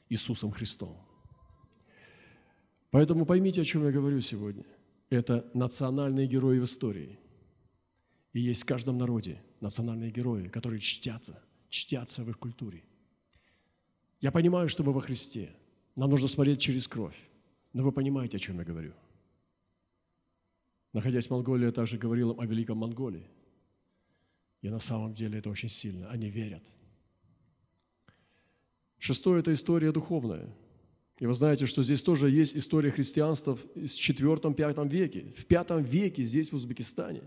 Иисусом 0.09 0.49
Христом. 0.49 0.97
Поэтому 2.89 3.27
поймите, 3.27 3.61
о 3.61 3.63
чем 3.63 3.83
я 3.83 3.91
говорю 3.91 4.19
сегодня. 4.21 4.65
Это 5.11 5.47
национальные 5.53 6.25
герои 6.25 6.57
в 6.57 6.63
истории. 6.63 7.19
И 8.33 8.39
есть 8.39 8.63
в 8.63 8.65
каждом 8.65 8.97
народе 8.97 9.43
национальные 9.59 10.09
герои, 10.09 10.47
которые 10.47 10.79
чтятся, 10.79 11.39
чтятся 11.69 12.23
в 12.23 12.29
их 12.31 12.39
культуре. 12.39 12.83
Я 14.21 14.31
понимаю, 14.31 14.69
что 14.69 14.83
мы 14.83 14.93
во 14.93 15.01
Христе. 15.01 15.49
Нам 15.95 16.09
нужно 16.09 16.27
смотреть 16.27 16.61
через 16.61 16.87
кровь. 16.87 17.17
Но 17.73 17.83
вы 17.83 17.91
понимаете, 17.91 18.37
о 18.37 18.39
чем 18.39 18.59
я 18.59 18.63
говорю. 18.63 18.93
Находясь 20.93 21.27
в 21.27 21.31
Монголии, 21.31 21.65
я 21.65 21.71
также 21.71 21.97
говорил 21.97 22.39
о 22.39 22.45
великом 22.45 22.77
Монголии– 22.77 23.27
и 24.61 24.69
на 24.69 24.79
самом 24.79 25.13
деле 25.13 25.39
это 25.39 25.49
очень 25.49 25.69
сильно. 25.69 26.09
Они 26.09 26.29
верят. 26.29 26.63
Шестое– 28.99 29.39
это 29.41 29.51
история 29.53 29.91
духовная. 29.91 30.47
И 31.17 31.25
вы 31.25 31.33
знаете, 31.33 31.65
что 31.65 31.83
здесь 31.83 32.03
тоже 32.03 32.29
есть 32.29 32.55
история 32.55 32.91
христианства 32.91 33.55
в 33.55 33.65
IV-V 33.75 34.87
веке. 34.87 35.33
В 35.35 35.45
V 35.49 35.81
веке 35.81 36.23
здесь, 36.23 36.51
в 36.51 36.55
Узбекистане. 36.55 37.23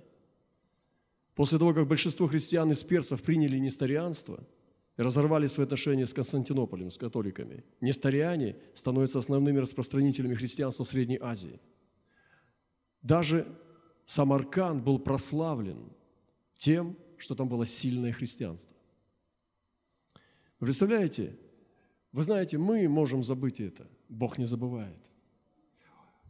После 1.35 1.59
того, 1.59 1.75
как 1.75 1.89
большинство 1.89 2.29
христиан 2.29 2.71
из 2.71 2.85
перцев 2.85 3.23
приняли 3.23 3.59
несторианство 3.59 4.47
и 4.97 5.03
разорвали 5.03 5.47
свои 5.49 5.65
отношения 5.65 6.07
с 6.07 6.15
Константинополем, 6.15 6.91
с 6.91 6.99
католиками, 6.99 7.65
несториане 7.81 8.57
становятся 8.75 9.19
основными 9.19 9.59
распространителями 9.59 10.35
христианства 10.35 10.85
в 10.85 10.89
Средней 10.89 11.19
Азии. 11.21 11.61
Даже 13.03 13.47
Самарканд 14.07 14.85
был 14.85 14.99
прославлен 14.99 15.93
тем, 16.57 16.97
что 17.19 17.35
там 17.35 17.49
было 17.49 17.67
сильное 17.67 18.13
христианство. 18.13 18.77
Вы 20.61 20.67
представляете? 20.67 21.37
Вы 22.13 22.23
знаете, 22.23 22.59
мы 22.59 22.89
можем 22.89 23.25
забыть 23.25 23.61
это. 23.61 23.87
Бог 24.09 24.39
не 24.39 24.47
забывает. 24.47 25.11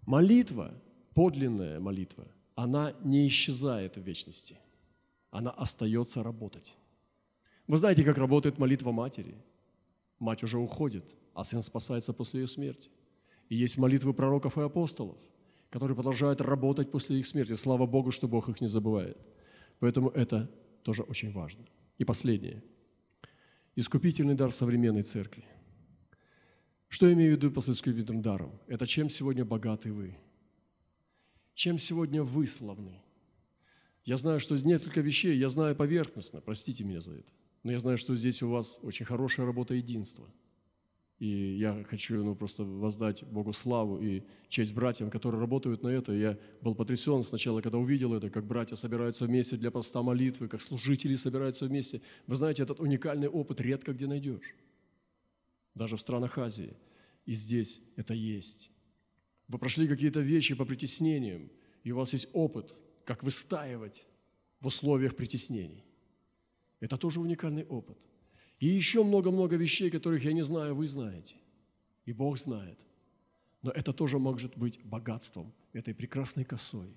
Молитва, 0.07 0.75
подлинная 1.15 1.81
молитва, 1.81 2.27
она 2.55 2.95
не 3.05 3.27
исчезает 3.29 3.97
в 3.97 4.03
вечности. 4.03 4.57
Она 5.31 5.51
остается 5.51 6.23
работать. 6.23 6.77
Вы 7.67 7.79
знаете, 7.79 8.05
как 8.05 8.19
работает 8.19 8.59
молитва 8.59 8.93
матери? 8.93 9.35
Мать 10.19 10.43
уже 10.43 10.59
уходит, 10.59 11.17
а 11.33 11.45
сын 11.45 11.63
спасается 11.63 12.13
после 12.13 12.41
ее 12.41 12.47
смерти. 12.47 12.91
И 13.49 13.57
есть 13.57 13.79
молитвы 13.79 14.13
пророков 14.15 14.59
и 14.59 14.63
апостолов, 14.63 15.17
которые 15.71 15.97
продолжают 15.97 16.41
работать 16.41 16.91
после 16.91 17.19
их 17.19 17.27
смерти. 17.27 17.55
Слава 17.55 17.87
Богу, 17.87 18.11
что 18.11 18.29
Бог 18.29 18.49
их 18.49 18.61
не 18.61 18.69
забывает. 18.69 19.19
Поэтому 19.81 20.11
это 20.11 20.51
тоже 20.83 21.03
очень 21.03 21.33
важно. 21.33 21.65
И 21.99 22.05
последнее. 22.05 22.63
Искупительный 23.77 24.35
дар 24.35 24.53
современной 24.53 25.03
церкви. 25.03 25.45
Что 26.89 27.07
я 27.07 27.15
имею 27.15 27.33
в 27.33 27.37
виду 27.37 27.51
под 27.51 27.69
искупительным 27.69 28.23
даром? 28.23 28.53
Это 28.69 28.87
чем 28.87 29.11
сегодня 29.11 29.45
богаты 29.45 29.93
вы? 29.93 30.17
Чем 31.55 31.79
сегодня 31.79 32.23
вы 32.23 32.47
славны? 32.47 33.01
Я 34.05 34.17
знаю, 34.17 34.39
что 34.39 34.55
несколько 34.57 35.01
вещей, 35.01 35.37
я 35.37 35.49
знаю 35.49 35.75
поверхностно, 35.75 36.41
простите 36.41 36.85
меня 36.85 37.01
за 37.01 37.15
это, 37.15 37.33
но 37.65 37.73
я 37.73 37.81
знаю, 37.81 37.99
что 37.99 38.15
здесь 38.15 38.43
у 38.43 38.51
вас 38.51 38.79
очень 38.83 39.07
хорошая 39.07 39.47
работа 39.47 39.75
единства. 39.75 40.31
И 41.19 41.57
я 41.57 41.85
хочу 41.89 42.23
ну, 42.23 42.35
просто 42.35 42.65
воздать 42.65 43.25
Богу 43.25 43.53
славу 43.53 43.99
и 43.99 44.23
честь 44.49 44.75
братьям, 44.75 45.11
которые 45.11 45.41
работают 45.41 45.83
на 45.83 45.89
это. 45.89 46.13
Я 46.13 46.39
был 46.61 46.75
потрясен 46.75 47.23
сначала, 47.23 47.63
когда 47.63 47.79
увидел 47.79 48.13
это, 48.13 48.29
как 48.29 48.47
братья 48.47 48.77
собираются 48.77 49.25
вместе 49.25 49.57
для 49.57 49.71
поста 49.71 50.03
молитвы, 50.03 50.49
как 50.49 50.61
служители 50.61 51.15
собираются 51.15 51.65
вместе. 51.67 52.03
Вы 52.27 52.37
знаете, 52.37 52.63
этот 52.63 52.81
уникальный 52.81 53.29
опыт 53.29 53.61
редко 53.61 53.93
где 53.93 54.07
найдешь. 54.07 54.55
Даже 55.75 55.97
в 55.97 56.01
странах 56.01 56.37
Азии. 56.37 56.77
И 57.25 57.33
здесь 57.33 57.81
это 57.97 58.13
есть. 58.13 58.71
Вы 59.49 59.59
прошли 59.59 59.89
какие-то 59.89 60.21
вещи 60.21 60.55
по 60.55 60.65
притеснениям, 60.65 61.51
и 61.85 61.93
у 61.93 61.97
вас 61.97 62.13
есть 62.13 62.29
опыт, 62.33 62.75
как 63.05 63.23
выстаивать 63.23 64.07
в 64.61 64.67
условиях 64.67 65.17
притеснений. 65.17 65.84
Это 66.81 66.97
тоже 66.97 67.21
уникальный 67.21 67.65
опыт– 67.65 67.99
и 68.65 68.67
еще 68.67 69.03
много-много 69.05 69.57
вещей, 69.57 69.91
которых 69.91 70.25
я 70.25 70.33
не 70.33 70.43
знаю, 70.43 70.75
вы 70.75 70.87
знаете. 70.87 71.37
И 72.07 72.13
Бог 72.13 72.39
знает. 72.39 72.79
Но 73.63 73.71
это 73.71 73.93
тоже 73.93 74.19
может 74.19 74.57
быть 74.57 74.83
богатством 74.85 75.53
этой 75.73 75.95
прекрасной 75.95 76.45
косой, 76.45 76.97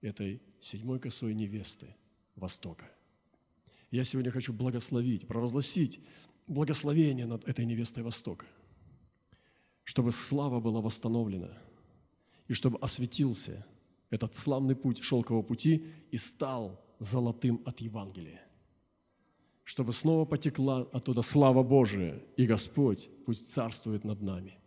этой 0.00 0.40
седьмой 0.60 0.98
косой 0.98 1.34
невесты 1.34 1.94
Востока. 2.36 2.90
Я 3.90 4.04
сегодня 4.04 4.30
хочу 4.30 4.52
благословить, 4.52 5.26
провозгласить 5.26 6.00
благословение 6.46 7.26
над 7.26 7.46
этой 7.48 7.64
невестой 7.64 8.02
Востока, 8.02 8.46
чтобы 9.84 10.12
слава 10.12 10.60
была 10.60 10.80
восстановлена, 10.80 11.52
и 12.48 12.52
чтобы 12.52 12.78
осветился 12.78 13.66
этот 14.10 14.36
славный 14.36 14.76
путь 14.76 15.02
шелкового 15.02 15.42
пути 15.42 15.86
и 16.10 16.16
стал 16.16 16.82
золотым 16.98 17.60
от 17.66 17.80
Евангелия 17.80 18.47
чтобы 19.68 19.92
снова 19.92 20.24
потекла 20.24 20.88
оттуда 20.92 21.20
слава 21.20 21.62
Божия, 21.62 22.22
и 22.38 22.46
Господь 22.46 23.10
пусть 23.26 23.50
царствует 23.50 24.02
над 24.02 24.22
нами. 24.22 24.58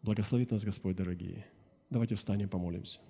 Благословит 0.00 0.50
нас 0.50 0.64
Господь, 0.64 0.96
дорогие. 0.96 1.44
Давайте 1.90 2.14
встанем, 2.14 2.48
помолимся. 2.48 3.00